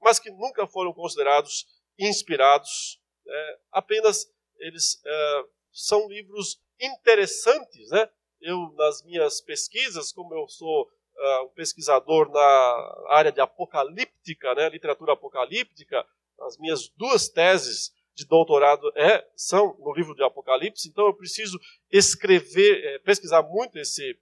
mas 0.00 0.18
que 0.18 0.30
nunca 0.30 0.66
foram 0.66 0.92
considerados 0.92 1.66
inspirados. 1.98 3.00
É, 3.26 3.58
apenas 3.70 4.26
eles 4.58 5.00
é, 5.04 5.44
são 5.72 6.08
livros 6.08 6.60
interessantes, 6.80 7.90
né? 7.90 8.08
Eu, 8.40 8.72
nas 8.76 9.02
minhas 9.04 9.40
pesquisas, 9.40 10.12
como 10.12 10.34
eu 10.34 10.48
sou 10.48 10.82
uh, 10.82 11.44
um 11.44 11.48
pesquisador 11.50 12.28
na 12.28 13.04
área 13.10 13.30
de 13.30 13.40
apocalíptica, 13.40 14.54
né, 14.54 14.68
literatura 14.68 15.12
apocalíptica, 15.12 16.04
as 16.40 16.58
minhas 16.58 16.88
duas 16.96 17.28
teses 17.28 17.92
de 18.14 18.26
doutorado 18.26 18.90
é, 18.96 19.26
são 19.34 19.76
no 19.78 19.92
livro 19.94 20.14
de 20.14 20.22
Apocalipse, 20.22 20.88
então 20.88 21.06
eu 21.06 21.14
preciso 21.14 21.58
escrever, 21.90 22.84
é, 22.84 22.98
pesquisar 22.98 23.42
muito 23.42 23.78
esse 23.78 24.18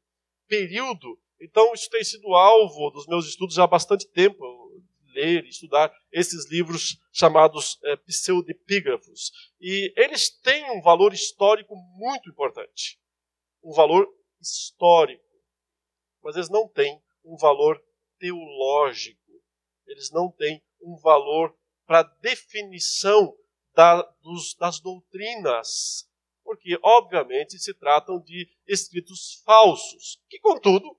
período. 0.46 1.18
Então 1.40 1.72
isso 1.74 1.88
tem 1.90 2.04
sido 2.04 2.34
alvo 2.34 2.90
dos 2.90 3.06
meus 3.06 3.26
estudos 3.26 3.54
já 3.54 3.64
há 3.64 3.66
bastante 3.66 4.06
tempo, 4.08 4.44
ler 5.14 5.44
estudar 5.46 5.92
esses 6.12 6.48
livros 6.50 6.98
chamados 7.12 7.78
é, 7.84 7.96
pseudepígrafos. 7.96 9.32
E 9.60 9.92
eles 9.96 10.30
têm 10.30 10.70
um 10.70 10.80
valor 10.80 11.12
histórico 11.12 11.74
muito 11.96 12.30
importante 12.30 13.00
um 13.62 13.72
valor 13.72 14.08
histórico, 14.40 15.24
mas 16.22 16.36
eles 16.36 16.48
não 16.48 16.68
têm 16.68 17.00
um 17.24 17.36
valor 17.36 17.82
teológico, 18.18 19.20
eles 19.86 20.10
não 20.10 20.30
têm 20.30 20.62
um 20.80 20.96
valor 20.96 21.54
para 21.86 22.02
definição 22.02 23.36
da, 23.74 24.02
dos, 24.22 24.54
das 24.54 24.80
doutrinas, 24.80 26.08
porque, 26.42 26.78
obviamente, 26.82 27.58
se 27.58 27.72
tratam 27.74 28.20
de 28.20 28.48
escritos 28.66 29.42
falsos, 29.44 30.20
que, 30.28 30.38
contudo, 30.40 30.96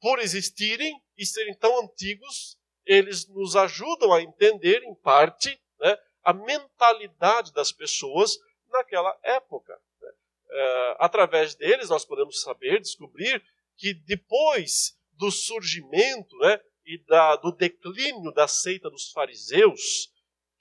por 0.00 0.18
existirem 0.18 1.00
e 1.16 1.24
serem 1.24 1.54
tão 1.54 1.82
antigos, 1.82 2.58
eles 2.84 3.28
nos 3.28 3.54
ajudam 3.54 4.12
a 4.12 4.22
entender, 4.22 4.82
em 4.82 4.94
parte, 4.94 5.60
né, 5.78 5.96
a 6.24 6.32
mentalidade 6.32 7.52
das 7.52 7.70
pessoas 7.70 8.38
naquela 8.70 9.16
época. 9.22 9.78
Uh, 10.02 10.96
através 10.98 11.54
deles 11.54 11.88
nós 11.88 12.04
podemos 12.04 12.42
saber, 12.42 12.80
descobrir 12.80 13.42
que 13.76 13.94
depois 13.94 14.98
do 15.12 15.30
surgimento 15.30 16.36
né, 16.38 16.60
e 16.84 16.98
da, 16.98 17.36
do 17.36 17.52
declínio 17.52 18.32
da 18.32 18.46
seita 18.46 18.90
dos 18.90 19.10
fariseus, 19.12 20.11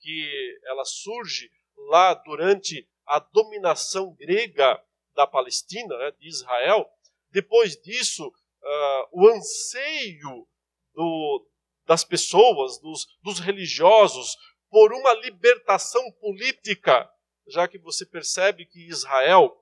que 0.02 0.60
ela 0.66 0.84
surge 0.84 1.52
lá 1.89 2.14
durante 2.14 2.88
a 3.06 3.20
dominação 3.20 4.14
grega 4.16 4.82
da 5.16 5.28
Palestina, 5.28 5.97
né, 5.97 6.12
de 6.12 6.28
Israel, 6.28 6.89
depois 7.30 7.76
disso, 7.82 8.28
uh, 8.28 9.08
o 9.12 9.28
anseio 9.28 10.47
do, 10.93 11.47
das 11.86 12.04
pessoas, 12.04 12.80
dos, 12.80 13.08
dos 13.22 13.39
religiosos, 13.39 14.38
por 14.70 14.93
uma 14.93 15.14
libertação 15.14 16.12
política, 16.14 17.10
já 17.47 17.68
que 17.68 17.78
você 17.78 18.06
percebe 18.06 18.66
que 18.66 18.88
Israel 18.88 19.58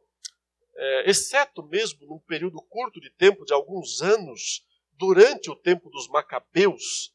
é, 0.80 1.10
exceto 1.10 1.62
mesmo 1.64 2.08
num 2.08 2.20
período 2.20 2.62
curto 2.62 3.02
de 3.02 3.10
tempo, 3.10 3.44
de 3.44 3.54
alguns 3.54 4.02
anos, 4.02 4.66
durante 4.94 5.52
o 5.52 5.56
tempo 5.56 5.90
dos 5.90 6.08
Macabeus, 6.08 7.14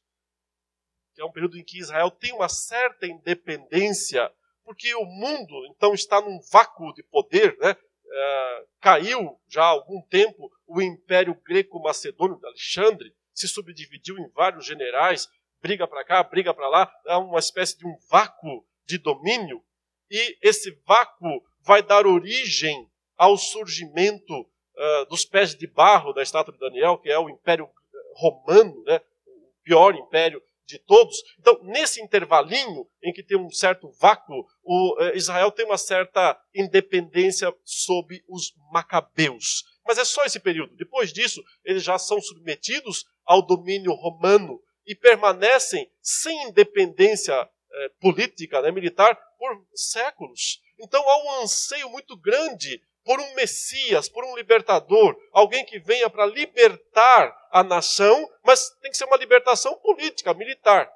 que 1.14 1.22
é 1.22 1.24
um 1.24 1.30
período 1.30 1.56
em 1.56 1.64
que 1.64 1.78
Israel 1.78 2.10
tem 2.10 2.32
uma 2.32 2.48
certa 2.48 3.06
independência, 3.06 4.30
porque 4.64 4.94
o 4.94 5.04
mundo 5.04 5.66
então 5.66 5.94
está 5.94 6.20
num 6.20 6.40
vácuo 6.50 6.92
de 6.92 7.02
poder, 7.02 7.56
né? 7.58 7.76
É, 8.16 8.64
caiu 8.80 9.38
já 9.48 9.62
há 9.62 9.68
algum 9.68 10.00
tempo 10.02 10.50
o 10.66 10.80
Império 10.80 11.34
Greco-Macedônio 11.44 12.38
de 12.38 12.46
Alexandre, 12.46 13.14
se 13.32 13.48
subdividiu 13.48 14.18
em 14.18 14.28
vários 14.30 14.66
generais, 14.66 15.28
briga 15.60 15.86
para 15.86 16.04
cá, 16.04 16.22
briga 16.22 16.52
para 16.52 16.68
lá, 16.68 16.92
é 17.06 17.16
uma 17.16 17.38
espécie 17.38 17.78
de 17.78 17.86
um 17.86 17.96
vácuo 18.08 18.64
de 18.86 18.98
domínio, 18.98 19.64
e 20.10 20.36
esse 20.42 20.70
vácuo 20.86 21.42
vai 21.60 21.82
dar 21.82 22.06
origem 22.06 22.88
ao 23.16 23.36
surgimento 23.36 24.40
uh, 24.40 25.06
dos 25.08 25.24
pés 25.24 25.54
de 25.54 25.66
barro 25.66 26.12
da 26.12 26.22
estátua 26.22 26.52
de 26.52 26.60
Daniel, 26.60 26.98
que 26.98 27.10
é 27.10 27.18
o 27.18 27.30
Império 27.30 27.68
Romano, 28.14 28.82
né, 28.84 29.00
o 29.26 29.52
pior 29.62 29.94
império 29.94 30.42
de 30.66 30.78
todos. 30.78 31.16
Então, 31.38 31.58
nesse 31.62 32.00
intervalinho 32.00 32.86
em 33.02 33.12
que 33.12 33.22
tem 33.22 33.38
um 33.38 33.50
certo 33.50 33.90
vácuo, 34.00 34.46
o, 34.62 35.02
uh, 35.02 35.16
Israel 35.16 35.50
tem 35.50 35.66
uma 35.66 35.78
certa 35.78 36.38
independência 36.54 37.54
sob 37.64 38.22
os 38.28 38.54
macabeus. 38.72 39.64
Mas 39.86 39.98
é 39.98 40.04
só 40.04 40.24
esse 40.24 40.40
período. 40.40 40.74
Depois 40.76 41.12
disso, 41.12 41.42
eles 41.64 41.82
já 41.82 41.98
são 41.98 42.20
submetidos 42.20 43.04
ao 43.24 43.42
domínio 43.42 43.92
romano 43.92 44.60
e 44.86 44.94
permanecem 44.94 45.90
sem 46.00 46.48
independência 46.48 47.48
eh, 47.72 47.88
política, 48.00 48.60
né, 48.62 48.70
militar, 48.70 49.18
por 49.38 49.66
séculos. 49.74 50.60
Então 50.78 51.02
há 51.08 51.24
um 51.24 51.42
anseio 51.42 51.88
muito 51.90 52.16
grande 52.16 52.80
por 53.05 53.20
um 53.20 53.34
Messias, 53.34 54.09
por 54.09 54.24
um 54.24 54.34
libertador, 54.34 55.16
alguém 55.32 55.64
que 55.64 55.78
venha 55.78 56.09
para 56.09 56.26
libertar 56.26 57.36
a 57.50 57.62
nação, 57.62 58.28
mas 58.42 58.70
tem 58.80 58.90
que 58.90 58.96
ser 58.96 59.05
uma 59.05 59.16
libertação 59.16 59.76
política, 59.76 60.32
militar. 60.32 60.90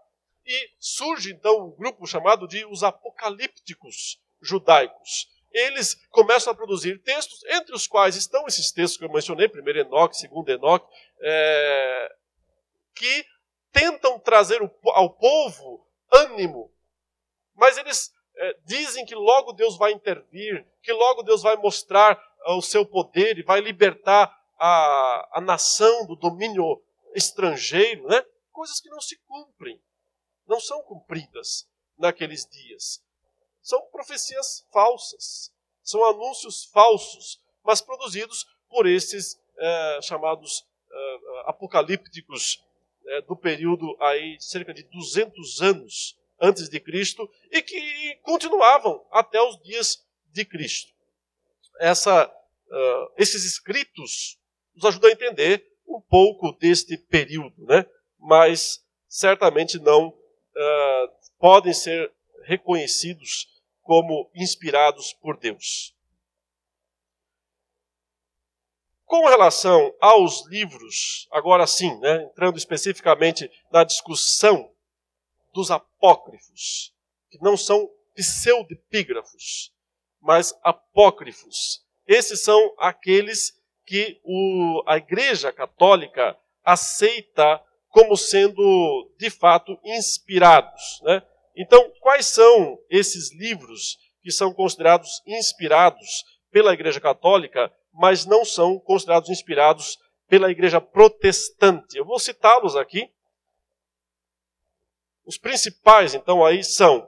E 0.44 0.70
surge 0.78 1.32
então 1.32 1.66
um 1.66 1.76
grupo 1.76 2.06
chamado 2.06 2.48
de 2.48 2.64
os 2.64 2.82
apocalípticos 2.82 4.18
judaicos. 4.40 5.28
Eles 5.52 5.94
começam 6.10 6.52
a 6.52 6.56
produzir 6.56 7.02
textos, 7.02 7.44
entre 7.44 7.74
os 7.74 7.86
quais 7.86 8.16
estão 8.16 8.46
esses 8.46 8.72
textos 8.72 8.98
que 8.98 9.04
eu 9.04 9.12
mencionei, 9.12 9.48
primeiro 9.48 9.80
Enoque, 9.80 10.16
segundo 10.16 10.48
Enoque, 10.48 10.86
é, 11.20 12.14
que 12.94 13.26
tentam 13.70 14.18
trazer 14.18 14.60
ao 14.86 15.10
povo 15.10 15.86
ânimo, 16.10 16.72
mas 17.54 17.76
eles 17.76 18.10
é, 18.38 18.56
dizem 18.64 19.04
que 19.04 19.14
logo 19.14 19.52
Deus 19.52 19.76
vai 19.76 19.92
intervir, 19.92 20.64
que 20.82 20.92
logo 20.92 21.22
Deus 21.22 21.42
vai 21.42 21.56
mostrar 21.56 22.16
uh, 22.46 22.54
o 22.54 22.62
seu 22.62 22.86
poder 22.86 23.36
e 23.36 23.42
vai 23.42 23.60
libertar 23.60 24.32
a, 24.56 25.38
a 25.38 25.40
nação 25.40 26.06
do 26.06 26.14
domínio 26.14 26.80
estrangeiro, 27.14 28.06
né? 28.06 28.24
coisas 28.52 28.80
que 28.80 28.88
não 28.88 29.00
se 29.00 29.16
cumprem, 29.26 29.80
não 30.46 30.60
são 30.60 30.82
cumpridas 30.82 31.68
naqueles 31.98 32.46
dias. 32.46 33.02
São 33.60 33.82
profecias 33.86 34.66
falsas, 34.72 35.52
são 35.82 36.04
anúncios 36.04 36.64
falsos, 36.66 37.40
mas 37.64 37.80
produzidos 37.80 38.46
por 38.68 38.86
esses 38.86 39.40
é, 39.56 40.00
chamados 40.02 40.64
é, 40.90 41.18
apocalípticos 41.46 42.64
é, 43.06 43.22
do 43.22 43.36
período 43.36 43.96
aí 44.00 44.36
cerca 44.40 44.72
de 44.72 44.84
200 44.84 45.60
anos 45.62 46.18
antes 46.40 46.68
de 46.68 46.80
Cristo 46.80 47.28
e 47.50 47.62
que 47.62 48.16
continuavam 48.22 49.04
até 49.10 49.40
os 49.40 49.60
dias 49.62 50.06
de 50.32 50.44
Cristo. 50.44 50.92
Essa, 51.80 52.26
uh, 52.26 53.12
esses 53.16 53.44
escritos 53.44 54.38
nos 54.74 54.84
ajudam 54.84 55.10
a 55.10 55.12
entender 55.12 55.64
um 55.86 56.00
pouco 56.00 56.52
deste 56.52 56.96
período, 56.96 57.64
né? 57.64 57.86
mas 58.18 58.84
certamente 59.08 59.78
não 59.78 60.08
uh, 60.08 61.08
podem 61.38 61.72
ser 61.72 62.12
reconhecidos 62.44 63.46
como 63.82 64.30
inspirados 64.34 65.12
por 65.14 65.38
Deus. 65.38 65.94
Com 69.06 69.26
relação 69.26 69.94
aos 69.98 70.46
livros, 70.48 71.26
agora 71.30 71.66
sim, 71.66 71.98
né, 72.00 72.24
entrando 72.24 72.58
especificamente 72.58 73.50
na 73.72 73.82
discussão 73.82 74.70
dos 75.58 75.72
apócrifos, 75.72 76.94
que 77.28 77.42
não 77.42 77.56
são 77.56 77.90
pseudepígrafos, 78.14 79.72
mas 80.20 80.56
apócrifos. 80.62 81.84
Esses 82.06 82.44
são 82.44 82.72
aqueles 82.78 83.52
que 83.84 84.20
o, 84.22 84.84
a 84.86 84.98
Igreja 84.98 85.52
Católica 85.52 86.38
aceita 86.64 87.60
como 87.88 88.16
sendo 88.16 89.12
de 89.18 89.30
fato 89.30 89.76
inspirados. 89.84 91.00
Né? 91.02 91.20
Então, 91.56 91.90
quais 92.00 92.26
são 92.26 92.78
esses 92.88 93.34
livros 93.34 93.98
que 94.22 94.30
são 94.30 94.54
considerados 94.54 95.20
inspirados 95.26 96.24
pela 96.52 96.72
Igreja 96.72 97.00
Católica, 97.00 97.68
mas 97.92 98.24
não 98.24 98.44
são 98.44 98.78
considerados 98.78 99.28
inspirados 99.28 99.98
pela 100.28 100.52
Igreja 100.52 100.80
Protestante? 100.80 101.98
Eu 101.98 102.04
vou 102.04 102.20
citá-los 102.20 102.76
aqui. 102.76 103.10
Os 105.28 105.36
principais, 105.36 106.14
então, 106.14 106.42
aí 106.42 106.64
são 106.64 107.06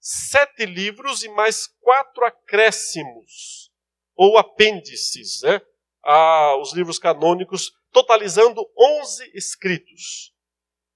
sete 0.00 0.66
livros 0.66 1.22
e 1.22 1.28
mais 1.28 1.68
quatro 1.78 2.24
acréscimos, 2.24 3.72
ou 4.16 4.36
apêndices, 4.36 5.42
né? 5.42 5.60
aos 6.02 6.74
livros 6.74 6.98
canônicos, 6.98 7.70
totalizando 7.92 8.60
onze 8.76 9.30
escritos. 9.36 10.34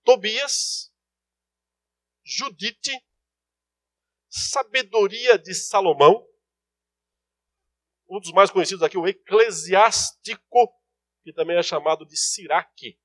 Tobias, 0.02 0.92
Judite, 2.24 2.90
Sabedoria 4.28 5.38
de 5.38 5.54
Salomão, 5.54 6.26
um 8.08 8.18
dos 8.18 8.32
mais 8.32 8.50
conhecidos 8.50 8.82
aqui, 8.82 8.98
o 8.98 9.06
Eclesiástico, 9.06 10.74
que 11.22 11.32
também 11.32 11.56
é 11.56 11.62
chamado 11.62 12.04
de 12.04 12.16
Siraque, 12.16 12.98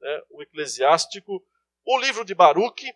né? 0.00 0.22
o 0.30 0.42
Eclesiástico, 0.42 1.46
o 1.90 1.98
livro 1.98 2.22
de 2.22 2.34
Baruque, 2.34 2.92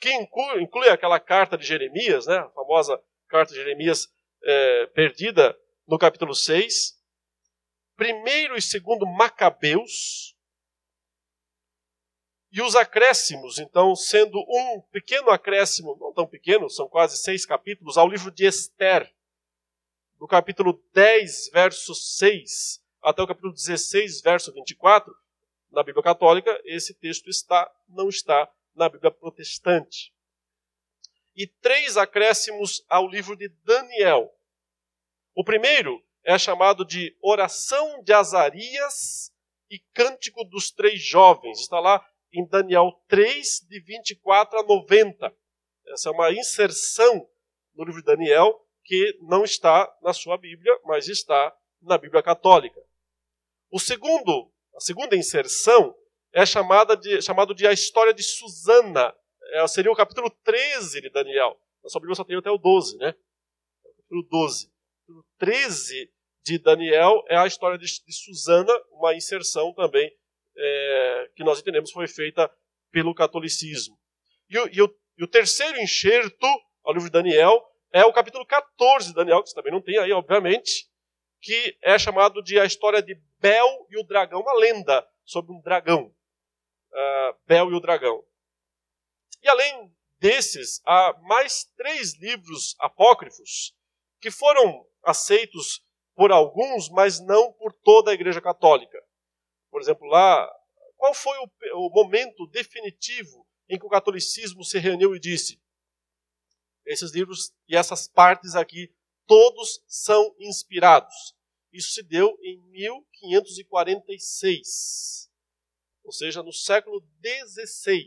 que 0.00 0.10
inclui, 0.14 0.62
inclui, 0.62 0.88
aquela 0.88 1.20
carta 1.20 1.58
de 1.58 1.66
Jeremias, 1.66 2.26
né? 2.26 2.38
a 2.38 2.48
famosa 2.48 2.98
carta 3.28 3.52
de 3.52 3.58
Jeremias 3.58 4.08
é, 4.42 4.86
perdida 4.94 5.54
no 5.86 5.98
capítulo 5.98 6.34
6, 6.34 6.98
primeiro 7.96 8.56
e 8.56 8.62
segundo 8.62 9.06
Macabeus, 9.06 10.34
e 12.50 12.62
os 12.62 12.74
acréscimos, 12.74 13.58
então, 13.58 13.94
sendo 13.94 14.38
um 14.38 14.80
pequeno 14.90 15.28
acréscimo, 15.28 15.96
não 16.00 16.10
tão 16.12 16.26
pequeno, 16.26 16.70
são 16.70 16.88
quase 16.88 17.18
seis 17.18 17.44
capítulos, 17.44 17.98
ao 17.98 18.08
livro 18.08 18.30
de 18.30 18.46
Esther, 18.46 19.14
do 20.18 20.26
capítulo 20.26 20.82
10, 20.94 21.50
verso 21.52 21.94
6, 21.94 22.82
até 23.02 23.22
o 23.22 23.26
capítulo 23.26 23.52
16, 23.52 24.22
verso 24.22 24.50
24, 24.50 25.14
na 25.70 25.82
Bíblia 25.82 26.02
Católica, 26.02 26.60
esse 26.64 26.94
texto 26.94 27.28
está, 27.28 27.70
não 27.88 28.08
está 28.08 28.50
na 28.74 28.88
Bíblia 28.88 29.10
Protestante. 29.10 30.12
E 31.34 31.46
três 31.46 31.96
acréscimos 31.96 32.84
ao 32.88 33.08
livro 33.08 33.36
de 33.36 33.48
Daniel. 33.64 34.34
O 35.34 35.44
primeiro 35.44 36.04
é 36.24 36.38
chamado 36.38 36.84
de 36.84 37.16
Oração 37.22 38.02
de 38.02 38.12
Azarias 38.12 39.32
e 39.70 39.78
Cântico 39.94 40.44
dos 40.44 40.70
Três 40.70 41.02
Jovens. 41.02 41.60
Está 41.60 41.78
lá 41.78 42.04
em 42.32 42.46
Daniel 42.46 42.92
3, 43.08 43.66
de 43.68 43.80
24 43.80 44.58
a 44.58 44.62
90. 44.62 45.34
Essa 45.88 46.08
é 46.08 46.12
uma 46.12 46.32
inserção 46.32 47.28
no 47.74 47.84
livro 47.84 48.00
de 48.00 48.06
Daniel 48.06 48.66
que 48.84 49.16
não 49.22 49.44
está 49.44 49.92
na 50.02 50.12
sua 50.12 50.36
Bíblia, 50.36 50.76
mas 50.84 51.08
está 51.08 51.56
na 51.80 51.96
Bíblia 51.96 52.22
Católica. 52.22 52.80
O 53.70 53.78
segundo, 53.78 54.52
a 54.74 54.80
segunda 54.80 55.16
inserção 55.16 55.94
é 56.32 56.46
chamada 56.46 56.96
de, 56.96 57.20
chamado 57.22 57.54
de 57.54 57.66
a 57.66 57.72
história 57.72 58.14
de 58.14 58.22
Susana. 58.22 59.14
É, 59.52 59.66
seria 59.66 59.90
o 59.90 59.96
capítulo 59.96 60.30
13 60.44 61.00
de 61.00 61.10
Daniel. 61.10 61.60
Na 61.82 61.90
sua 61.90 62.00
Bíblia 62.00 62.14
só 62.14 62.24
tem 62.24 62.36
até 62.36 62.50
o 62.50 62.58
12, 62.58 62.96
né? 62.98 63.14
O 63.84 63.96
capítulo 63.96 64.22
12. 64.30 64.66
O 64.66 64.70
capítulo 65.00 65.26
13 65.38 66.12
de 66.44 66.58
Daniel 66.58 67.22
é 67.28 67.36
a 67.36 67.46
história 67.46 67.78
de, 67.78 67.86
de 67.86 68.12
Susana, 68.12 68.72
uma 68.92 69.14
inserção 69.14 69.72
também 69.74 70.10
é, 70.56 71.30
que 71.34 71.44
nós 71.44 71.60
entendemos 71.60 71.90
foi 71.90 72.06
feita 72.06 72.50
pelo 72.90 73.14
catolicismo. 73.14 73.98
E, 74.48 74.56
e, 74.56 74.82
o, 74.82 74.94
e 75.18 75.24
o 75.24 75.28
terceiro 75.28 75.78
enxerto 75.78 76.46
ao 76.84 76.92
livro 76.92 77.08
de 77.08 77.12
Daniel 77.12 77.64
é 77.92 78.04
o 78.04 78.12
capítulo 78.12 78.46
14 78.46 79.08
de 79.08 79.14
Daniel, 79.14 79.42
que 79.42 79.50
você 79.50 79.54
também 79.54 79.72
não 79.72 79.80
tem 79.80 79.98
aí, 79.98 80.12
obviamente, 80.12 80.88
que 81.40 81.76
é 81.82 81.98
chamado 81.98 82.42
de 82.42 82.58
a 82.58 82.64
história 82.64 83.02
de 83.02 83.16
Bel 83.40 83.86
e 83.88 83.98
o 83.98 84.04
dragão, 84.04 84.40
uma 84.40 84.52
lenda 84.54 85.06
sobre 85.24 85.52
um 85.52 85.60
dragão. 85.60 86.14
Uh, 86.92 87.38
Bel 87.46 87.70
e 87.70 87.74
o 87.74 87.80
dragão. 87.80 88.24
E 89.42 89.48
além 89.48 89.94
desses, 90.18 90.82
há 90.84 91.16
mais 91.22 91.64
três 91.76 92.14
livros 92.14 92.76
apócrifos 92.78 93.74
que 94.20 94.30
foram 94.30 94.86
aceitos 95.02 95.84
por 96.14 96.30
alguns, 96.30 96.90
mas 96.90 97.20
não 97.20 97.52
por 97.52 97.72
toda 97.72 98.10
a 98.10 98.14
Igreja 98.14 98.40
Católica 98.40 99.00
por 99.70 99.80
exemplo, 99.80 100.06
lá, 100.08 100.50
qual 100.96 101.14
foi 101.14 101.36
o, 101.38 101.86
o 101.86 101.90
momento 101.90 102.46
definitivo 102.48 103.46
em 103.68 103.78
que 103.78 103.86
o 103.86 103.88
catolicismo 103.88 104.64
se 104.64 104.78
reuniu 104.78 105.14
e 105.14 105.20
disse: 105.20 105.60
esses 106.84 107.12
livros 107.12 107.54
e 107.68 107.76
essas 107.76 108.08
partes 108.08 108.56
aqui, 108.56 108.92
todos 109.26 109.82
são 109.86 110.34
inspirados. 110.38 111.34
Isso 111.72 111.92
se 111.92 112.02
deu 112.02 112.36
em 112.42 112.60
1546, 112.70 115.30
ou 116.02 116.12
seja, 116.12 116.42
no 116.42 116.52
século 116.52 117.00
XVI, 117.24 118.04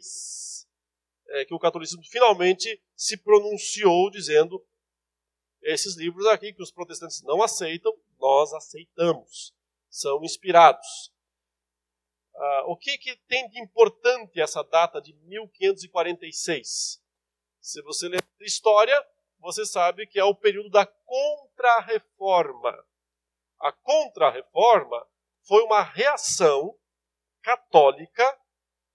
é, 1.30 1.46
que 1.46 1.54
o 1.54 1.60
catolicismo 1.60 2.04
finalmente 2.04 2.84
se 2.96 3.16
pronunciou 3.18 4.12
dizendo: 4.12 4.62
esses 5.62 5.96
livros 5.96 6.26
aqui 6.28 6.52
que 6.52 6.62
os 6.62 6.72
protestantes 6.72 7.24
não 7.24 7.42
aceitam, 7.42 7.98
nós 8.20 8.52
aceitamos, 8.54 9.56
são 9.90 10.22
inspirados. 10.24 11.14
Uh, 12.36 12.72
o 12.72 12.76
que, 12.76 12.98
que 12.98 13.16
tem 13.28 13.48
de 13.50 13.62
importante 13.62 14.42
essa 14.42 14.64
data 14.64 15.00
de 15.00 15.14
1546? 15.14 17.00
Se 17.62 17.82
você 17.84 18.08
a 18.08 18.44
história, 18.44 19.08
você 19.40 19.66
sabe 19.66 20.06
que 20.08 20.20
é 20.20 20.24
o 20.24 20.36
período 20.36 20.70
da 20.70 20.86
Contra-Reforma. 20.86 22.86
A 23.64 23.72
Contra-Reforma 23.72 25.08
foi 25.48 25.64
uma 25.64 25.82
reação 25.82 26.78
católica 27.42 28.38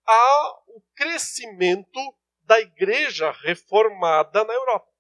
ao 0.04 0.62
crescimento 0.94 1.98
da 2.42 2.60
Igreja 2.60 3.30
Reformada 3.30 4.44
na 4.44 4.52
Europa. 4.52 4.92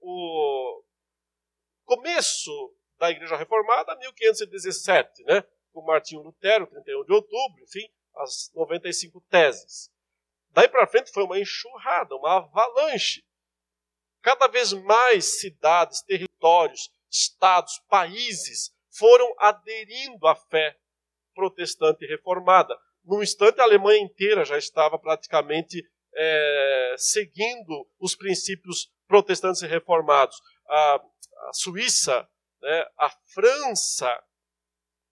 O 0.00 0.82
começo 1.84 2.74
da 2.96 3.10
Igreja 3.10 3.36
Reformada, 3.36 3.94
1517, 3.96 5.24
né? 5.24 5.44
com 5.70 5.82
Martinho 5.82 6.22
Lutero, 6.22 6.66
31 6.66 7.04
de 7.04 7.12
outubro, 7.12 7.62
enfim, 7.62 7.86
as 8.16 8.50
95 8.54 9.20
teses. 9.28 9.92
Daí 10.52 10.70
para 10.70 10.86
frente 10.86 11.12
foi 11.12 11.24
uma 11.24 11.38
enxurrada, 11.38 12.16
uma 12.16 12.38
avalanche. 12.38 13.22
Cada 14.22 14.48
vez 14.48 14.72
mais 14.72 15.38
cidades, 15.38 16.00
territórios, 16.00 16.90
estados, 17.12 17.78
países 17.88 18.72
foram 18.90 19.34
aderindo 19.38 20.26
à 20.26 20.34
fé 20.34 20.76
protestante 21.34 22.06
reformada. 22.06 22.76
num 23.04 23.22
instante 23.22 23.60
a 23.60 23.64
Alemanha 23.64 24.00
inteira 24.00 24.44
já 24.44 24.56
estava 24.56 24.98
praticamente 24.98 25.82
é, 26.14 26.94
seguindo 26.96 27.88
os 27.98 28.14
princípios 28.14 28.92
protestantes 29.06 29.62
e 29.62 29.66
reformados. 29.66 30.40
A, 30.68 30.94
a 31.48 31.52
Suíça, 31.52 32.28
né, 32.60 32.86
a 32.98 33.10
França, 33.10 34.22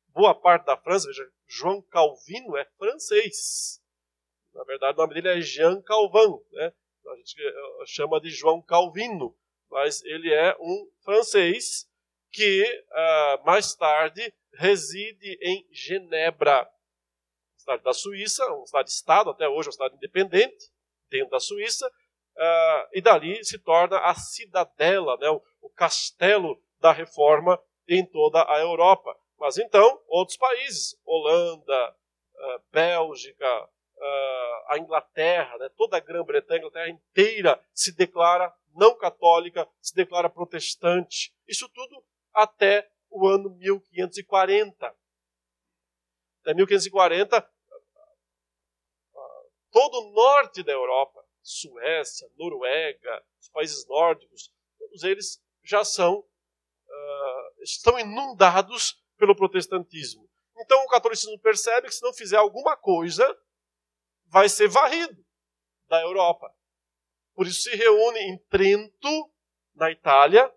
boa 0.09 0.34
parte 0.34 0.66
da 0.66 0.76
França, 0.76 1.09
veja, 1.09 1.28
João 1.48 1.82
Calvino 1.82 2.57
é 2.57 2.64
francês. 2.78 3.80
Na 4.55 4.62
verdade, 4.64 4.98
o 4.98 5.03
nome 5.03 5.14
dele 5.14 5.28
é 5.28 5.40
Jean 5.40 5.80
Calvin, 5.82 6.38
né? 6.53 6.72
A 7.07 7.16
gente 7.16 7.34
eh, 7.40 7.86
chama 7.86 8.20
de 8.20 8.30
João 8.30 8.62
Calvino, 8.62 9.36
mas 9.70 10.03
ele 10.05 10.32
é 10.32 10.57
um 10.61 10.88
francês 11.03 11.89
que 12.30 12.84
uh, 12.90 13.44
mais 13.44 13.74
tarde 13.74 14.32
reside 14.54 15.38
em 15.42 15.66
Genebra, 15.72 16.68
cidade 17.56 17.82
da 17.82 17.92
Suíça, 17.92 18.44
uma 18.52 18.66
cidade-estado, 18.66 19.30
até 19.30 19.48
hoje 19.48 19.68
uma 19.68 19.72
cidade 19.72 19.96
independente, 19.96 20.70
dentro 21.10 21.30
da 21.30 21.40
Suíça, 21.40 21.86
uh, 21.88 22.88
e 22.92 23.00
dali 23.00 23.44
se 23.44 23.58
torna 23.58 23.98
a 23.98 24.14
cidadela, 24.14 25.16
né, 25.18 25.28
o, 25.28 25.42
o 25.60 25.70
castelo 25.70 26.62
da 26.78 26.92
reforma 26.92 27.60
em 27.88 28.04
toda 28.04 28.44
a 28.48 28.58
Europa. 28.60 29.16
Mas 29.38 29.58
então, 29.58 30.00
outros 30.06 30.36
países, 30.36 30.96
Holanda, 31.04 31.90
uh, 31.90 32.62
Bélgica, 32.70 33.64
uh, 33.64 34.64
a 34.68 34.78
Inglaterra, 34.78 35.56
né, 35.58 35.68
toda 35.76 35.96
a 35.96 36.00
Grã-Bretanha, 36.00 36.58
a 36.58 36.60
Inglaterra 36.60 36.88
inteira 36.88 37.60
se 37.74 37.94
declara 37.94 38.52
não 38.74 38.96
católica, 38.96 39.68
se 39.80 39.94
declara 39.94 40.30
protestante. 40.30 41.34
Isso 41.48 41.68
tudo 41.68 42.04
até 42.32 42.90
o 43.10 43.26
ano 43.26 43.50
1540. 43.50 44.96
Até 46.42 46.54
1540, 46.54 47.50
todo 49.70 50.00
o 50.00 50.12
norte 50.12 50.62
da 50.62 50.72
Europa, 50.72 51.24
Suécia, 51.42 52.28
Noruega, 52.36 53.24
os 53.40 53.48
países 53.48 53.86
nórdicos, 53.86 54.52
todos 54.78 55.02
eles 55.02 55.42
já 55.62 55.84
são 55.84 56.18
uh, 56.18 57.62
estão 57.62 57.98
inundados 57.98 59.02
pelo 59.16 59.36
protestantismo. 59.36 60.28
Então 60.58 60.82
o 60.84 60.88
catolicismo 60.88 61.38
percebe 61.38 61.88
que 61.88 61.94
se 61.94 62.02
não 62.02 62.12
fizer 62.12 62.36
alguma 62.36 62.76
coisa, 62.76 63.26
vai 64.26 64.48
ser 64.48 64.68
varrido 64.68 65.24
da 65.88 66.00
Europa. 66.02 66.52
Por 67.34 67.46
isso 67.46 67.62
se 67.62 67.74
reúne 67.74 68.20
em 68.20 68.38
Trento, 68.48 69.32
na 69.74 69.90
Itália. 69.90 70.52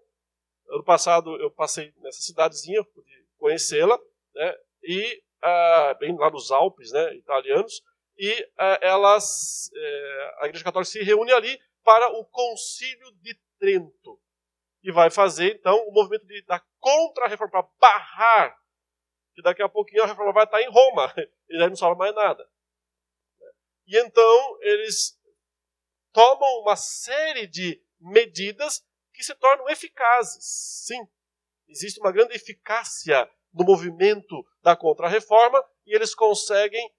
Ano 0.74 0.84
passado 0.84 1.40
eu 1.40 1.52
passei 1.52 1.94
nessa 1.98 2.20
cidadezinha, 2.22 2.84
pude 2.84 3.28
conhecê-la, 3.38 4.00
né? 4.34 4.58
e 4.82 5.24
uh, 5.44 6.00
bem 6.00 6.18
lá 6.18 6.32
nos 6.32 6.50
Alpes, 6.50 6.92
né, 6.92 7.14
italianos 7.16 7.84
e 8.18 8.42
uh, 8.42 8.80
elas, 8.82 9.70
uh, 9.72 10.44
a 10.44 10.48
Igreja 10.48 10.64
Católica 10.64 10.92
se 10.92 11.04
reúne 11.04 11.32
ali 11.32 11.60
para 11.84 12.12
o 12.14 12.26
Concílio 12.26 13.12
de 13.22 13.40
Trento 13.60 14.20
e 14.82 14.92
vai 14.92 15.12
fazer 15.12 15.56
então 15.56 15.78
o 15.88 15.92
movimento 15.92 16.26
de, 16.26 16.42
da 16.44 16.60
contra-reforma 16.80 17.52
para 17.52 17.70
barrar 17.80 18.58
que 19.36 19.44
daqui 19.44 19.62
a 19.62 19.70
pouquinho 19.70 20.04
a 20.04 20.08
reforma 20.08 20.34
vai 20.34 20.46
estar 20.46 20.60
em 20.60 20.72
Roma 20.72 21.14
e 21.50 21.58
daí 21.58 21.70
não 21.70 21.76
sobra 21.76 21.96
mais 21.96 22.16
nada. 22.16 22.50
E 23.86 23.96
então 24.00 24.58
eles 24.62 25.20
tomam 26.12 26.62
uma 26.62 26.76
série 26.76 27.46
de 27.46 27.80
medidas 28.00 28.84
que 29.14 29.24
se 29.24 29.36
tornam 29.36 29.70
eficazes. 29.70 30.44
Sim, 30.86 31.08
existe 31.68 32.00
uma 32.00 32.12
grande 32.12 32.36
eficácia 32.36 33.30
no 33.54 33.64
movimento 33.64 34.46
da 34.62 34.76
contra-reforma 34.76 35.64
e 35.86 35.96
eles 35.96 36.16
conseguem 36.16 36.92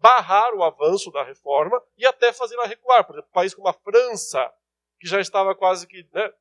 barrar 0.00 0.54
o 0.54 0.62
avanço 0.62 1.10
da 1.10 1.22
reforma 1.22 1.82
e 1.96 2.06
até 2.06 2.32
fazê-la 2.32 2.66
recuar. 2.66 3.04
Por 3.04 3.14
exemplo, 3.14 3.28
um 3.30 3.34
país 3.34 3.54
como 3.54 3.68
a 3.68 3.72
França, 3.72 4.52
que 4.98 5.08
já 5.08 5.20
estava 5.20 5.54
quase 5.54 5.86
que 5.86 6.08
né, 6.12 6.32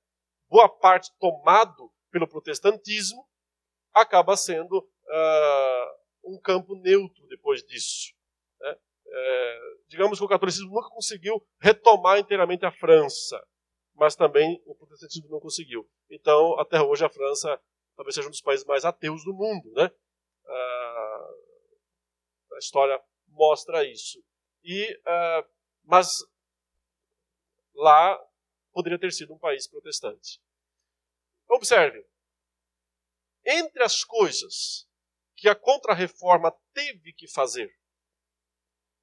boa 0.50 0.70
parte 0.70 1.12
tomado 1.20 1.92
pelo 2.12 2.28
protestantismo, 2.28 3.28
acaba 3.94 4.38
sendo 4.38 4.78
uh, 4.78 5.98
um 6.24 6.40
campo 6.40 6.76
neutro 6.76 7.28
depois 7.28 7.64
disso. 7.64 8.14
Né? 8.60 8.76
É, 9.10 9.60
digamos 9.88 10.20
que 10.20 10.26
o 10.26 10.30
catolicismo 10.30 10.74
nunca 10.74 10.90
conseguiu 10.90 11.44
retomar 11.60 12.20
inteiramente 12.20 12.66
a 12.66 12.72
França, 12.72 13.44
mas 13.98 14.16
também 14.16 14.62
o 14.66 14.76
protestantismo 14.76 15.30
não 15.30 15.40
conseguiu. 15.40 15.90
Então, 16.10 16.58
até 16.60 16.80
hoje, 16.80 17.04
a 17.04 17.10
França 17.10 17.60
talvez 17.96 18.14
seja 18.14 18.28
um 18.28 18.32
dos 18.32 18.42
países 18.42 18.66
mais 18.66 18.86
ateus 18.86 19.24
do 19.26 19.34
mundo. 19.34 19.72
Né? 19.74 19.88
Uh, 20.46 21.36
a 22.54 22.60
história 22.60 23.04
mostra 23.30 23.84
isso. 23.84 24.24
E, 24.64 24.94
uh, 24.94 25.50
mas 25.84 26.24
lá 27.74 28.20
poderia 28.72 29.00
ter 29.00 29.12
sido 29.12 29.34
um 29.34 29.40
país 29.40 29.68
protestante. 29.68 30.40
Observe, 31.50 32.06
entre 33.44 33.84
as 33.84 34.04
coisas 34.04 34.88
que 35.36 35.50
a 35.50 35.56
Contra-Reforma 35.56 36.54
teve 36.74 37.14
que 37.14 37.28
fazer 37.28 37.76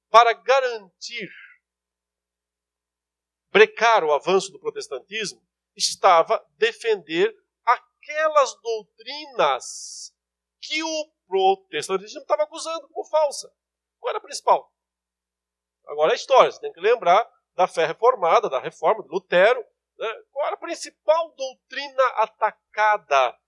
para 0.09 0.31
garantir, 0.31 1.29
brecar 3.55 4.03
o 4.03 4.11
avanço 4.11 4.51
do 4.51 4.59
protestantismo, 4.59 5.41
estava 5.77 6.45
defender 6.57 7.33
aquelas 7.63 8.53
doutrinas 8.61 10.13
que 10.59 10.83
o 10.83 11.11
protestantismo 11.25 12.19
estava 12.19 12.43
acusando 12.43 12.85
como 12.89 13.07
falsa. 13.07 13.49
Qual 13.97 14.09
era 14.09 14.17
a 14.17 14.21
principal? 14.21 14.69
Agora 15.87 16.11
é 16.11 16.15
história, 16.15 16.51
você 16.51 16.59
tem 16.59 16.73
que 16.73 16.81
lembrar 16.81 17.25
da 17.55 17.65
fé 17.65 17.85
reformada, 17.85 18.49
da 18.49 18.59
reforma 18.59 19.01
de 19.01 19.07
Lutero. 19.07 19.65
Né? 19.97 20.23
Qual 20.33 20.47
era 20.47 20.55
a 20.55 20.59
principal 20.59 21.33
doutrina 21.33 22.03
atacada 22.17 23.39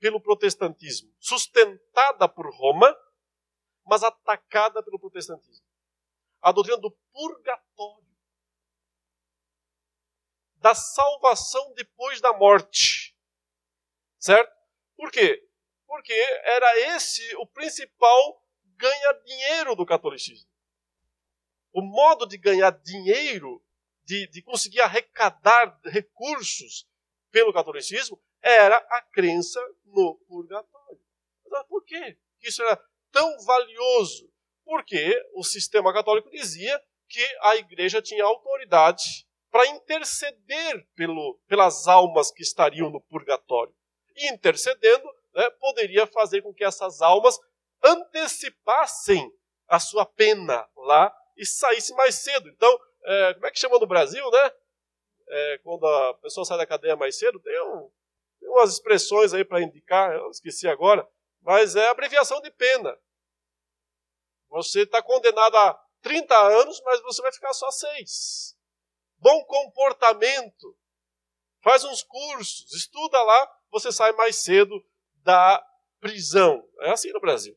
pelo 0.00 0.20
protestantismo? 0.20 1.08
Sustentada 1.20 2.28
por 2.28 2.52
Roma, 2.52 2.92
mas 3.86 4.02
atacada 4.02 4.82
pelo 4.82 4.98
protestantismo. 4.98 5.64
A 6.40 6.50
doutrina 6.50 6.80
do 6.80 6.90
purgatório. 7.12 8.11
Da 10.62 10.74
salvação 10.74 11.74
depois 11.74 12.20
da 12.20 12.32
morte. 12.32 13.16
Certo? 14.18 14.50
Por 14.96 15.10
quê? 15.10 15.44
Porque 15.86 16.14
era 16.44 16.78
esse 16.94 17.34
o 17.36 17.46
principal 17.46 18.40
ganha 18.76 19.12
dinheiro 19.24 19.74
do 19.74 19.84
catolicismo. 19.84 20.48
O 21.72 21.82
modo 21.82 22.26
de 22.26 22.38
ganhar 22.38 22.70
dinheiro, 22.70 23.60
de, 24.04 24.28
de 24.28 24.40
conseguir 24.40 24.80
arrecadar 24.80 25.80
recursos 25.84 26.88
pelo 27.32 27.52
catolicismo, 27.52 28.22
era 28.40 28.76
a 28.76 29.02
crença 29.02 29.60
no 29.84 30.14
purgatório. 30.28 31.00
Mas 31.50 31.66
por 31.66 31.84
quê? 31.84 32.16
Isso 32.40 32.62
era 32.62 32.76
tão 33.10 33.40
valioso? 33.40 34.32
Porque 34.64 35.20
o 35.34 35.42
sistema 35.42 35.92
católico 35.92 36.30
dizia 36.30 36.80
que 37.08 37.24
a 37.40 37.56
igreja 37.56 38.00
tinha 38.00 38.24
autoridade 38.24 39.26
para 39.52 39.66
interceder 39.66 40.88
pelo, 40.96 41.38
pelas 41.46 41.86
almas 41.86 42.30
que 42.32 42.42
estariam 42.42 42.88
no 42.88 43.02
purgatório. 43.02 43.74
E 44.16 44.32
intercedendo, 44.32 45.04
né, 45.34 45.50
poderia 45.60 46.06
fazer 46.06 46.40
com 46.40 46.54
que 46.54 46.64
essas 46.64 47.02
almas 47.02 47.38
antecipassem 47.84 49.30
a 49.68 49.78
sua 49.78 50.06
pena 50.06 50.66
lá 50.74 51.14
e 51.36 51.44
saíssem 51.44 51.94
mais 51.94 52.14
cedo. 52.14 52.48
Então, 52.48 52.80
é, 53.04 53.34
como 53.34 53.46
é 53.46 53.50
que 53.50 53.58
chama 53.58 53.78
no 53.78 53.86
Brasil, 53.86 54.28
né? 54.30 54.52
É, 55.28 55.58
quando 55.62 55.86
a 55.86 56.14
pessoa 56.14 56.46
sai 56.46 56.56
da 56.56 56.66
cadeia 56.66 56.96
mais 56.96 57.18
cedo, 57.18 57.38
tem, 57.40 57.60
um, 57.62 57.90
tem 58.40 58.48
umas 58.48 58.72
expressões 58.72 59.34
aí 59.34 59.44
para 59.44 59.62
indicar, 59.62 60.14
eu 60.14 60.30
esqueci 60.30 60.66
agora, 60.66 61.06
mas 61.42 61.76
é 61.76 61.88
abreviação 61.88 62.40
de 62.40 62.50
pena. 62.50 62.98
Você 64.48 64.82
está 64.82 65.02
condenado 65.02 65.56
a 65.56 65.78
30 66.00 66.34
anos, 66.36 66.80
mas 66.84 67.02
você 67.02 67.20
vai 67.20 67.32
ficar 67.32 67.52
só 67.52 67.70
seis. 67.70 68.56
Bom 69.22 69.44
comportamento. 69.44 70.76
Faz 71.62 71.84
uns 71.84 72.02
cursos, 72.02 72.72
estuda 72.74 73.22
lá, 73.22 73.56
você 73.70 73.92
sai 73.92 74.10
mais 74.12 74.42
cedo 74.42 74.84
da 75.22 75.64
prisão. 76.00 76.68
É 76.80 76.90
assim 76.90 77.12
no 77.12 77.20
Brasil. 77.20 77.56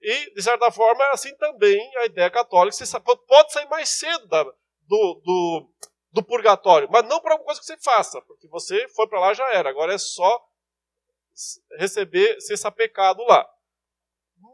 E, 0.00 0.32
de 0.32 0.40
certa 0.40 0.70
forma, 0.70 1.02
é 1.04 1.10
assim 1.10 1.36
também 1.36 1.96
a 1.98 2.06
ideia 2.06 2.30
católica. 2.30 2.76
Você 2.76 3.00
pode 3.00 3.52
sair 3.52 3.68
mais 3.68 3.88
cedo 3.88 4.26
da, 4.28 4.44
do, 4.44 5.20
do, 5.24 5.70
do 6.12 6.22
purgatório, 6.22 6.88
mas 6.90 7.06
não 7.08 7.20
para 7.20 7.32
alguma 7.32 7.46
coisa 7.46 7.60
que 7.60 7.66
você 7.66 7.76
faça, 7.78 8.22
porque 8.22 8.46
você 8.46 8.88
foi 8.90 9.08
para 9.08 9.18
lá 9.18 9.34
já 9.34 9.52
era. 9.52 9.68
Agora 9.68 9.92
é 9.92 9.98
só 9.98 10.48
receber, 11.76 12.40
ser 12.40 12.56
sapecado 12.56 13.22
lá. 13.24 13.46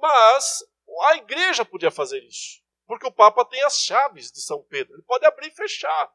Mas 0.00 0.64
a 1.02 1.16
igreja 1.16 1.66
podia 1.66 1.90
fazer 1.90 2.22
isso, 2.24 2.62
porque 2.86 3.06
o 3.06 3.12
Papa 3.12 3.44
tem 3.44 3.62
as 3.64 3.78
chaves 3.80 4.30
de 4.30 4.40
São 4.40 4.62
Pedro. 4.64 4.94
Ele 4.94 5.02
pode 5.02 5.26
abrir 5.26 5.48
e 5.48 5.54
fechar. 5.54 6.14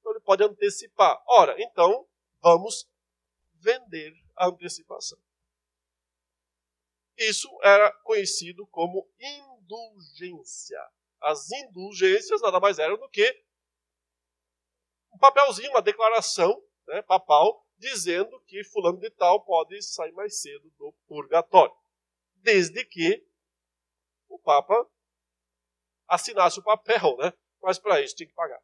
Então 0.00 0.12
ele 0.12 0.20
pode 0.20 0.42
antecipar. 0.42 1.22
Ora, 1.26 1.54
então 1.58 2.06
vamos 2.40 2.88
vender 3.54 4.12
a 4.36 4.48
antecipação. 4.48 5.18
Isso 7.16 7.48
era 7.62 7.92
conhecido 8.02 8.66
como 8.68 9.08
indulgência. 9.18 10.80
As 11.20 11.50
indulgências 11.50 12.40
nada 12.40 12.60
mais 12.60 12.78
eram 12.78 12.96
do 12.96 13.08
que 13.08 13.44
um 15.12 15.18
papelzinho, 15.18 15.70
uma 15.70 15.82
declaração 15.82 16.62
né, 16.86 17.02
papal, 17.02 17.66
dizendo 17.76 18.40
que 18.42 18.62
fulano 18.64 18.98
de 18.98 19.10
tal 19.10 19.44
pode 19.44 19.82
sair 19.82 20.12
mais 20.12 20.40
cedo 20.40 20.70
do 20.78 20.92
purgatório. 21.06 21.74
Desde 22.36 22.84
que 22.84 23.26
o 24.28 24.38
Papa 24.38 24.88
assinasse 26.08 26.58
o 26.58 26.62
papel, 26.62 27.16
né? 27.18 27.32
Mas 27.62 27.78
para 27.78 28.00
isso 28.00 28.16
tinha 28.16 28.28
que 28.28 28.34
pagar. 28.34 28.60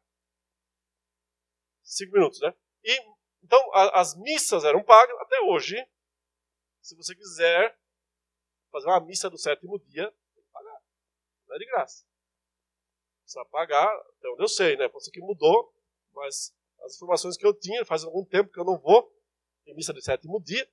Cinco 1.83 2.13
minutos, 2.13 2.39
né? 2.41 2.53
E, 2.83 2.99
então, 3.43 3.59
a, 3.73 4.01
as 4.01 4.15
missas 4.15 4.63
eram 4.63 4.83
pagas 4.83 5.15
até 5.21 5.39
hoje. 5.41 5.75
Se 6.81 6.95
você 6.95 7.15
quiser 7.15 7.77
fazer 8.71 8.87
uma 8.87 8.99
missa 8.99 9.29
do 9.29 9.37
sétimo 9.37 9.79
dia, 9.79 10.11
tem 10.33 10.43
que 10.43 10.49
pagar. 10.51 10.81
Não 11.47 11.55
é 11.55 11.59
de 11.59 11.65
graça. 11.65 12.05
Precisa 13.21 13.45
pagar, 13.45 13.87
até 13.87 14.29
onde 14.29 14.43
eu 14.43 14.47
sei, 14.47 14.75
né? 14.77 14.89
Pode 14.89 15.05
ser 15.05 15.11
que 15.11 15.19
mudou, 15.19 15.73
mas 16.13 16.55
as 16.83 16.95
informações 16.95 17.37
que 17.37 17.45
eu 17.45 17.53
tinha, 17.53 17.85
faz 17.85 18.03
algum 18.03 18.23
tempo 18.25 18.51
que 18.51 18.59
eu 18.59 18.65
não 18.65 18.79
vou 18.79 19.11
em 19.65 19.75
missa 19.75 19.93
do 19.93 20.01
sétimo 20.01 20.41
dia. 20.41 20.67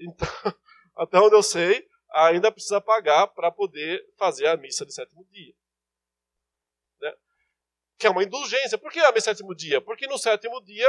Então, 0.00 0.28
até 0.96 1.18
onde 1.18 1.34
eu 1.34 1.42
sei, 1.42 1.88
ainda 2.12 2.52
precisa 2.52 2.80
pagar 2.80 3.28
para 3.28 3.50
poder 3.50 4.06
fazer 4.16 4.46
a 4.46 4.56
missa 4.56 4.84
de 4.84 4.92
sétimo 4.92 5.24
dia. 5.26 5.54
Né? 7.00 7.14
Que 7.98 8.06
é 8.06 8.10
uma 8.10 8.22
indulgência. 8.22 8.78
Por 8.78 8.90
que 8.90 8.98
a 9.00 9.12
missa 9.12 9.32
de 9.32 9.38
sétimo 9.38 9.54
dia? 9.54 9.80
Porque 9.80 10.06
no 10.06 10.18
sétimo 10.18 10.60
dia 10.62 10.88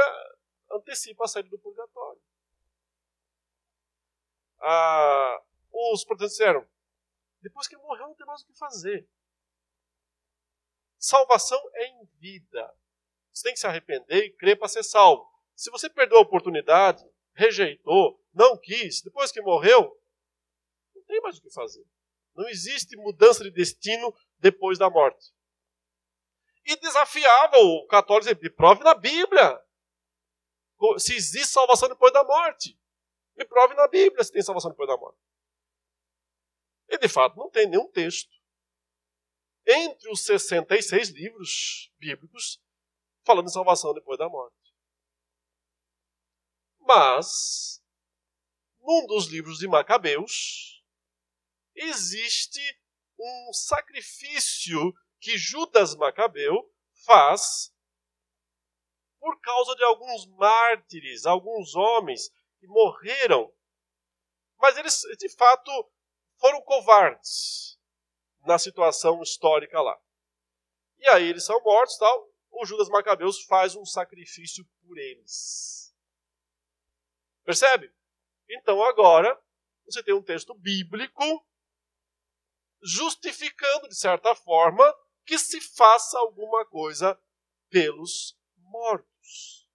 antecipa 0.70 1.24
a 1.24 1.28
saída 1.28 1.48
do 1.48 1.58
purgatório. 1.58 2.20
Ah, 4.60 5.42
os 5.72 6.04
protestantes 6.04 6.38
disseram, 6.38 6.66
depois 7.42 7.68
que 7.68 7.76
morreu 7.76 8.08
não 8.08 8.14
tem 8.14 8.26
mais 8.26 8.40
o 8.42 8.46
que 8.46 8.54
fazer. 8.54 9.06
Salvação 10.98 11.60
é 11.74 11.86
em 11.88 12.04
vida. 12.18 12.74
Você 13.30 13.42
tem 13.44 13.52
que 13.52 13.60
se 13.60 13.66
arrepender 13.66 14.24
e 14.24 14.32
crer 14.32 14.58
para 14.58 14.68
ser 14.68 14.82
salvo. 14.82 15.30
Se 15.54 15.70
você 15.70 15.90
perdeu 15.90 16.18
a 16.18 16.22
oportunidade, 16.22 17.04
rejeitou, 17.34 18.18
não 18.32 18.56
quis, 18.56 19.02
depois 19.02 19.30
que 19.30 19.42
morreu, 19.42 20.00
não 21.04 21.14
tem 21.14 21.20
mais 21.20 21.38
o 21.38 21.42
que 21.42 21.50
fazer. 21.50 21.84
Não 22.34 22.48
existe 22.48 22.96
mudança 22.96 23.44
de 23.44 23.50
destino 23.50 24.14
depois 24.38 24.78
da 24.78 24.90
morte. 24.90 25.32
E 26.64 26.76
desafiava 26.76 27.58
o 27.58 27.86
católico, 27.86 28.42
me 28.42 28.50
prove 28.50 28.82
na 28.82 28.94
Bíblia 28.94 29.62
se 30.98 31.14
existe 31.14 31.52
salvação 31.52 31.88
depois 31.88 32.12
da 32.12 32.24
morte. 32.24 32.78
Me 33.36 33.44
prove 33.44 33.74
na 33.74 33.86
Bíblia 33.86 34.24
se 34.24 34.32
tem 34.32 34.42
salvação 34.42 34.70
depois 34.70 34.88
da 34.88 34.96
morte. 34.96 35.18
E 36.88 36.98
de 36.98 37.08
fato 37.08 37.36
não 37.36 37.50
tem 37.50 37.68
nenhum 37.68 37.90
texto. 37.90 38.32
Entre 39.66 40.10
os 40.10 40.24
66 40.24 41.10
livros 41.10 41.92
bíblicos 41.98 42.60
falando 43.24 43.46
de 43.46 43.52
salvação 43.52 43.94
depois 43.94 44.18
da 44.18 44.28
morte. 44.28 44.54
Mas, 46.80 47.82
num 48.80 49.06
dos 49.06 49.26
livros 49.26 49.58
de 49.58 49.66
Macabeus, 49.66 50.73
existe 51.74 52.60
um 53.18 53.52
sacrifício 53.52 54.92
que 55.20 55.38
Judas 55.38 55.94
Macabeu 55.94 56.72
faz 57.04 57.72
por 59.18 59.40
causa 59.40 59.74
de 59.74 59.84
alguns 59.84 60.26
mártires, 60.36 61.24
alguns 61.24 61.74
homens 61.74 62.30
que 62.58 62.66
morreram. 62.66 63.52
Mas 64.58 64.76
eles, 64.76 65.00
de 65.18 65.28
fato, 65.30 65.70
foram 66.36 66.60
covardes 66.62 67.78
na 68.44 68.58
situação 68.58 69.22
histórica 69.22 69.80
lá. 69.80 69.98
E 70.98 71.08
aí 71.08 71.28
eles 71.28 71.44
são 71.44 71.58
mortos, 71.62 71.96
tal. 71.96 72.30
O 72.50 72.66
Judas 72.66 72.88
Macabeus 72.88 73.42
faz 73.44 73.74
um 73.74 73.84
sacrifício 73.84 74.64
por 74.82 74.96
eles. 74.98 75.94
Percebe? 77.44 77.92
Então 78.48 78.82
agora 78.84 79.38
você 79.86 80.02
tem 80.02 80.14
um 80.14 80.22
texto 80.22 80.54
bíblico 80.54 81.22
justificando 82.84 83.88
de 83.88 83.96
certa 83.96 84.34
forma 84.34 84.84
que 85.24 85.38
se 85.38 85.60
faça 85.60 86.18
alguma 86.18 86.66
coisa 86.66 87.18
pelos 87.70 88.38
mortos. 88.56 89.66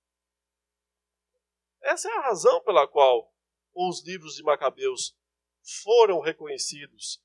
Essa 1.82 2.08
é 2.10 2.18
a 2.18 2.22
razão 2.22 2.62
pela 2.62 2.88
qual 2.88 3.34
os 3.74 4.06
livros 4.06 4.36
de 4.36 4.44
Macabeus 4.44 5.18
foram 5.84 6.20
reconhecidos 6.20 7.24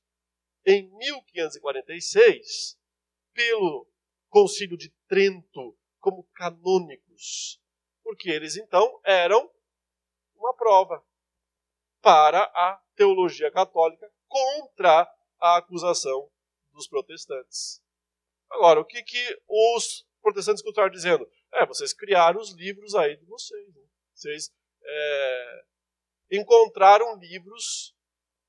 em 0.65 0.89
1546 0.97 2.79
pelo 3.33 3.87
Concílio 4.29 4.77
de 4.77 4.89
Trento 5.07 5.77
como 5.99 6.23
canônicos, 6.33 7.61
porque 8.03 8.29
eles 8.29 8.57
então 8.57 8.99
eram 9.03 9.51
uma 10.35 10.55
prova 10.55 11.05
para 12.01 12.43
a 12.43 12.81
teologia 12.95 13.51
católica 13.51 14.11
contra 14.27 15.14
a 15.39 15.57
acusação 15.57 16.29
dos 16.71 16.87
protestantes. 16.87 17.81
Agora, 18.49 18.79
o 18.79 18.85
que, 18.85 19.01
que 19.03 19.41
os 19.47 20.05
protestantes 20.21 20.63
continuaram 20.63 20.93
dizendo? 20.93 21.29
É, 21.53 21.65
vocês 21.65 21.93
criaram 21.93 22.39
os 22.39 22.53
livros 22.53 22.95
aí 22.95 23.17
de 23.17 23.25
vocês. 23.25 23.73
Né? 23.73 23.81
Vocês 24.13 24.53
é, 24.83 25.65
encontraram 26.31 27.17
livros 27.17 27.95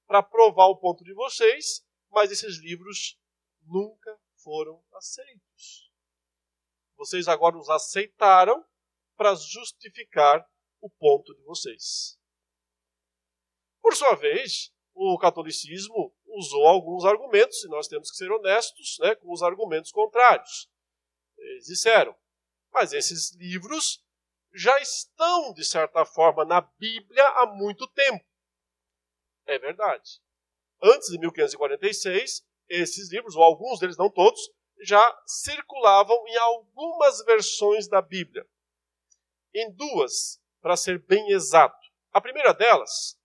para 0.07 0.23
provar 0.23 0.67
o 0.67 0.77
ponto 0.77 1.03
de 1.05 1.13
vocês, 1.15 1.85
mas 2.11 2.31
esses 2.31 2.59
livros 2.59 3.19
nunca 3.63 4.19
foram 4.43 4.83
aceitos. 4.95 5.91
Vocês 6.97 7.29
agora 7.29 7.59
os 7.59 7.69
aceitaram 7.69 8.65
para 9.17 9.35
justificar 9.35 10.49
o 10.81 10.89
ponto 10.91 11.35
de 11.35 11.43
vocês. 11.43 12.19
Por 13.83 13.95
sua 13.95 14.15
vez, 14.15 14.73
o 14.95 15.19
catolicismo 15.19 16.15
usou 16.37 16.67
alguns 16.67 17.05
argumentos, 17.05 17.65
e 17.65 17.69
nós 17.69 17.89
temos 17.89 18.11
que 18.11 18.17
ser 18.17 18.31
honestos 18.31 18.99
né, 19.01 19.15
com 19.15 19.33
os 19.33 19.43
argumentos 19.43 19.91
contrários. 19.91 20.69
Eles 21.39 21.67
disseram, 21.67 22.15
mas 22.73 22.93
esses 22.93 23.35
livros 23.35 24.05
já 24.55 24.79
estão, 24.81 25.53
de 25.53 25.65
certa 25.65 26.05
forma, 26.05 26.45
na 26.45 26.61
Bíblia 26.61 27.27
há 27.29 27.47
muito 27.47 27.87
tempo. 27.89 28.25
É 29.47 29.59
verdade. 29.59 30.21
Antes 30.83 31.09
de 31.09 31.19
1546, 31.19 32.45
esses 32.69 33.11
livros, 33.11 33.37
ou 33.37 33.43
alguns 33.43 33.79
deles, 33.79 33.97
não 33.97 34.11
todos, 34.11 34.41
já 34.83 35.23
circulavam 35.27 36.17
em 36.27 36.37
algumas 36.37 37.25
versões 37.25 37.89
da 37.89 38.03
Bíblia. 38.03 38.47
Em 39.55 39.73
duas, 39.73 40.41
para 40.61 40.77
ser 40.77 40.99
bem 40.99 41.31
exato. 41.31 41.79
A 42.13 42.21
primeira 42.21 42.53
delas, 42.53 43.19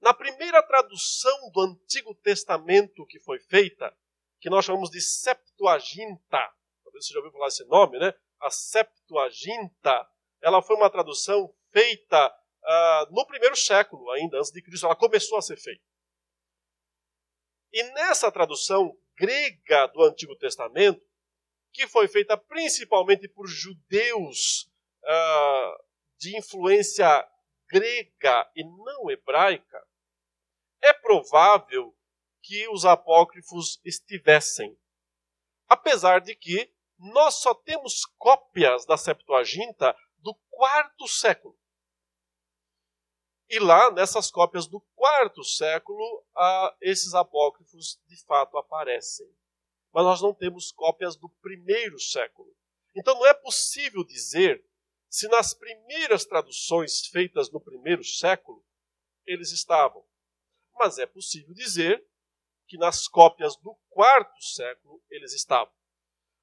na 0.00 0.14
primeira 0.14 0.62
tradução 0.62 1.50
do 1.52 1.60
Antigo 1.60 2.14
Testamento 2.14 3.06
que 3.06 3.20
foi 3.20 3.38
feita, 3.38 3.94
que 4.40 4.48
nós 4.48 4.64
chamamos 4.64 4.90
de 4.90 5.00
Septuaginta, 5.00 6.38
talvez 6.82 7.06
você 7.06 7.12
já 7.12 7.18
ouviu 7.18 7.32
falar 7.32 7.48
esse 7.48 7.64
nome, 7.66 7.98
né? 7.98 8.12
A 8.40 8.50
Septuaginta, 8.50 10.08
ela 10.40 10.62
foi 10.62 10.76
uma 10.76 10.88
tradução 10.88 11.54
feita 11.70 12.28
uh, 12.28 13.14
no 13.14 13.26
primeiro 13.26 13.54
século, 13.54 14.10
ainda 14.12 14.38
antes 14.38 14.50
de 14.50 14.62
Cristo, 14.62 14.86
ela 14.86 14.96
começou 14.96 15.36
a 15.36 15.42
ser 15.42 15.56
feita. 15.56 15.82
E 17.72 17.82
nessa 17.92 18.32
tradução 18.32 18.96
grega 19.16 19.86
do 19.88 20.02
Antigo 20.02 20.34
Testamento, 20.36 21.06
que 21.72 21.86
foi 21.86 22.08
feita 22.08 22.36
principalmente 22.36 23.28
por 23.28 23.46
judeus 23.46 24.70
uh, 25.04 25.84
de 26.18 26.36
influência 26.36 27.28
grega 27.68 28.50
e 28.56 28.64
não 28.64 29.10
hebraica, 29.10 29.86
é 30.82 30.92
provável 30.92 31.96
que 32.42 32.68
os 32.68 32.84
apócrifos 32.84 33.80
estivessem. 33.84 34.78
Apesar 35.68 36.20
de 36.20 36.34
que 36.34 36.72
nós 36.98 37.36
só 37.36 37.54
temos 37.54 38.04
cópias 38.18 38.84
da 38.84 38.96
Septuaginta 38.96 39.96
do 40.18 40.34
quarto 40.50 41.08
século. 41.08 41.58
E 43.48 43.58
lá, 43.58 43.90
nessas 43.90 44.30
cópias 44.30 44.66
do 44.66 44.80
quarto 44.94 45.42
século, 45.42 46.24
esses 46.80 47.14
apócrifos 47.14 48.00
de 48.06 48.22
fato 48.24 48.56
aparecem. 48.56 49.26
Mas 49.92 50.04
nós 50.04 50.22
não 50.22 50.32
temos 50.32 50.70
cópias 50.70 51.16
do 51.16 51.28
primeiro 51.40 51.98
século. 51.98 52.54
Então 52.94 53.14
não 53.14 53.26
é 53.26 53.34
possível 53.34 54.04
dizer 54.04 54.64
se 55.08 55.26
nas 55.28 55.52
primeiras 55.52 56.24
traduções 56.24 57.06
feitas 57.06 57.50
no 57.50 57.60
primeiro 57.60 58.04
século 58.04 58.64
eles 59.26 59.50
estavam. 59.50 60.04
Mas 60.80 60.96
é 60.96 61.04
possível 61.04 61.52
dizer 61.52 62.02
que 62.66 62.78
nas 62.78 63.06
cópias 63.06 63.54
do 63.58 63.78
quarto 63.90 64.42
século 64.42 65.04
eles 65.10 65.34
estavam. 65.34 65.70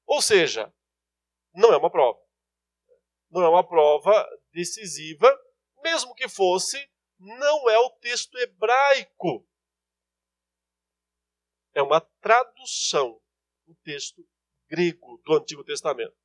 Ou 0.06 0.22
seja, 0.22 0.72
não 1.52 1.72
é 1.72 1.76
uma 1.76 1.90
prova. 1.90 2.20
Não 3.30 3.42
é 3.42 3.48
uma 3.48 3.66
prova 3.66 4.24
decisiva, 4.52 5.28
mesmo 5.82 6.14
que 6.14 6.28
fosse, 6.28 6.78
não 7.18 7.68
é 7.68 7.78
o 7.80 7.90
texto 7.98 8.38
hebraico. 8.38 9.44
é 11.74 11.82
uma 11.82 12.00
tradução 12.20 13.20
do 13.66 13.74
texto 13.82 14.24
grego 14.68 15.20
do 15.24 15.34
Antigo 15.34 15.64
Testamento. 15.64 16.16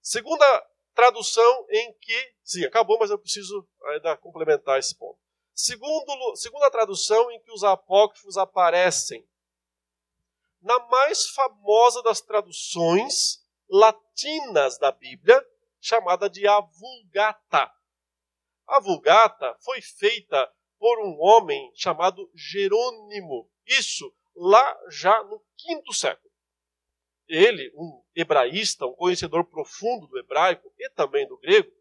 Segunda 0.00 0.46
tradução 0.94 1.66
em 1.70 1.92
que. 1.98 2.34
Sim, 2.42 2.64
acabou, 2.64 2.98
mas 2.98 3.10
eu 3.10 3.18
preciso 3.18 3.68
ainda 3.84 4.16
complementar 4.16 4.78
esse 4.78 4.96
ponto. 4.96 5.25
Segundo, 5.58 6.36
segunda 6.36 6.70
tradução 6.70 7.30
em 7.30 7.40
que 7.40 7.50
os 7.50 7.64
apócrifos 7.64 8.36
aparecem. 8.36 9.26
Na 10.60 10.78
mais 10.88 11.30
famosa 11.30 12.02
das 12.02 12.20
traduções 12.20 13.42
latinas 13.66 14.76
da 14.76 14.92
Bíblia, 14.92 15.42
chamada 15.80 16.28
de 16.28 16.46
a 16.46 16.60
Vulgata. 16.60 17.72
A 18.66 18.80
Vulgata 18.80 19.56
foi 19.60 19.80
feita 19.80 20.52
por 20.78 21.00
um 21.00 21.16
homem 21.22 21.72
chamado 21.74 22.30
Jerônimo. 22.34 23.50
Isso 23.64 24.14
lá 24.36 24.78
já 24.90 25.24
no 25.24 25.42
quinto 25.56 25.90
século. 25.94 26.30
Ele, 27.26 27.72
um 27.74 28.04
hebraísta, 28.14 28.84
um 28.84 28.92
conhecedor 28.92 29.42
profundo 29.46 30.06
do 30.06 30.18
hebraico 30.18 30.70
e 30.78 30.90
também 30.90 31.26
do 31.26 31.38
grego, 31.38 31.72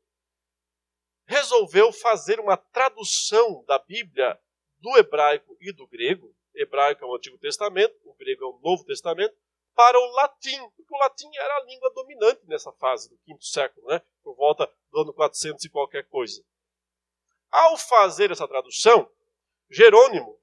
resolveu 1.25 1.91
fazer 1.91 2.39
uma 2.39 2.57
tradução 2.57 3.63
da 3.65 3.79
Bíblia 3.79 4.39
do 4.77 4.97
hebraico 4.97 5.57
e 5.59 5.71
do 5.71 5.87
grego. 5.87 6.35
Hebraico 6.53 7.03
é 7.03 7.07
o 7.07 7.15
Antigo 7.15 7.37
Testamento, 7.37 7.95
o 8.05 8.13
grego 8.13 8.43
é 8.43 8.47
o 8.47 8.59
Novo 8.59 8.83
Testamento, 8.85 9.35
para 9.73 9.99
o 9.99 10.11
latim, 10.13 10.69
porque 10.69 10.95
o 10.95 10.97
latim 10.97 11.29
era 11.35 11.57
a 11.57 11.63
língua 11.65 11.91
dominante 11.93 12.41
nessa 12.45 12.71
fase 12.73 13.09
do 13.09 13.17
quinto 13.19 13.43
século, 13.43 13.87
né? 13.87 14.01
por 14.23 14.35
volta 14.35 14.71
do 14.89 15.01
ano 15.01 15.13
400 15.13 15.65
e 15.65 15.69
qualquer 15.69 16.07
coisa. 16.07 16.43
Ao 17.51 17.77
fazer 17.77 18.31
essa 18.31 18.47
tradução, 18.47 19.11
Jerônimo 19.69 20.39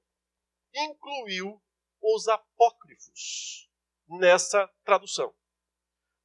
incluiu 0.73 1.61
os 2.01 2.27
apócrifos 2.27 3.69
nessa 4.07 4.67
tradução. 4.83 5.33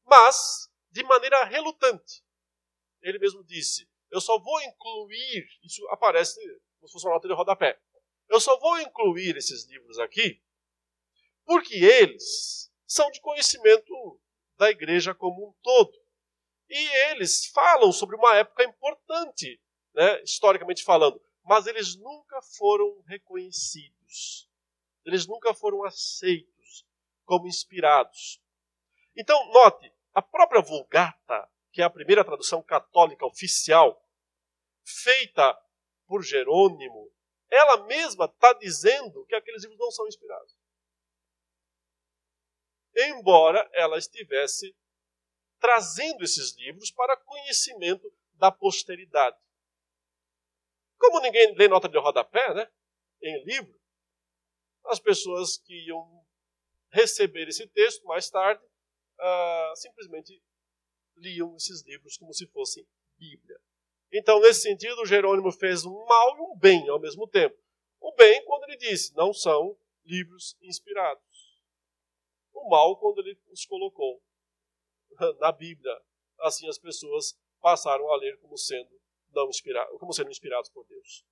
Mas, 0.04 0.70
de 0.90 1.02
maneira 1.04 1.44
relutante. 1.44 2.24
Ele 3.00 3.18
mesmo 3.18 3.44
disse: 3.44 3.88
Eu 4.10 4.20
só 4.20 4.38
vou 4.38 4.60
incluir, 4.62 5.48
isso 5.62 5.86
aparece 5.88 6.40
como 6.78 6.88
se 6.88 6.92
fosse 6.92 7.06
uma 7.06 7.14
nota 7.14 7.28
de 7.28 7.34
rodapé. 7.34 7.78
Eu 8.28 8.40
só 8.40 8.58
vou 8.58 8.80
incluir 8.80 9.36
esses 9.36 9.66
livros 9.66 9.98
aqui 9.98 10.40
porque 11.48 11.76
eles 11.76 12.70
são 12.86 13.10
de 13.10 13.22
conhecimento 13.22 14.20
da 14.58 14.70
igreja 14.70 15.14
como 15.14 15.48
um 15.48 15.54
todo. 15.62 15.98
E 16.68 16.88
eles 17.10 17.46
falam 17.46 17.90
sobre 17.90 18.16
uma 18.16 18.36
época 18.36 18.64
importante, 18.64 19.58
né, 19.94 20.22
historicamente 20.22 20.84
falando, 20.84 21.18
mas 21.42 21.66
eles 21.66 21.96
nunca 21.96 22.42
foram 22.42 23.00
reconhecidos. 23.06 24.46
Eles 25.06 25.26
nunca 25.26 25.54
foram 25.54 25.82
aceitos 25.84 26.86
como 27.24 27.46
inspirados. 27.46 28.42
Então, 29.16 29.50
note, 29.50 29.90
a 30.12 30.20
própria 30.20 30.60
Vulgata, 30.60 31.50
que 31.72 31.82
é 31.82 31.84
a 31.84 31.90
primeira 31.90 32.24
tradução 32.24 32.62
católica 32.62 33.26
oficial, 33.26 34.02
feita 34.84 35.56
por 36.06 36.22
Jerônimo, 36.22 37.12
ela 37.50 37.84
mesma 37.86 38.26
está 38.26 38.52
dizendo 38.54 39.24
que 39.26 39.34
aqueles 39.34 39.62
livros 39.62 39.78
não 39.78 39.90
são 39.90 40.06
inspirados. 40.06 40.56
Embora 42.96 43.68
ela 43.72 43.98
estivesse 43.98 44.74
trazendo 45.60 46.22
esses 46.22 46.56
livros 46.56 46.90
para 46.90 47.16
conhecimento 47.16 48.12
da 48.34 48.50
posteridade. 48.50 49.36
Como 50.98 51.20
ninguém 51.20 51.54
lê 51.56 51.68
nota 51.68 51.88
de 51.88 51.98
rodapé, 51.98 52.54
né, 52.54 52.70
em 53.22 53.44
livro, 53.44 53.78
as 54.86 54.98
pessoas 54.98 55.58
que 55.58 55.86
iam 55.86 56.26
receber 56.90 57.48
esse 57.48 57.66
texto 57.68 58.04
mais 58.04 58.30
tarde 58.30 58.64
uh, 58.64 59.76
simplesmente 59.76 60.42
liam 61.18 61.54
esses 61.56 61.82
livros 61.82 62.16
como 62.16 62.32
se 62.32 62.46
fossem 62.46 62.86
Bíblia. 63.16 63.60
Então, 64.12 64.40
nesse 64.40 64.62
sentido, 64.62 65.04
Jerônimo 65.04 65.52
fez 65.52 65.84
um 65.84 66.04
mal 66.06 66.36
e 66.36 66.40
um 66.40 66.56
bem 66.56 66.88
ao 66.88 66.98
mesmo 66.98 67.26
tempo. 67.26 67.56
O 68.00 68.14
bem, 68.14 68.44
quando 68.44 68.64
ele 68.64 68.76
disse, 68.76 69.14
não 69.14 69.32
são 69.32 69.76
livros 70.04 70.56
inspirados. 70.62 71.22
O 72.52 72.68
mal, 72.70 72.96
quando 72.98 73.18
ele 73.18 73.38
os 73.50 73.66
colocou 73.66 74.22
na 75.40 75.52
Bíblia. 75.52 75.92
Assim, 76.40 76.68
as 76.68 76.78
pessoas 76.78 77.38
passaram 77.60 78.10
a 78.12 78.16
ler 78.16 78.38
como 78.38 78.56
sendo, 78.56 78.90
não 79.30 79.48
inspirados, 79.48 79.98
como 79.98 80.12
sendo 80.12 80.30
inspirados 80.30 80.70
por 80.70 80.86
Deus. 80.86 81.24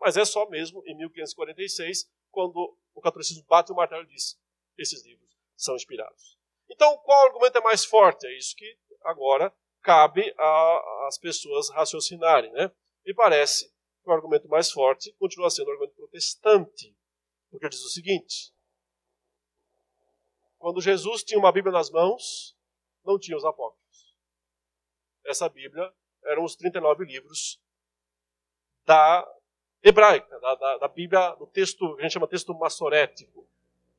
Mas 0.00 0.16
é 0.16 0.24
só 0.24 0.48
mesmo 0.48 0.82
em 0.86 0.96
1546 0.96 2.08
quando 2.30 2.76
o 2.94 3.00
catolicismo 3.00 3.44
bate 3.48 3.72
o 3.72 3.74
martelo 3.74 4.04
e 4.04 4.06
diz: 4.06 4.40
esses 4.76 5.04
livros 5.04 5.36
são 5.56 5.74
inspirados. 5.74 6.38
Então, 6.68 6.96
qual 6.98 7.26
argumento 7.26 7.58
é 7.58 7.60
mais 7.60 7.84
forte? 7.84 8.26
É 8.26 8.38
isso 8.38 8.54
que 8.54 8.78
agora 9.04 9.52
cabe 9.82 10.34
às 11.06 11.18
pessoas 11.18 11.70
raciocinarem. 11.70 12.52
Né? 12.52 12.70
E 13.04 13.14
parece 13.14 13.68
que 14.02 14.10
o 14.10 14.12
argumento 14.12 14.48
mais 14.48 14.70
forte 14.70 15.12
continua 15.18 15.50
sendo 15.50 15.68
o 15.68 15.70
argumento 15.72 15.94
protestante, 15.94 16.94
porque 17.50 17.68
diz 17.68 17.82
o 17.84 17.88
seguinte: 17.88 18.52
quando 20.58 20.80
Jesus 20.80 21.22
tinha 21.22 21.38
uma 21.38 21.52
Bíblia 21.52 21.72
nas 21.72 21.90
mãos, 21.90 22.56
não 23.04 23.18
tinha 23.18 23.36
os 23.36 23.44
apócrifos. 23.44 24.14
Essa 25.24 25.48
Bíblia 25.48 25.92
eram 26.24 26.44
os 26.44 26.56
39 26.56 27.04
livros 27.04 27.60
da 28.84 29.26
hebraica, 29.82 30.38
da, 30.40 30.54
da, 30.54 30.78
da 30.78 30.88
Bíblia, 30.88 31.34
do 31.36 31.46
texto 31.46 31.94
que 31.94 32.00
a 32.00 32.02
gente 32.02 32.12
chama 32.12 32.26
texto 32.26 32.54
massorético, 32.54 33.46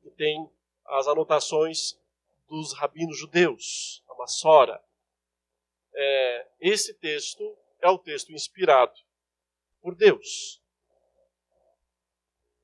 que 0.02 0.10
tem 0.10 0.50
as 0.84 1.08
anotações 1.08 1.98
dos 2.48 2.72
rabinos 2.74 3.16
judeus, 3.18 4.02
a 4.08 4.14
Massora. 4.14 4.82
É, 5.94 6.48
esse 6.60 6.94
texto 6.94 7.56
é 7.80 7.88
o 7.88 7.98
texto 7.98 8.32
inspirado 8.32 8.98
por 9.80 9.94
Deus. 9.94 10.62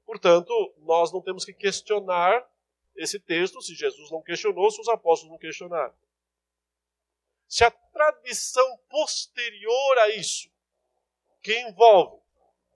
Portanto, 0.05 0.75
nós 0.79 1.13
não 1.13 1.21
temos 1.21 1.45
que 1.45 1.53
questionar 1.53 2.49
esse 2.95 3.19
texto 3.19 3.61
se 3.61 3.75
Jesus 3.75 4.11
não 4.11 4.23
questionou, 4.23 4.71
se 4.71 4.81
os 4.81 4.89
apóstolos 4.89 5.33
não 5.33 5.39
questionaram. 5.39 5.95
Se 7.49 7.65
a 7.65 7.71
tradição 7.71 8.79
posterior 8.89 9.99
a 9.99 10.09
isso, 10.11 10.51
que 11.43 11.59
envolve 11.61 12.21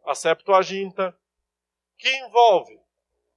a 0.04 0.14
Septuaginta, 0.14 1.16
que 1.96 2.08
envolve 2.18 2.80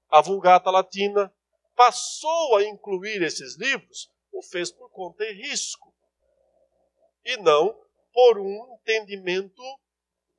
a 0.10 0.22
Vulgata 0.22 0.70
Latina, 0.70 1.34
passou 1.76 2.58
a 2.58 2.64
incluir 2.64 3.22
esses 3.22 3.58
livros, 3.58 4.12
o 4.32 4.42
fez 4.42 4.72
por 4.72 4.90
conta 4.90 5.24
e 5.24 5.34
risco, 5.34 5.93
e 7.26 7.38
não 7.38 7.80
por 8.14 8.38
um 8.38 8.76
entendimento 8.76 9.62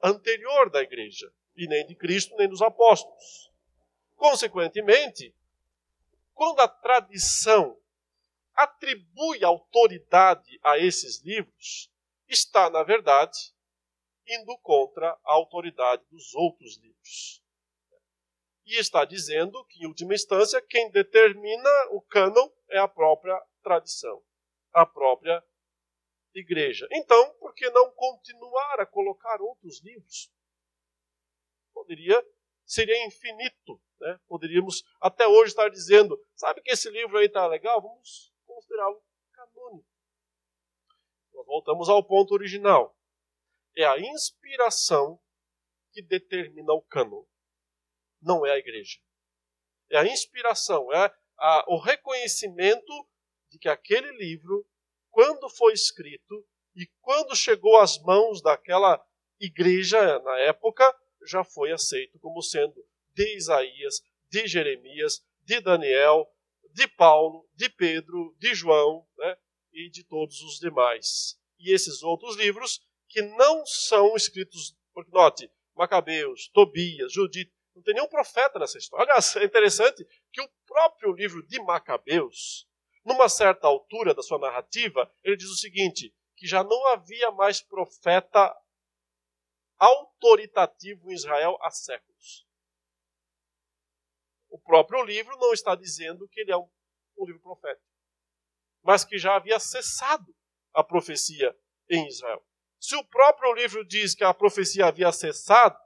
anterior 0.02 0.70
da 0.70 0.82
igreja, 0.82 1.32
e 1.56 1.66
nem 1.66 1.86
de 1.86 1.94
Cristo, 1.94 2.35
nem 2.36 2.48
dos 2.48 2.62
apóstolos. 2.62 3.51
Consequentemente, 4.16 5.35
quando 6.35 6.61
a 6.61 6.69
tradição 6.69 7.78
atribui 8.55 9.44
autoridade 9.44 10.59
a 10.62 10.78
esses 10.78 11.20
livros, 11.23 11.90
está, 12.28 12.70
na 12.70 12.82
verdade, 12.82 13.52
indo 14.27 14.56
contra 14.59 15.11
a 15.11 15.32
autoridade 15.32 16.05
dos 16.11 16.35
outros 16.35 16.77
livros. 16.78 17.43
E 18.66 18.78
está 18.78 19.05
dizendo 19.05 19.65
que, 19.66 19.85
em 19.85 19.86
última 19.86 20.15
instância, 20.15 20.61
quem 20.62 20.90
determina 20.90 21.70
o 21.90 22.01
cânon 22.01 22.48
é 22.70 22.78
a 22.78 22.89
própria 22.89 23.39
tradição, 23.62 24.23
a 24.73 24.86
própria 24.86 25.44
igreja. 26.35 26.86
Então, 26.93 27.35
por 27.35 27.55
que 27.55 27.69
não 27.70 27.90
continuar 27.93 28.81
a 28.81 28.86
colocar 28.86 29.40
outros 29.40 29.82
livros? 29.82 30.32
Poderia, 31.73 32.24
seria 32.65 33.06
infinito. 33.06 33.81
Né? 34.01 34.20
Poderíamos 34.27 34.85
até 35.01 35.27
hoje 35.27 35.51
estar 35.51 35.69
dizendo: 35.69 36.20
sabe 36.35 36.61
que 36.62 36.70
esse 36.70 36.90
livro 36.90 37.19
aí 37.19 37.27
está 37.27 37.47
legal? 37.47 37.81
Vamos 37.81 38.32
considerá-lo 38.44 39.02
canônico. 39.32 39.89
Voltamos 41.47 41.89
ao 41.89 42.02
ponto 42.02 42.32
original 42.35 42.97
é 43.77 43.85
a 43.85 43.98
inspiração 43.98 45.20
que 45.93 46.02
determina 46.02 46.73
o 46.73 46.82
cânon, 46.82 47.24
não 48.20 48.47
é 48.47 48.52
a 48.52 48.59
igreja. 48.59 48.98
É 49.90 49.98
a 49.98 50.06
inspiração, 50.06 50.93
é 50.93 51.12
a, 51.36 51.65
o 51.69 51.78
reconhecimento 51.78 52.93
de 53.51 53.59
que 53.59 53.69
aquele 53.69 54.11
livro, 54.16 54.66
quando 55.15 55.49
foi 55.49 55.73
escrito 55.73 56.45
e 56.74 56.89
quando 57.01 57.36
chegou 57.36 57.78
às 57.78 58.03
mãos 58.03 58.43
daquela 58.43 59.01
igreja 59.39 60.19
na 60.19 60.39
época, 60.41 60.93
já 61.24 61.45
foi 61.45 61.70
aceito 61.70 62.19
como 62.19 62.43
sendo 62.43 62.85
de 63.15 63.36
Isaías, 63.36 64.03
de 64.28 64.49
Jeremias, 64.49 65.24
de 65.45 65.61
Daniel, 65.61 66.27
de 66.73 66.89
Paulo, 66.89 67.49
de 67.55 67.69
Pedro, 67.69 68.35
de 68.41 68.57
João 68.57 69.07
né, 69.16 69.36
e 69.73 69.89
de 69.89 70.03
todos 70.03 70.41
os 70.41 70.59
demais. 70.59 71.39
E 71.61 71.73
esses 71.73 72.03
outros 72.03 72.36
livros 72.36 72.81
que 73.09 73.23
não 73.23 73.65
são 73.65 74.16
escritos, 74.16 74.77
porque 74.93 75.12
note, 75.12 75.49
Macabeus, 75.77 76.49
Tobias, 76.49 77.12
Judite, 77.12 77.53
não 77.73 77.82
tem 77.85 77.95
nenhum 77.95 78.09
profeta 78.09 78.59
nessa 78.59 78.78
história. 78.78 79.05
Aliás, 79.15 79.36
é 79.36 79.45
interessante 79.45 80.05
que 80.32 80.41
o 80.41 80.51
próprio 80.66 81.12
livro 81.12 81.47
de 81.47 81.61
Macabeus, 81.61 82.66
numa 83.05 83.28
certa 83.28 83.66
altura 83.66 84.14
da 84.14 84.22
sua 84.22 84.39
narrativa, 84.39 85.12
ele 85.22 85.36
diz 85.36 85.48
o 85.48 85.56
seguinte: 85.56 86.14
que 86.36 86.47
já 86.47 86.64
não 86.64 86.89
havia 86.89 87.31
mais 87.31 87.60
profeta 87.60 88.55
autoritativo 89.78 91.10
em 91.10 91.14
Israel 91.14 91.59
há 91.60 91.70
séculos. 91.70 92.47
O 94.48 94.59
próprio 94.59 95.02
livro 95.05 95.36
não 95.36 95.52
está 95.52 95.74
dizendo 95.74 96.28
que 96.28 96.40
ele 96.40 96.52
é 96.52 96.56
um, 96.56 96.68
um 97.18 97.26
livro 97.26 97.40
profético, 97.40 97.86
mas 98.82 99.05
que 99.05 99.18
já 99.18 99.36
havia 99.36 99.59
cessado 99.59 100.35
a 100.72 100.82
profecia 100.82 101.56
em 101.90 102.06
Israel. 102.06 102.44
Se 102.81 102.94
o 102.97 103.05
próprio 103.05 103.52
livro 103.55 103.85
diz 103.85 104.14
que 104.14 104.24
a 104.24 104.32
profecia 104.32 104.86
havia 104.86 105.10
cessado, 105.10 105.78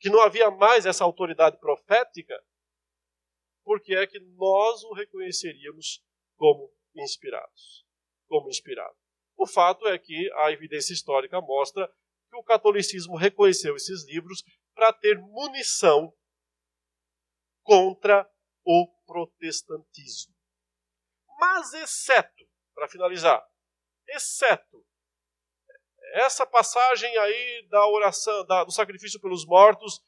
que 0.00 0.08
não 0.08 0.20
havia 0.22 0.50
mais 0.50 0.86
essa 0.86 1.04
autoridade 1.04 1.58
profética, 1.58 2.42
por 3.64 3.80
que 3.82 3.94
é 3.94 4.06
que 4.06 4.18
nós 4.20 4.82
o 4.84 4.94
reconheceríamos 4.94 6.02
como 6.38 6.72
inspirados? 6.94 7.84
Como 8.26 8.48
inspirado. 8.48 8.96
O 9.36 9.46
fato 9.46 9.86
é 9.86 9.98
que 9.98 10.30
a 10.36 10.50
evidência 10.50 10.94
histórica 10.94 11.40
mostra 11.40 11.86
que 12.30 12.36
o 12.36 12.42
catolicismo 12.42 13.16
reconheceu 13.16 13.76
esses 13.76 14.06
livros 14.06 14.42
para 14.74 14.92
ter 14.92 15.18
munição 15.18 16.12
contra 17.62 18.28
o 18.64 18.86
protestantismo. 19.06 20.34
Mas, 21.38 21.72
exceto, 21.74 22.48
para 22.74 22.88
finalizar, 22.88 23.44
exceto 24.08 24.84
essa 26.14 26.46
passagem 26.46 27.16
aí 27.18 27.68
da 27.68 27.86
oração, 27.86 28.44
da, 28.46 28.64
do 28.64 28.72
sacrifício 28.72 29.20
pelos 29.20 29.44
mortos, 29.46 30.00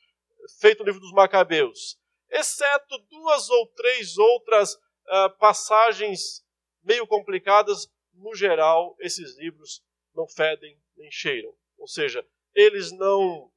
feito 0.60 0.80
no 0.80 0.86
livro 0.86 1.00
dos 1.00 1.12
Macabeus, 1.12 1.98
exceto 2.30 2.98
duas 3.10 3.50
ou 3.50 3.66
três 3.74 4.16
outras 4.16 4.76
uh, 5.10 5.36
passagens 5.38 6.44
meio 6.82 7.06
complicadas, 7.06 7.86
no 8.14 8.34
geral, 8.34 8.96
esses 9.00 9.36
livros 9.36 9.82
não 10.14 10.26
fedem 10.28 10.80
nem 10.96 11.10
cheiram. 11.10 11.54
Ou 11.76 11.86
seja, 11.86 12.26
eles 12.54 12.92
não 12.92 13.50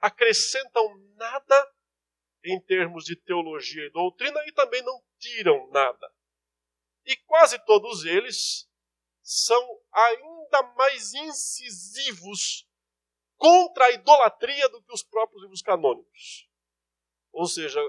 acrescentam 0.00 0.96
nada 1.16 1.74
em 2.44 2.60
termos 2.60 3.04
de 3.04 3.16
teologia 3.16 3.84
e 3.84 3.90
doutrina 3.90 4.40
e 4.46 4.52
também 4.52 4.82
não 4.82 5.02
tiram 5.18 5.68
nada. 5.70 6.12
E 7.04 7.16
quase 7.16 7.58
todos 7.64 8.04
eles 8.04 8.68
são 9.22 9.80
ainda 9.92 10.62
mais 10.74 11.12
incisivos 11.14 12.66
contra 13.36 13.86
a 13.86 13.90
idolatria 13.92 14.68
do 14.68 14.82
que 14.82 14.92
os 14.92 15.02
próprios 15.02 15.42
livros 15.42 15.62
canônicos. 15.62 16.47
Ou 17.32 17.46
seja, 17.46 17.80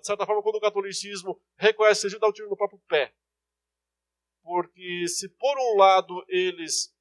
de 0.00 0.06
certa 0.06 0.26
forma, 0.26 0.42
quando 0.42 0.56
o 0.56 0.60
catolicismo 0.60 1.40
reconhece 1.56 2.06
esse 2.06 2.18
dá 2.18 2.28
o 2.28 2.32
tiro 2.32 2.48
no 2.48 2.56
próprio 2.56 2.80
pé. 2.88 3.14
Porque 4.42 5.06
se 5.08 5.28
por 5.28 5.56
um 5.58 5.78
lado 5.78 6.24
eles 6.28 6.94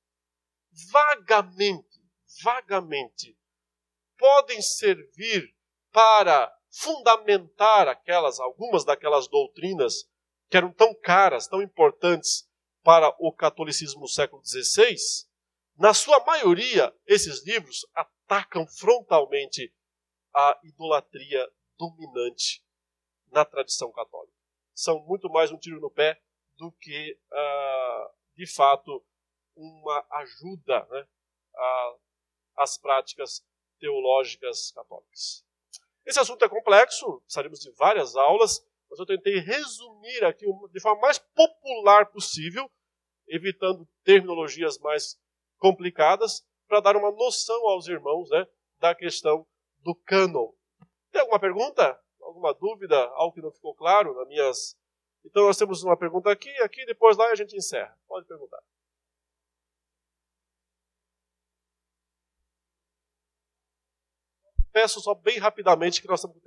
vagamente, 0.92 2.00
vagamente 2.44 3.38
podem 4.18 4.62
servir 4.62 5.56
para 5.92 6.56
fundamentar 6.70 7.88
aquelas 7.88 8.40
algumas 8.40 8.86
daquelas 8.86 9.28
doutrinas 9.28 10.10
que 10.50 10.58
eram 10.58 10.72
tão 10.72 10.94
caras, 10.94 11.48
tão 11.48 11.62
importantes 11.62 12.48
para 12.84 13.14
o 13.20 13.34
catolicismo 13.34 14.02
no 14.02 14.08
século 14.08 14.42
XVI, 14.46 14.96
na 15.78 15.94
sua 15.94 16.24
maioria, 16.24 16.94
esses 17.08 17.46
livros 17.46 17.86
atacam 17.96 18.68
frontalmente 18.68 19.74
a 20.34 20.60
idolatria 20.64 21.50
dominante 21.82 22.64
na 23.32 23.44
tradição 23.44 23.92
católica. 23.92 24.38
São 24.76 25.00
muito 25.06 25.28
mais 25.30 25.52
um 25.52 25.58
tiro 25.58 25.82
no 25.82 25.90
pé 25.90 26.22
do 26.56 26.72
que, 26.74 27.18
uh, 27.32 28.14
de 28.36 28.46
fato, 28.46 29.04
uma 29.56 30.06
ajuda 30.12 30.86
né, 30.92 31.08
às 32.56 32.78
práticas 32.78 33.44
teológicas 33.80 34.72
católicas. 34.72 35.44
Esse 36.06 36.20
assunto 36.20 36.46
é 36.46 36.50
complexo, 36.50 37.20
precisaríamos 37.22 37.60
de 37.60 37.72
várias 37.72 38.16
aulas, 38.16 38.64
mas 38.90 39.00
eu 39.00 39.06
tentei 39.06 39.40
resumir 39.40 40.24
aqui 40.24 40.46
de 40.72 40.80
forma 40.80 41.02
mais 41.02 41.18
popular 41.18 42.12
possível, 42.12 42.70
evitando 43.28 43.88
terminologias 44.04 44.78
mais 44.78 45.20
complicadas, 45.58 46.46
para 46.68 46.80
dar 46.80 46.96
uma 46.96 47.12
noção 47.12 47.68
aos 47.68 47.88
irmãos 47.88 48.30
né, 48.30 48.46
da 48.80 48.94
questão 48.94 49.48
do 49.80 49.96
cânon. 49.96 50.54
Tem 51.12 51.22
alguma 51.22 51.40
pergunta? 51.40 52.00
Alguma 52.22 52.54
dúvida? 52.54 52.98
Algo 53.16 53.34
que 53.34 53.42
não 53.42 53.52
ficou 53.52 53.76
claro 53.76 54.14
nas 54.16 54.28
minhas 54.28 54.76
então 55.26 55.46
nós 55.46 55.58
temos 55.58 55.84
uma 55.84 55.98
pergunta 55.98 56.32
aqui, 56.32 56.50
aqui, 56.62 56.86
depois 56.86 57.18
lá 57.18 57.30
e 57.30 57.32
a 57.32 57.36
gente 57.36 57.56
encerra. 57.56 57.98
Pode 58.08 58.28
perguntar. 58.28 58.62
Peço 64.72 65.02
só 65.02 65.14
bem 65.14 65.38
rapidamente 65.38 66.02
que 66.02 66.08
nós 66.08 66.20
estamos 66.20 66.42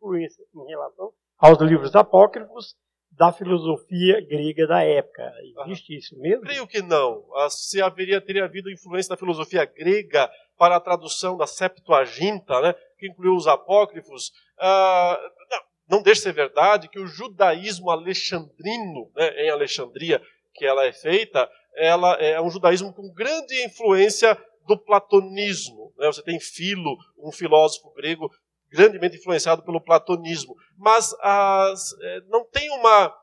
com. 0.00 0.16
Em 0.16 0.68
relação 0.68 1.14
aos 1.38 1.58
livros 1.60 1.94
apócrifos 1.94 2.76
da 3.16 3.32
filosofia 3.32 4.20
grega 4.20 4.66
da 4.66 4.82
época. 4.82 5.32
Existe 5.66 5.96
isso 5.96 6.18
mesmo? 6.18 6.42
Creio 6.42 6.66
que 6.66 6.82
não. 6.82 7.24
Ah, 7.36 7.48
se 7.48 7.80
haveria, 7.80 8.20
teria 8.20 8.44
havido 8.44 8.70
influência 8.70 9.10
da 9.10 9.16
filosofia 9.16 9.64
grega 9.64 10.30
para 10.58 10.76
a 10.76 10.80
tradução 10.80 11.36
da 11.36 11.46
Septuaginta, 11.46 12.60
né, 12.60 12.74
que 12.98 13.08
incluiu 13.08 13.34
os 13.34 13.46
apócrifos, 13.46 14.32
ah, 14.58 15.18
não, 15.50 15.96
não 15.96 16.02
deixa 16.02 16.20
de 16.20 16.24
ser 16.24 16.32
verdade 16.32 16.88
que 16.88 16.98
o 16.98 17.06
judaísmo 17.06 17.90
alexandrino, 17.90 19.10
né, 19.14 19.44
em 19.44 19.50
Alexandria, 19.50 20.20
que 20.54 20.64
ela 20.64 20.84
é 20.84 20.92
feita, 20.92 21.48
ela 21.76 22.14
é 22.14 22.40
um 22.40 22.50
judaísmo 22.50 22.92
com 22.92 23.12
grande 23.12 23.64
influência 23.64 24.38
do 24.66 24.78
platonismo. 24.78 25.92
Né? 25.98 26.06
Você 26.06 26.22
tem 26.22 26.40
Filo, 26.40 26.96
um 27.18 27.32
filósofo 27.32 27.92
grego 27.94 28.30
grandemente 28.74 29.16
influenciado 29.16 29.62
pelo 29.62 29.80
platonismo. 29.80 30.54
Mas 30.76 31.14
as, 31.20 31.92
é, 32.00 32.20
não 32.22 32.44
tem 32.44 32.68
uma, 32.70 33.16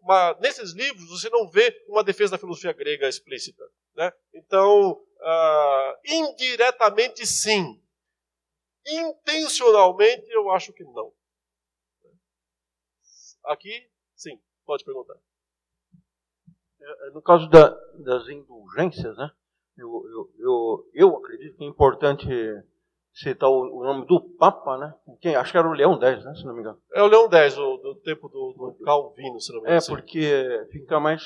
uma, 0.00 0.34
Nesses 0.40 0.72
livros, 0.72 1.08
você 1.08 1.28
não 1.28 1.48
vê 1.48 1.74
uma 1.88 2.02
defesa 2.02 2.32
da 2.32 2.38
filosofia 2.38 2.72
grega 2.72 3.08
explícita. 3.08 3.62
Né? 3.94 4.12
Então, 4.32 4.92
uh, 4.92 5.94
indiretamente, 6.04 7.26
sim. 7.26 7.80
Intencionalmente, 8.86 10.28
eu 10.30 10.50
acho 10.50 10.72
que 10.72 10.84
não. 10.84 11.12
Aqui, 13.44 13.88
sim, 14.16 14.40
pode 14.64 14.84
perguntar. 14.84 15.14
É, 16.80 17.08
é, 17.08 17.10
no 17.10 17.22
caso 17.22 17.48
da, 17.48 17.68
das 17.98 18.28
indulgências, 18.28 19.16
né? 19.16 19.30
Eu, 19.76 19.90
eu, 20.06 20.34
eu, 20.38 20.90
eu 20.94 21.16
acredito 21.16 21.56
que 21.56 21.64
é 21.64 21.66
importante 21.66 22.28
citar 23.14 23.48
o, 23.48 23.78
o, 23.78 23.84
nome 23.84 24.06
do 24.06 24.20
Papa, 24.20 24.76
né? 24.76 24.94
Quem, 25.20 25.36
acho 25.36 25.52
que 25.52 25.58
era 25.58 25.68
o 25.68 25.72
Leão 25.72 26.00
X, 26.00 26.24
né? 26.24 26.34
Se 26.34 26.44
não 26.44 26.52
me 26.52 26.60
engano. 26.60 26.78
É 26.92 27.02
o 27.02 27.06
Leão 27.06 27.30
X, 27.30 27.56
o, 27.56 27.76
do 27.76 27.94
tempo 27.96 28.28
do, 28.28 28.52
do 28.52 28.84
Calvino, 28.84 29.40
se 29.40 29.52
não 29.52 29.62
me 29.62 29.68
engano. 29.68 29.82
É, 29.82 29.86
porque 29.86 30.66
fica 30.72 30.98
mais 30.98 31.22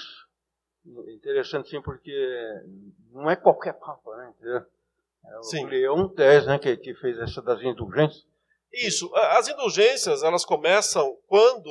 interessante, 1.08 1.70
sim, 1.70 1.80
porque 1.80 2.14
não 3.12 3.30
é 3.30 3.36
qualquer 3.36 3.72
Papa, 3.72 4.16
né? 4.16 4.34
É 5.24 5.38
o 5.38 5.42
sim. 5.42 5.66
Leão 5.66 6.12
X, 6.16 6.46
né? 6.46 6.58
Que, 6.58 6.76
que 6.76 6.94
fez 6.94 7.18
essa 7.18 7.40
das 7.40 7.62
indulgências. 7.62 8.26
Isso. 8.72 9.10
As 9.14 9.48
indulgências, 9.48 10.22
elas 10.22 10.44
começam 10.44 11.16
quando 11.26 11.70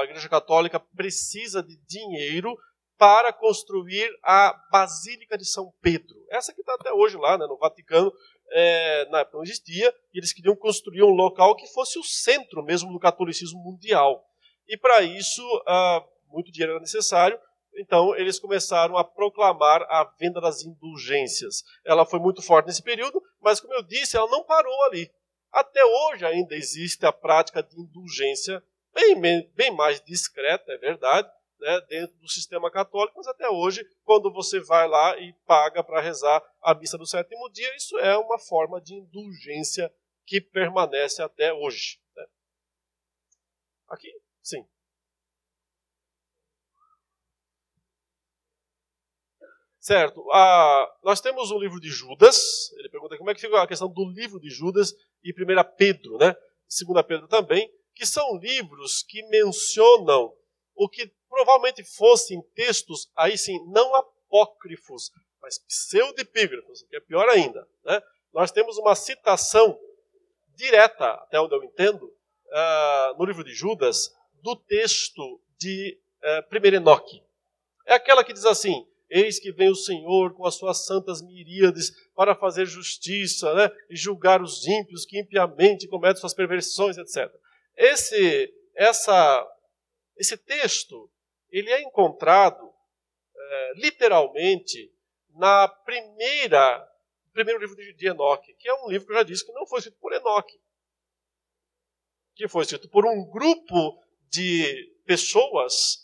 a 0.00 0.04
Igreja 0.04 0.28
Católica 0.28 0.80
precisa 0.80 1.62
de 1.62 1.76
dinheiro 1.86 2.56
para 2.98 3.32
construir 3.32 4.08
a 4.22 4.54
Basílica 4.70 5.36
de 5.36 5.44
São 5.44 5.72
Pedro. 5.80 6.16
Essa 6.30 6.52
que 6.52 6.60
está 6.60 6.74
até 6.74 6.92
hoje 6.92 7.16
lá, 7.16 7.36
né, 7.36 7.46
no 7.46 7.56
Vaticano, 7.56 8.12
é, 8.50 9.08
na 9.10 9.20
época 9.20 9.38
não 9.38 9.44
existia, 9.44 9.94
e 10.12 10.18
eles 10.18 10.32
queriam 10.32 10.56
construir 10.56 11.02
um 11.02 11.14
local 11.14 11.56
que 11.56 11.66
fosse 11.68 11.98
o 11.98 12.04
centro 12.04 12.62
mesmo 12.62 12.92
do 12.92 12.98
catolicismo 12.98 13.58
mundial. 13.60 14.24
E 14.68 14.76
para 14.76 15.02
isso, 15.02 15.42
ah, 15.66 16.04
muito 16.28 16.50
dinheiro 16.50 16.72
era 16.72 16.80
necessário, 16.80 17.38
então 17.76 18.14
eles 18.16 18.38
começaram 18.38 18.96
a 18.96 19.04
proclamar 19.04 19.82
a 19.90 20.04
venda 20.18 20.40
das 20.40 20.62
indulgências. 20.62 21.62
Ela 21.84 22.06
foi 22.06 22.18
muito 22.18 22.40
forte 22.40 22.66
nesse 22.66 22.82
período, 22.82 23.20
mas 23.40 23.60
como 23.60 23.74
eu 23.74 23.82
disse, 23.82 24.16
ela 24.16 24.30
não 24.30 24.44
parou 24.44 24.84
ali. 24.84 25.10
Até 25.52 25.84
hoje 25.84 26.24
ainda 26.24 26.54
existe 26.54 27.04
a 27.06 27.12
prática 27.12 27.62
de 27.62 27.80
indulgência, 27.80 28.62
bem, 28.94 29.50
bem 29.54 29.70
mais 29.70 30.00
discreta, 30.00 30.72
é 30.72 30.78
verdade, 30.78 31.28
né, 31.58 31.80
dentro 31.88 32.16
do 32.18 32.28
sistema 32.28 32.70
católico, 32.70 33.16
mas 33.16 33.26
até 33.26 33.48
hoje, 33.48 33.84
quando 34.04 34.32
você 34.32 34.60
vai 34.60 34.88
lá 34.88 35.18
e 35.18 35.32
paga 35.46 35.82
para 35.82 36.00
rezar 36.00 36.42
a 36.62 36.74
missa 36.74 36.98
do 36.98 37.06
sétimo 37.06 37.50
dia, 37.50 37.74
isso 37.76 37.98
é 37.98 38.16
uma 38.16 38.38
forma 38.38 38.80
de 38.80 38.94
indulgência 38.94 39.92
que 40.26 40.40
permanece 40.40 41.22
até 41.22 41.52
hoje. 41.52 41.98
Né? 42.16 42.26
Aqui, 43.88 44.12
sim. 44.42 44.66
Certo. 49.84 50.24
Ah, 50.32 50.90
nós 51.02 51.20
temos 51.20 51.50
o 51.50 51.58
livro 51.58 51.78
de 51.78 51.90
Judas. 51.90 52.72
Ele 52.78 52.88
pergunta 52.88 53.18
como 53.18 53.30
é 53.30 53.34
que 53.34 53.40
fica 53.42 53.62
a 53.62 53.66
questão 53.66 53.86
do 53.86 54.08
livro 54.08 54.40
de 54.40 54.48
Judas 54.48 54.94
e 55.22 55.30
1 55.30 55.76
Pedro, 55.76 56.16
né? 56.16 56.34
2 56.66 57.06
Pedro 57.06 57.28
também, 57.28 57.70
que 57.94 58.06
são 58.06 58.38
livros 58.38 59.02
que 59.02 59.22
mencionam 59.28 60.34
o 60.74 60.88
que 60.88 61.12
provavelmente 61.34 61.82
fossem 61.82 62.40
textos, 62.54 63.10
aí 63.16 63.36
sim, 63.36 63.58
não 63.66 63.92
apócrifos, 63.96 65.10
mas 65.42 65.58
pseudepígrafos, 65.58 66.84
que 66.84 66.96
é 66.96 67.00
pior 67.00 67.28
ainda. 67.28 67.68
Né? 67.84 68.00
Nós 68.32 68.52
temos 68.52 68.78
uma 68.78 68.94
citação 68.94 69.76
direta, 70.54 71.06
até 71.06 71.40
onde 71.40 71.52
eu 71.52 71.64
entendo, 71.64 72.04
uh, 72.04 73.18
no 73.18 73.24
livro 73.24 73.42
de 73.42 73.52
Judas, 73.52 74.14
do 74.40 74.54
texto 74.54 75.40
de 75.58 75.98
uh, 76.22 76.56
1 76.56 76.74
Enoque. 76.76 77.20
É 77.84 77.94
aquela 77.94 78.22
que 78.22 78.32
diz 78.32 78.44
assim: 78.44 78.86
Eis 79.10 79.40
que 79.40 79.50
vem 79.50 79.70
o 79.70 79.74
Senhor 79.74 80.34
com 80.34 80.46
as 80.46 80.54
suas 80.54 80.86
santas 80.86 81.20
miríades 81.20 81.90
para 82.14 82.36
fazer 82.36 82.64
justiça 82.64 83.52
né, 83.54 83.70
e 83.90 83.96
julgar 83.96 84.40
os 84.40 84.64
ímpios 84.66 85.04
que 85.04 85.18
impiamente 85.18 85.88
cometem 85.88 86.20
suas 86.20 86.32
perversões, 86.32 86.96
etc. 86.96 87.28
Esse, 87.76 88.54
essa, 88.76 89.44
esse 90.16 90.36
texto 90.36 91.10
ele 91.54 91.70
é 91.70 91.80
encontrado 91.82 92.74
é, 93.36 93.72
literalmente 93.76 94.92
na 95.30 95.68
primeira 95.68 96.90
primeiro 97.32 97.60
livro 97.60 97.76
de, 97.76 98.06
Enoque, 98.06 98.54
que 98.54 98.68
é 98.68 98.74
um 98.74 98.88
livro 98.88 99.06
que 99.06 99.12
eu 99.12 99.16
já 99.16 99.22
disse 99.24 99.44
que 99.44 99.52
não 99.52 99.66
foi 99.66 99.78
escrito 99.80 99.98
por 99.98 100.12
Enoque, 100.12 100.56
que 102.36 102.46
foi 102.46 102.62
escrito 102.62 102.88
por 102.88 103.04
um 103.04 103.28
grupo 103.28 104.00
de 104.30 104.92
pessoas 105.04 105.98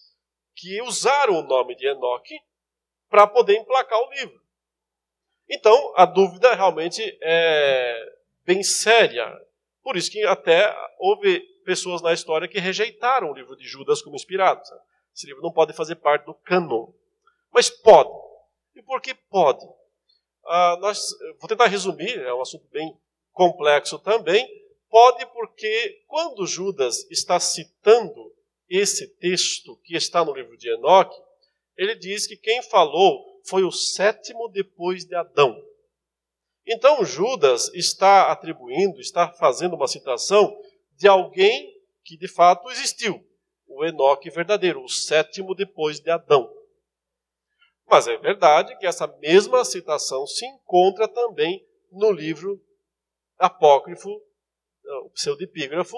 que 0.56 0.82
usaram 0.82 1.39
o 1.39 1.43
nome 1.43 1.77
de 1.77 1.86
Enoque 1.86 2.36
para 3.09 3.28
poder 3.28 3.56
emplacar 3.56 3.98
o 4.01 4.10
livro. 4.10 4.40
Então, 5.48 5.93
a 5.97 6.05
dúvida 6.05 6.52
realmente 6.55 7.02
é 7.22 8.12
bem 8.44 8.62
séria. 8.62 9.27
Por 9.82 9.97
isso 9.97 10.10
que 10.10 10.24
até 10.24 10.77
houve 10.98 11.40
pessoas 11.64 12.02
na 12.02 12.12
história 12.12 12.48
que 12.48 12.59
rejeitaram 12.59 13.31
o 13.31 13.35
livro 13.35 13.56
de 13.56 13.66
Judas 13.66 14.02
como 14.02 14.16
inspirado. 14.16 14.62
Esse 15.15 15.27
livro 15.27 15.43
não 15.43 15.53
pode 15.53 15.73
fazer 15.73 15.97
parte 15.97 16.27
do 16.27 16.35
cânon. 16.35 16.93
Mas 17.53 17.69
pode. 17.69 18.11
E 18.74 18.82
por 18.82 19.01
que 19.01 19.15
pode? 19.15 19.66
Ah, 20.45 20.77
nós, 20.81 21.11
vou 21.39 21.49
tentar 21.49 21.66
resumir, 21.66 22.19
é 22.19 22.32
um 22.32 22.41
assunto 22.41 22.66
bem 22.70 22.97
complexo 23.32 23.99
também. 23.99 24.49
Pode 24.89 25.24
porque 25.27 26.03
quando 26.07 26.47
Judas 26.47 27.09
está 27.11 27.39
citando 27.39 28.35
esse 28.69 29.07
texto 29.16 29.77
que 29.85 29.97
está 29.97 30.24
no 30.24 30.35
livro 30.35 30.57
de 30.57 30.69
Enoque, 30.69 31.16
ele 31.77 31.95
diz 31.95 32.27
que 32.27 32.37
quem 32.37 32.62
falou 32.62 33.41
foi 33.45 33.65
o 33.65 33.70
sétimo 33.70 34.49
depois 34.49 35.05
de 35.05 35.15
Adão. 35.15 35.61
Então 36.66 37.05
Judas 37.05 37.73
está 37.74 38.31
atribuindo, 38.31 39.01
está 39.01 39.28
fazendo 39.32 39.74
uma 39.74 39.89
citação 39.89 40.57
de 40.97 41.09
alguém 41.09 41.81
que 42.05 42.16
de 42.16 42.28
fato 42.28 42.70
existiu, 42.70 43.24
o 43.81 43.85
Enoque 43.85 44.28
verdadeiro, 44.28 44.85
o 44.85 44.89
sétimo 44.89 45.55
depois 45.55 46.01
de 46.01 46.11
Adão. 46.11 46.55
Mas 47.89 48.07
é 48.07 48.16
verdade 48.19 48.77
que 48.78 48.86
essa 48.86 49.07
mesma 49.07 49.65
citação 49.65 50.27
se 50.27 50.44
encontra 50.44 51.09
também 51.09 51.66
no 51.90 52.12
livro 52.12 52.62
apócrifo, 53.39 54.11
o 55.05 55.11
pseudepígrafo 55.15 55.97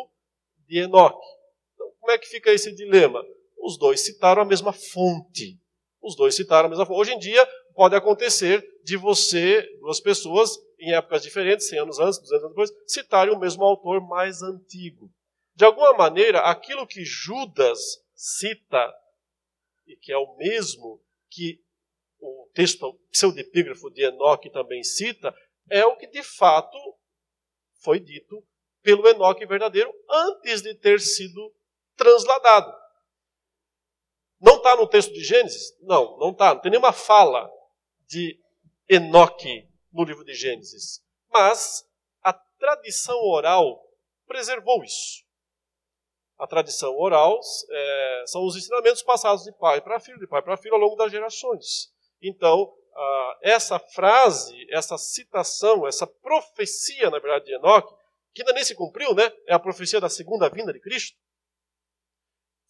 de 0.69 0.79
Enoque. 0.79 1.27
Então, 1.75 1.91
como 1.99 2.13
é 2.13 2.19
que 2.19 2.29
fica 2.29 2.53
esse 2.53 2.73
dilema? 2.73 3.21
Os 3.59 3.77
dois 3.77 4.01
citaram 4.01 4.43
a 4.43 4.47
mesma 4.47 4.73
fonte. 4.73 5.61
Os 6.01 6.15
dois 6.15 6.37
citaram 6.37 6.67
a 6.67 6.71
mesma 6.71 6.87
fonte. 6.87 7.01
Hoje 7.01 7.13
em 7.15 7.19
dia, 7.19 7.45
pode 7.75 7.97
acontecer 7.97 8.65
de 8.85 8.97
você, 8.97 9.63
duas 9.81 9.99
pessoas, 9.99 10.57
em 10.79 10.95
épocas 10.95 11.23
diferentes, 11.23 11.69
100 11.69 11.81
anos 11.81 11.99
antes, 11.99 12.21
200 12.21 12.45
anos 12.45 12.51
depois, 12.51 12.73
citarem 12.87 13.35
o 13.35 13.39
mesmo 13.41 13.65
autor 13.65 14.01
mais 14.01 14.41
antigo. 14.41 15.11
De 15.55 15.65
alguma 15.65 15.93
maneira, 15.93 16.41
aquilo 16.41 16.87
que 16.87 17.05
Judas 17.05 18.03
cita, 18.15 18.93
e 19.87 19.97
que 19.97 20.13
é 20.13 20.17
o 20.17 20.37
mesmo 20.37 21.03
que 21.31 21.63
o 22.19 22.49
texto 22.55 22.95
pseudepígrafo 23.11 23.91
de 23.91 24.05
Enoque 24.05 24.51
também 24.51 24.83
cita, 24.83 25.35
é 25.71 25.85
o 25.85 25.97
que 25.97 26.07
de 26.07 26.23
fato 26.23 26.79
foi 27.81 27.99
dito 27.99 28.45
pelo 28.83 29.07
Enoque 29.09 29.47
verdadeiro 29.47 29.93
antes 30.09 30.63
de 30.63 30.75
ter 30.75 31.01
sido 31.01 31.55
transladado. 31.97 32.73
Não 34.41 34.57
está 34.57 34.75
no 34.75 34.89
texto 34.89 35.13
de 35.13 35.23
Gênesis? 35.23 35.77
Não, 35.81 36.19
não 36.19 36.31
está. 36.31 36.55
Não 36.55 36.61
tem 36.61 36.71
nenhuma 36.71 36.93
fala 36.93 37.49
de 38.07 38.41
Enoque 38.89 39.69
no 39.93 40.05
livro 40.05 40.25
de 40.25 40.35
Gênesis. 40.35 41.01
Mas 41.31 41.89
a 42.23 42.33
tradição 42.33 43.17
oral 43.23 43.81
preservou 44.27 44.83
isso. 44.83 45.25
A 46.39 46.47
tradição 46.47 46.97
oral 46.97 47.39
é, 47.71 48.25
são 48.27 48.45
os 48.45 48.57
ensinamentos 48.57 49.03
passados 49.03 49.45
de 49.45 49.53
pai 49.53 49.81
para 49.81 50.01
filho, 50.01 50.19
de 50.19 50.27
pai 50.27 50.43
para 50.43 50.57
filho 50.57 50.75
ao 50.75 50.81
longo 50.81 50.97
das 50.97 51.11
gerações. 51.11 51.93
Então, 52.21 52.73
essa 53.43 53.79
frase, 53.79 54.67
essa 54.71 54.97
citação, 54.97 55.87
essa 55.87 56.07
profecia, 56.07 57.11
na 57.11 57.19
verdade, 57.19 57.47
de 57.47 57.55
Enoque, 57.55 57.95
que 58.33 58.43
ainda 58.43 58.53
nem 58.53 58.65
se 58.65 58.75
cumpriu, 58.75 59.15
né? 59.15 59.31
É 59.47 59.53
a 59.53 59.59
profecia 59.59 60.01
da 60.01 60.09
segunda 60.09 60.49
vinda 60.49 60.73
de 60.73 60.81
Cristo. 60.81 61.19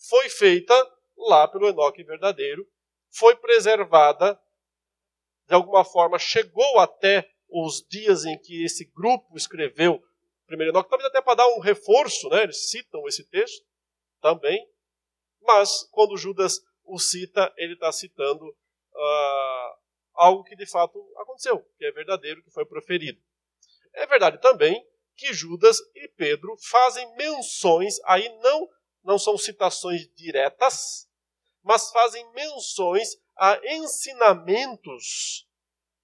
Foi 0.09 0.29
feita 0.29 0.75
lá 1.17 1.47
pelo 1.47 1.69
Enoque 1.69 2.03
verdadeiro, 2.03 2.67
foi 3.11 3.37
preservada, 3.37 4.41
de 5.47 5.55
alguma 5.55 5.85
forma 5.85 6.19
chegou 6.19 6.79
até 6.79 7.31
os 7.49 7.87
dias 7.87 8.25
em 8.25 8.39
que 8.39 8.65
esse 8.65 8.87
grupo 8.87 9.37
escreveu 9.37 10.03
primeiro 10.53 10.71
Enoque, 10.73 10.91
talvez 10.91 11.09
até 11.09 11.23
para 11.23 11.37
dar 11.37 11.49
um 11.49 11.61
reforço, 11.61 12.29
né? 12.29 12.43
eles 12.43 12.69
citam 12.69 13.09
esse 13.09 13.25
texto 13.25 13.65
também, 14.21 14.71
mas 15.41 15.89
quando 15.91 16.17
Judas 16.17 16.61
o 16.85 16.99
cita, 16.99 17.53
ele 17.57 17.73
está 17.73 17.91
citando 17.91 18.47
uh, 18.47 19.79
algo 20.13 20.45
que 20.45 20.55
de 20.55 20.67
fato 20.67 20.99
aconteceu, 21.17 21.65
que 21.79 21.87
é 21.87 21.93
verdadeiro, 21.93 22.43
que 22.43 22.51
foi 22.51 22.67
proferido. 22.67 23.21
É 23.95 24.07
verdade 24.07 24.41
também 24.41 24.87
que 25.17 25.33
Judas 25.33 25.79
e 25.95 26.09
Pedro 26.09 26.55
fazem 26.71 27.17
menções, 27.17 27.99
aí 28.05 28.29
não, 28.41 28.69
não 29.03 29.19
são 29.19 29.39
citações 29.39 30.07
diretas, 30.15 31.09
mas 31.63 31.91
fazem 31.91 32.31
menções 32.33 33.17
a 33.37 33.59
ensinamentos 33.75 35.49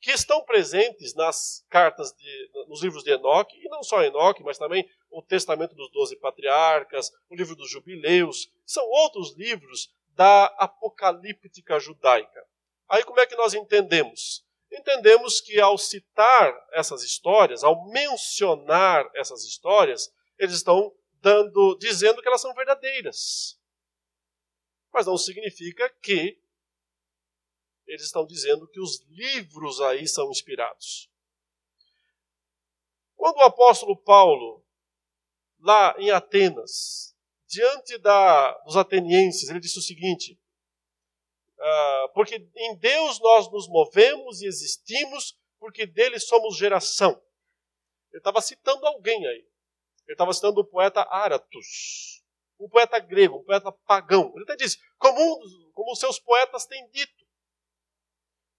que 0.01 0.11
estão 0.11 0.45
presentes 0.45 1.15
nas 1.15 1.65
cartas, 1.69 2.13
de, 2.13 2.51
nos 2.69 2.83
livros 2.83 3.03
de 3.03 3.11
Enoque, 3.11 3.57
e 3.57 3.69
não 3.69 3.83
só 3.83 4.03
Enoque, 4.03 4.43
mas 4.43 4.59
também 4.59 4.89
o 5.11 5.23
Testamento 5.23 5.75
dos 5.75 5.91
Doze 5.91 6.17
Patriarcas, 6.17 7.11
o 7.29 7.35
livro 7.37 7.57
dos 7.57 7.71
Jubileus, 7.71 8.51
são 8.65 8.85
outros 8.85 9.37
livros 9.37 9.93
da 10.11 10.47
apocalíptica 10.59 11.79
judaica. 11.79 12.45
Aí 12.89 13.05
como 13.05 13.21
é 13.21 13.27
que 13.27 13.37
nós 13.37 13.55
entendemos? 13.55 14.45
Entendemos 14.71 15.41
que 15.41 15.61
ao 15.61 15.79
citar 15.79 16.55
essas 16.73 17.03
histórias, 17.03 17.65
ao 17.65 17.89
mencionar 17.91 19.09
essas 19.15 19.45
histórias, 19.45 20.13
eles 20.39 20.55
estão 20.55 20.93
dando, 21.21 21.77
dizendo 21.79 22.21
que 22.23 22.29
elas 22.29 22.41
são 22.41 22.55
verdadeiras 22.55 23.59
mas 24.93 25.07
não 25.07 25.17
significa 25.17 25.89
que 26.03 26.39
eles 27.89 28.05
estão 28.05 28.25
dizendo 28.27 28.69
que 28.69 28.81
os 28.81 29.01
livros 29.09 29.81
aí 29.81 30.07
são 30.07 30.31
inspirados. 30.31 31.11
Quando 33.17 33.39
o 33.39 33.43
apóstolo 33.43 33.97
Paulo, 33.97 34.65
lá 35.59 35.95
em 35.99 36.11
Atenas, 36.11 37.17
diante 37.47 37.99
da, 37.99 38.53
dos 38.59 38.77
atenienses, 38.77 39.49
ele 39.49 39.59
disse 39.59 39.79
o 39.79 39.83
seguinte: 39.83 40.39
ah, 41.59 42.11
porque 42.15 42.37
em 42.55 42.77
Deus 42.77 43.19
nós 43.21 43.51
nos 43.51 43.69
movemos 43.69 44.41
e 44.41 44.47
existimos, 44.47 45.37
porque 45.59 45.87
dele 45.87 46.21
somos 46.21 46.57
geração. 46.57 47.21
Ele 48.11 48.19
estava 48.19 48.41
citando 48.41 48.87
alguém 48.87 49.27
aí. 49.27 49.49
Ele 50.07 50.15
estava 50.15 50.33
citando 50.33 50.61
o 50.61 50.65
poeta 50.65 51.03
Aratus 51.11 52.19
um 52.59 52.69
poeta 52.69 52.99
grego, 52.99 53.39
um 53.39 53.45
poeta 53.45 53.71
pagão. 53.87 54.33
Ele 54.35 54.43
até 54.43 54.57
diz, 54.57 54.77
como, 54.99 55.39
como 55.73 55.95
seus 55.95 56.19
poetas 56.19 56.67
têm 56.67 56.89
dito. 56.91 57.18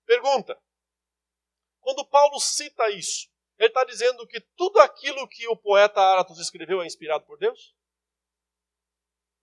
Pergunta: 0.10 0.60
quando 1.82 2.04
Paulo 2.04 2.40
cita 2.40 2.90
isso, 2.90 3.30
ele 3.60 3.68
está 3.68 3.84
dizendo 3.84 4.26
que 4.26 4.42
tudo 4.58 4.80
aquilo 4.80 5.28
que 5.28 5.48
o 5.48 5.56
poeta 5.56 6.02
Aratus 6.02 6.40
escreveu 6.40 6.82
é 6.82 6.88
inspirado 6.88 7.28
por 7.28 7.38
Deus? 7.38 7.76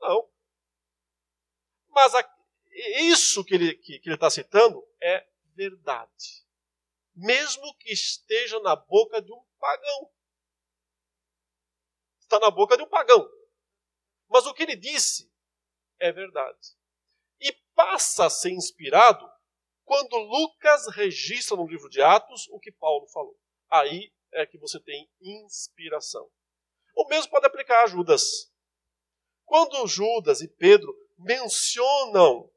Não. 0.00 0.28
Mas 1.90 2.12
a, 2.16 2.36
isso 2.98 3.44
que 3.44 3.54
ele 3.54 3.70
está 3.74 3.82
que, 3.84 3.98
que 4.00 4.08
ele 4.08 4.18
tá 4.18 4.28
citando 4.28 4.84
é 5.00 5.24
verdade. 5.54 6.44
Mesmo 7.14 7.72
que 7.76 7.92
esteja 7.92 8.58
na 8.58 8.74
boca 8.74 9.22
de 9.22 9.32
um 9.32 9.44
pagão. 9.60 10.12
Está 12.18 12.40
na 12.40 12.50
boca 12.50 12.76
de 12.76 12.82
um 12.82 12.88
pagão. 12.88 13.24
Mas 14.28 14.46
o 14.46 14.52
que 14.52 14.64
ele 14.64 14.74
disse 14.74 15.32
é 16.00 16.10
verdade. 16.10 16.76
E 17.40 17.52
passa 17.72 18.26
a 18.26 18.30
ser 18.30 18.50
inspirado 18.50 19.35
quando 19.86 20.16
Lucas 20.16 20.88
registra 20.88 21.56
no 21.56 21.66
livro 21.66 21.88
de 21.88 22.02
Atos 22.02 22.48
o 22.50 22.58
que 22.58 22.72
Paulo 22.72 23.06
falou. 23.06 23.38
Aí 23.70 24.12
é 24.32 24.44
que 24.44 24.58
você 24.58 24.80
tem 24.80 25.08
inspiração. 25.20 26.28
O 26.94 27.06
mesmo 27.08 27.30
pode 27.30 27.46
aplicar 27.46 27.84
a 27.84 27.86
Judas. 27.86 28.52
Quando 29.44 29.86
Judas 29.86 30.40
e 30.40 30.48
Pedro 30.48 30.92
mencionam 31.16 32.50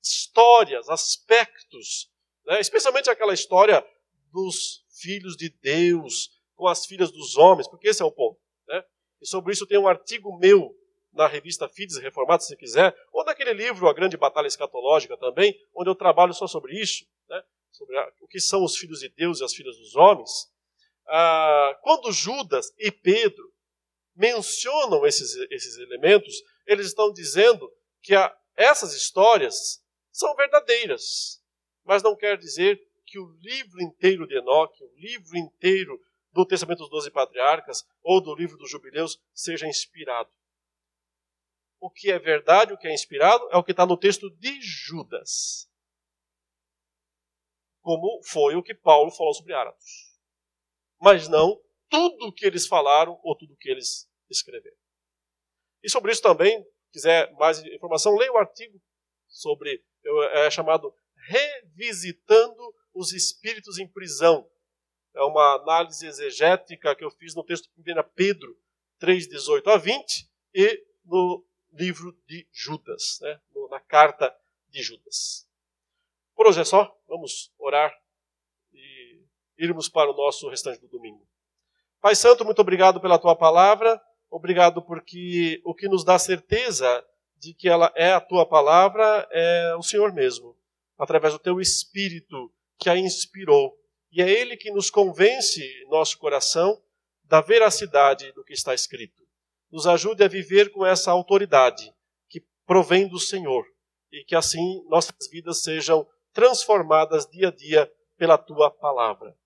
histórias, 0.00 0.88
aspectos, 0.88 2.08
né, 2.46 2.60
especialmente 2.60 3.10
aquela 3.10 3.34
história 3.34 3.84
dos 4.32 4.86
filhos 5.00 5.36
de 5.36 5.50
Deus 5.50 6.40
com 6.54 6.68
as 6.68 6.86
filhas 6.86 7.10
dos 7.10 7.36
homens, 7.36 7.66
porque 7.66 7.88
esse 7.88 8.00
é 8.00 8.04
o 8.04 8.12
ponto. 8.12 8.40
Né? 8.68 8.84
E 9.20 9.26
sobre 9.26 9.52
isso 9.52 9.66
tem 9.66 9.76
um 9.76 9.88
artigo 9.88 10.38
meu 10.38 10.72
na 11.16 11.26
revista 11.26 11.68
Fides 11.68 11.96
Reformado, 11.96 12.42
se 12.42 12.56
quiser, 12.56 12.94
ou 13.12 13.24
naquele 13.24 13.52
livro 13.52 13.88
A 13.88 13.94
Grande 13.94 14.16
Batalha 14.16 14.46
Escatológica 14.46 15.16
também, 15.16 15.58
onde 15.74 15.88
eu 15.88 15.94
trabalho 15.94 16.34
só 16.34 16.46
sobre 16.46 16.78
isso, 16.78 17.06
né? 17.28 17.42
sobre 17.72 17.96
a, 17.98 18.12
o 18.20 18.28
que 18.28 18.38
são 18.38 18.62
os 18.62 18.76
filhos 18.76 19.00
de 19.00 19.08
Deus 19.08 19.40
e 19.40 19.44
as 19.44 19.54
filhas 19.54 19.76
dos 19.76 19.96
homens. 19.96 20.30
Ah, 21.08 21.78
quando 21.82 22.12
Judas 22.12 22.72
e 22.78 22.90
Pedro 22.90 23.52
mencionam 24.14 25.06
esses, 25.06 25.34
esses 25.50 25.78
elementos, 25.78 26.42
eles 26.66 26.86
estão 26.86 27.12
dizendo 27.12 27.72
que 28.02 28.14
a, 28.14 28.34
essas 28.54 28.94
histórias 28.94 29.82
são 30.12 30.34
verdadeiras, 30.34 31.42
mas 31.84 32.02
não 32.02 32.16
quer 32.16 32.36
dizer 32.36 32.80
que 33.06 33.18
o 33.18 33.30
livro 33.40 33.80
inteiro 33.82 34.26
de 34.26 34.36
Enoque, 34.36 34.82
o 34.82 34.90
livro 34.96 35.36
inteiro 35.36 36.00
do 36.32 36.44
Testamento 36.44 36.80
dos 36.80 36.90
Doze 36.90 37.10
Patriarcas 37.10 37.86
ou 38.02 38.20
do 38.20 38.34
livro 38.34 38.58
dos 38.58 38.70
Jubileus 38.70 39.18
seja 39.32 39.66
inspirado. 39.66 40.30
O 41.80 41.90
que 41.90 42.10
é 42.10 42.18
verdade, 42.18 42.72
o 42.72 42.78
que 42.78 42.88
é 42.88 42.94
inspirado, 42.94 43.48
é 43.52 43.56
o 43.56 43.64
que 43.64 43.70
está 43.70 43.86
no 43.86 43.96
texto 43.96 44.30
de 44.30 44.60
Judas. 44.60 45.70
Como 47.80 48.20
foi 48.24 48.56
o 48.56 48.62
que 48.62 48.74
Paulo 48.74 49.10
falou 49.10 49.34
sobre 49.34 49.54
Áratos. 49.54 50.18
Mas 51.00 51.28
não 51.28 51.60
tudo 51.88 52.26
o 52.26 52.32
que 52.32 52.46
eles 52.46 52.66
falaram 52.66 53.18
ou 53.22 53.36
tudo 53.36 53.54
o 53.54 53.56
que 53.56 53.68
eles 53.68 54.10
escreveram. 54.28 54.76
E 55.82 55.90
sobre 55.90 56.12
isso 56.12 56.22
também, 56.22 56.66
quiser 56.92 57.32
mais 57.34 57.64
informação, 57.64 58.16
leia 58.16 58.32
o 58.32 58.38
artigo 58.38 58.80
sobre, 59.28 59.84
é 60.32 60.50
chamado 60.50 60.92
Revisitando 61.28 62.74
os 62.94 63.12
Espíritos 63.12 63.78
em 63.78 63.86
Prisão. 63.86 64.48
É 65.14 65.22
uma 65.22 65.54
análise 65.54 66.06
exegética 66.06 66.94
que 66.94 67.04
eu 67.04 67.10
fiz 67.10 67.34
no 67.34 67.44
texto 67.44 67.70
de 67.76 67.92
1 67.92 68.02
Pedro 68.14 68.56
3, 68.98 69.28
18 69.28 69.70
a 69.70 69.76
20 69.76 70.30
e 70.54 70.84
no 71.04 71.44
livro 71.76 72.16
de 72.26 72.46
Judas, 72.52 73.18
né? 73.20 73.40
na 73.70 73.80
carta 73.80 74.34
de 74.68 74.82
Judas. 74.82 75.46
Por 76.34 76.46
hoje 76.46 76.60
é 76.60 76.64
só, 76.64 76.94
vamos 77.08 77.52
orar 77.58 77.92
e 78.72 79.22
irmos 79.58 79.88
para 79.88 80.10
o 80.10 80.16
nosso 80.16 80.48
restante 80.48 80.80
do 80.80 80.88
domingo. 80.88 81.26
Pai 82.00 82.14
Santo, 82.14 82.44
muito 82.44 82.60
obrigado 82.60 83.00
pela 83.00 83.18
tua 83.18 83.34
palavra, 83.34 84.00
obrigado 84.30 84.82
porque 84.82 85.60
o 85.64 85.74
que 85.74 85.88
nos 85.88 86.04
dá 86.04 86.18
certeza 86.18 87.04
de 87.36 87.52
que 87.52 87.68
ela 87.68 87.92
é 87.94 88.12
a 88.12 88.20
tua 88.20 88.46
palavra 88.46 89.26
é 89.30 89.74
o 89.76 89.82
Senhor 89.82 90.12
mesmo, 90.12 90.56
através 90.98 91.32
do 91.32 91.38
teu 91.38 91.60
Espírito 91.60 92.52
que 92.78 92.88
a 92.88 92.96
inspirou. 92.96 93.78
E 94.10 94.22
é 94.22 94.30
Ele 94.30 94.56
que 94.56 94.70
nos 94.70 94.90
convence, 94.90 95.62
nosso 95.88 96.18
coração, 96.18 96.82
da 97.24 97.40
veracidade 97.40 98.32
do 98.32 98.44
que 98.44 98.52
está 98.52 98.72
escrito. 98.72 99.25
Nos 99.70 99.86
ajude 99.86 100.22
a 100.22 100.28
viver 100.28 100.70
com 100.70 100.84
essa 100.84 101.10
autoridade 101.10 101.92
que 102.28 102.44
provém 102.64 103.08
do 103.08 103.18
Senhor 103.18 103.64
e 104.12 104.24
que 104.24 104.34
assim 104.34 104.84
nossas 104.88 105.28
vidas 105.30 105.62
sejam 105.62 106.06
transformadas 106.32 107.26
dia 107.26 107.48
a 107.48 107.50
dia 107.50 107.92
pela 108.16 108.38
tua 108.38 108.70
palavra. 108.70 109.36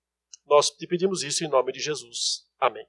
Nós 0.45 0.69
te 0.69 0.85
pedimos 0.87 1.23
isso 1.23 1.43
em 1.43 1.47
nome 1.47 1.71
de 1.71 1.79
Jesus. 1.79 2.45
Amém. 2.59 2.85